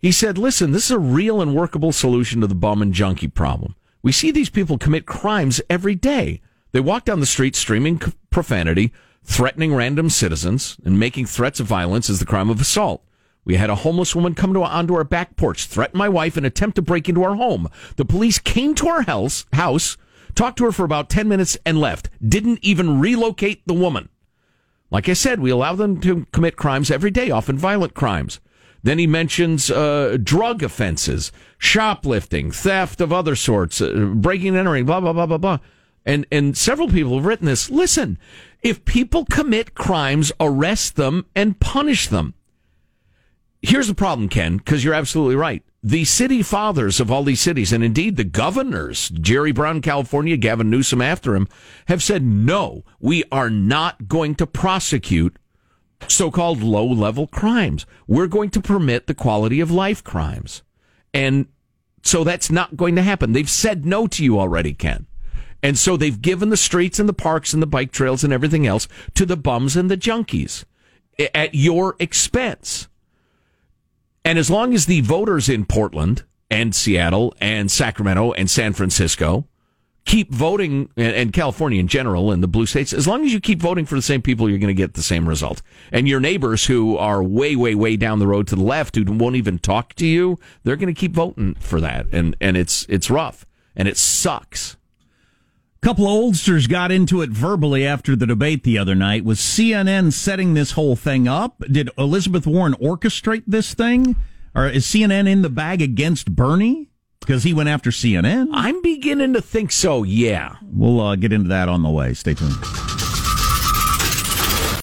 He 0.01 0.13
said, 0.13 0.39
listen, 0.39 0.73
this 0.73 0.87
is 0.87 0.93
a 0.93 0.99
real 0.99 1.43
and 1.43 1.55
workable 1.55 1.93
solution 1.93 2.41
to 2.41 2.47
the 2.47 2.55
bum 2.55 2.81
and 2.81 2.95
junkie 2.95 3.29
problem. 3.29 3.77
We 4.03 4.13
see 4.13 4.31
these 4.31 4.49
people 4.49 4.79
commit 4.79 5.05
crimes 5.05 5.61
every 5.69 5.95
day. 5.95 6.41
They 6.73 6.81
walk 6.81 7.05
down 7.05 7.21
the 7.21 7.27
street 7.27 7.55
streaming 7.55 8.01
profanity, 8.31 8.95
threatening 9.23 9.75
random 9.75 10.09
citizens, 10.09 10.79
and 10.87 10.99
making 10.99 11.27
threats 11.27 11.61
of 11.61 11.67
violence 11.67 12.09
as 12.09 12.19
the 12.19 12.25
crime 12.25 12.49
of 12.49 12.63
assault. 12.63 13.05
We 13.45 13.57
had 13.57 13.69
a 13.69 13.75
homeless 13.75 14.15
woman 14.15 14.35
come 14.35 14.55
to 14.55 14.63
onto 14.63 14.95
our 14.95 15.05
back 15.05 15.37
porch, 15.37 15.67
threaten 15.67 15.99
my 15.99 16.09
wife, 16.09 16.39
and 16.39 16.47
attempt 16.47 16.77
to 16.77 16.83
break 16.83 17.09
into 17.09 17.23
our 17.23 17.35
home. 17.35 17.69
The 17.97 18.05
police 18.07 18.39
came 18.39 18.75
to 18.77 18.89
our 18.89 19.03
house, 19.03 19.45
house, 19.53 19.99
talked 20.35 20.59
to 20.59 20.65
her 20.65 20.73
for 20.73 20.85
about 20.85 21.11
10 21.11 21.29
minutes, 21.29 21.59
and 21.67 21.79
left. 21.79 22.09
Didn't 22.27 22.61
even 22.63 23.01
relocate 23.01 23.67
the 23.67 23.75
woman. 23.75 24.09
Like 24.91 25.11
I 25.11 25.13
said, 25.13 25.41
we 25.41 25.51
allow 25.51 25.75
them 25.75 26.01
to 26.01 26.27
commit 26.33 26.57
crimes 26.57 26.91
every 26.91 27.11
day, 27.11 27.31
often 27.31 27.59
violent 27.59 27.93
crimes. 27.95 28.41
Then 28.83 28.99
he 28.99 29.07
mentions 29.07 29.71
uh, 29.71 30.17
drug 30.23 30.63
offenses, 30.63 31.33
shoplifting, 31.59 32.51
theft 32.51 33.01
of 33.01 33.13
other 33.13 33.37
sorts, 33.37 33.81
uh, 33.81 34.13
breaking 34.15 34.49
and 34.49 34.59
entering, 34.59 34.87
blah 34.87 35.01
blah 35.01 35.13
blah 35.13 35.27
blah 35.27 35.39
blah. 35.39 35.59
And 36.07 36.27
and 36.33 36.57
several 36.57 36.89
people 36.89 37.17
have 37.17 37.27
written 37.27 37.47
this. 37.47 37.71
Listen, 37.71 38.19
if 38.63 38.85
people 38.85 39.25
commit 39.27 39.75
crimes, 39.75 40.33
arrest 40.41 40.97
them 40.97 41.27
and 41.35 41.61
punish 41.61 42.09
them. 42.09 42.35
Here's 43.63 43.89
the 43.89 43.95
problem, 43.95 44.29
Ken, 44.31 44.57
because 44.57 44.83
you're 44.85 44.95
absolutely 44.95 45.37
right. 45.37 45.63
The 45.83 46.05
city 46.05 46.43
fathers 46.43 47.01
of 47.01 47.11
all 47.11 47.23
these 47.23 47.41
cities, 47.41 47.73
and 47.73 47.83
indeed 47.85 48.17
the 48.17 48.25
governors, 48.25 49.09
Jerry 49.11 49.53
Brown, 49.53 49.81
California, 49.81 50.37
Gavin 50.37 50.71
Newsom 50.71 51.01
after 51.01 51.35
him, 51.35 51.49
have 51.87 52.03
said, 52.03 52.23
no, 52.23 52.85
we 53.01 53.25
are 53.33 53.51
not 53.51 54.09
going 54.09 54.35
to 54.37 54.47
prosecute 54.47 55.37
so 56.09 56.31
called 56.31 56.63
low 56.63 56.87
level 56.87 57.27
crimes. 57.27 57.87
We're 58.07 58.27
going 58.27 58.51
to 58.51 58.61
permit 58.61 59.07
the 59.07 59.15
quality 59.15 59.61
of 59.61 59.71
life 59.71 60.03
crimes. 60.03 60.63
And 61.13 61.47
so 62.03 62.25
that's 62.25 62.51
not 62.51 62.77
going 62.77 62.97
to 62.97 63.03
happen. 63.03 63.33
They've 63.33 63.51
said 63.51 63.85
no 63.85 64.07
to 64.09 64.25
you 64.25 64.39
already, 64.39 64.75
Ken. 64.75 65.07
And 65.63 65.79
so 65.79 65.97
they've 65.97 66.21
given 66.21 66.49
the 66.49 66.57
streets 66.57 66.99
and 66.99 67.09
the 67.09 67.15
parks 67.15 67.53
and 67.53 67.63
the 67.63 67.67
bike 67.67 67.93
trails 67.93 68.25
and 68.25 68.33
everything 68.33 68.67
else 68.67 68.89
to 69.15 69.27
the 69.27 69.37
bums 69.37 69.77
and 69.77 69.91
the 69.91 69.97
junkies 69.97 70.65
at 71.35 71.55
your 71.55 71.97
expense. 71.99 72.89
And 74.25 74.39
as 74.39 74.51
long 74.51 74.75
as 74.75 74.87
the 74.87 75.03
voters 75.03 75.49
in 75.49 75.67
Portland 75.67 76.25
and 76.51 76.75
Seattle 76.75 77.35
and 77.41 77.71
Sacramento 77.71 78.33
and 78.33 78.51
San 78.51 78.73
Francisco 78.73 79.47
keep 80.05 80.33
voting, 80.33 80.91
and 80.97 81.33
California 81.33 81.79
in 81.79 81.89
general, 81.89 82.33
and 82.33 82.43
the 82.43 82.49
blue 82.49 82.67
states, 82.67 82.93
as 82.93 83.07
long 83.07 83.25
as 83.25 83.33
you 83.33 83.41
keep 83.41 83.61
voting 83.61 83.87
for 83.87 83.95
the 83.95 84.03
same 84.03 84.23
people, 84.23 84.49
you're 84.49 84.59
going 84.59 84.69
to 84.69 84.75
get 84.75 84.95
the 84.95 85.03
same 85.03 85.29
result. 85.29 85.63
And 85.93 86.09
your 86.09 86.21
neighbors 86.21 86.67
who 86.67 86.97
are 86.97 87.23
way, 87.23 87.55
way, 87.57 87.75
way 87.75 87.97
down 87.97 88.19
the 88.19 88.27
road 88.27 88.47
to 88.49 88.57
the 88.57 88.63
left, 88.63 88.97
who 88.97 89.05
won't 89.05 89.37
even 89.37 89.59
talk 89.59 89.95
to 89.95 90.07
you, 90.07 90.39
they're 90.65 90.77
going 90.77 90.93
to 90.93 90.99
keep 90.99 91.13
voting 91.13 91.55
for 91.61 91.81
that. 91.81 92.07
And, 92.13 92.37
and 92.41 92.57
it's, 92.57 92.87
it's 92.89 93.11
rough 93.11 93.47
and 93.77 93.87
it 93.87 93.97
sucks. 93.97 94.77
Couple 95.83 96.05
of 96.05 96.11
oldsters 96.11 96.67
got 96.67 96.93
into 96.93 97.23
it 97.23 97.31
verbally 97.31 97.87
after 97.87 98.15
the 98.15 98.27
debate 98.27 98.65
the 98.65 98.77
other 98.77 98.95
night. 98.95 99.25
Was 99.25 99.39
CNN 99.39 100.13
setting 100.13 100.53
this 100.53 100.73
whole 100.73 100.95
thing 100.95 101.27
up? 101.27 101.63
Did 101.71 101.89
Elizabeth 101.97 102.47
Warren 102.47 102.75
orchestrate 102.75 103.45
this 103.47 103.73
thing? 103.73 104.15
Or 104.55 104.69
is 104.69 104.85
CNN 104.85 105.27
in 105.27 105.41
the 105.41 105.49
bag 105.49 105.81
against 105.81 106.35
Bernie? 106.35 106.90
Because 107.21 107.43
he 107.45 107.53
went 107.53 107.69
after 107.69 107.91
CNN? 107.91 108.49
I'm 108.53 108.81
beginning 108.83 109.35
to 109.35 109.43
think 109.43 109.73
so, 109.73 110.03
yeah. 110.03 110.57
We'll 110.63 111.01
uh, 111.01 111.17
get 111.17 111.33
into 111.33 111.49
that 111.51 111.69
on 111.69 111.83
the 111.83 111.91
way. 111.91 112.15
Stay 112.15 112.35
tuned. 112.35 112.55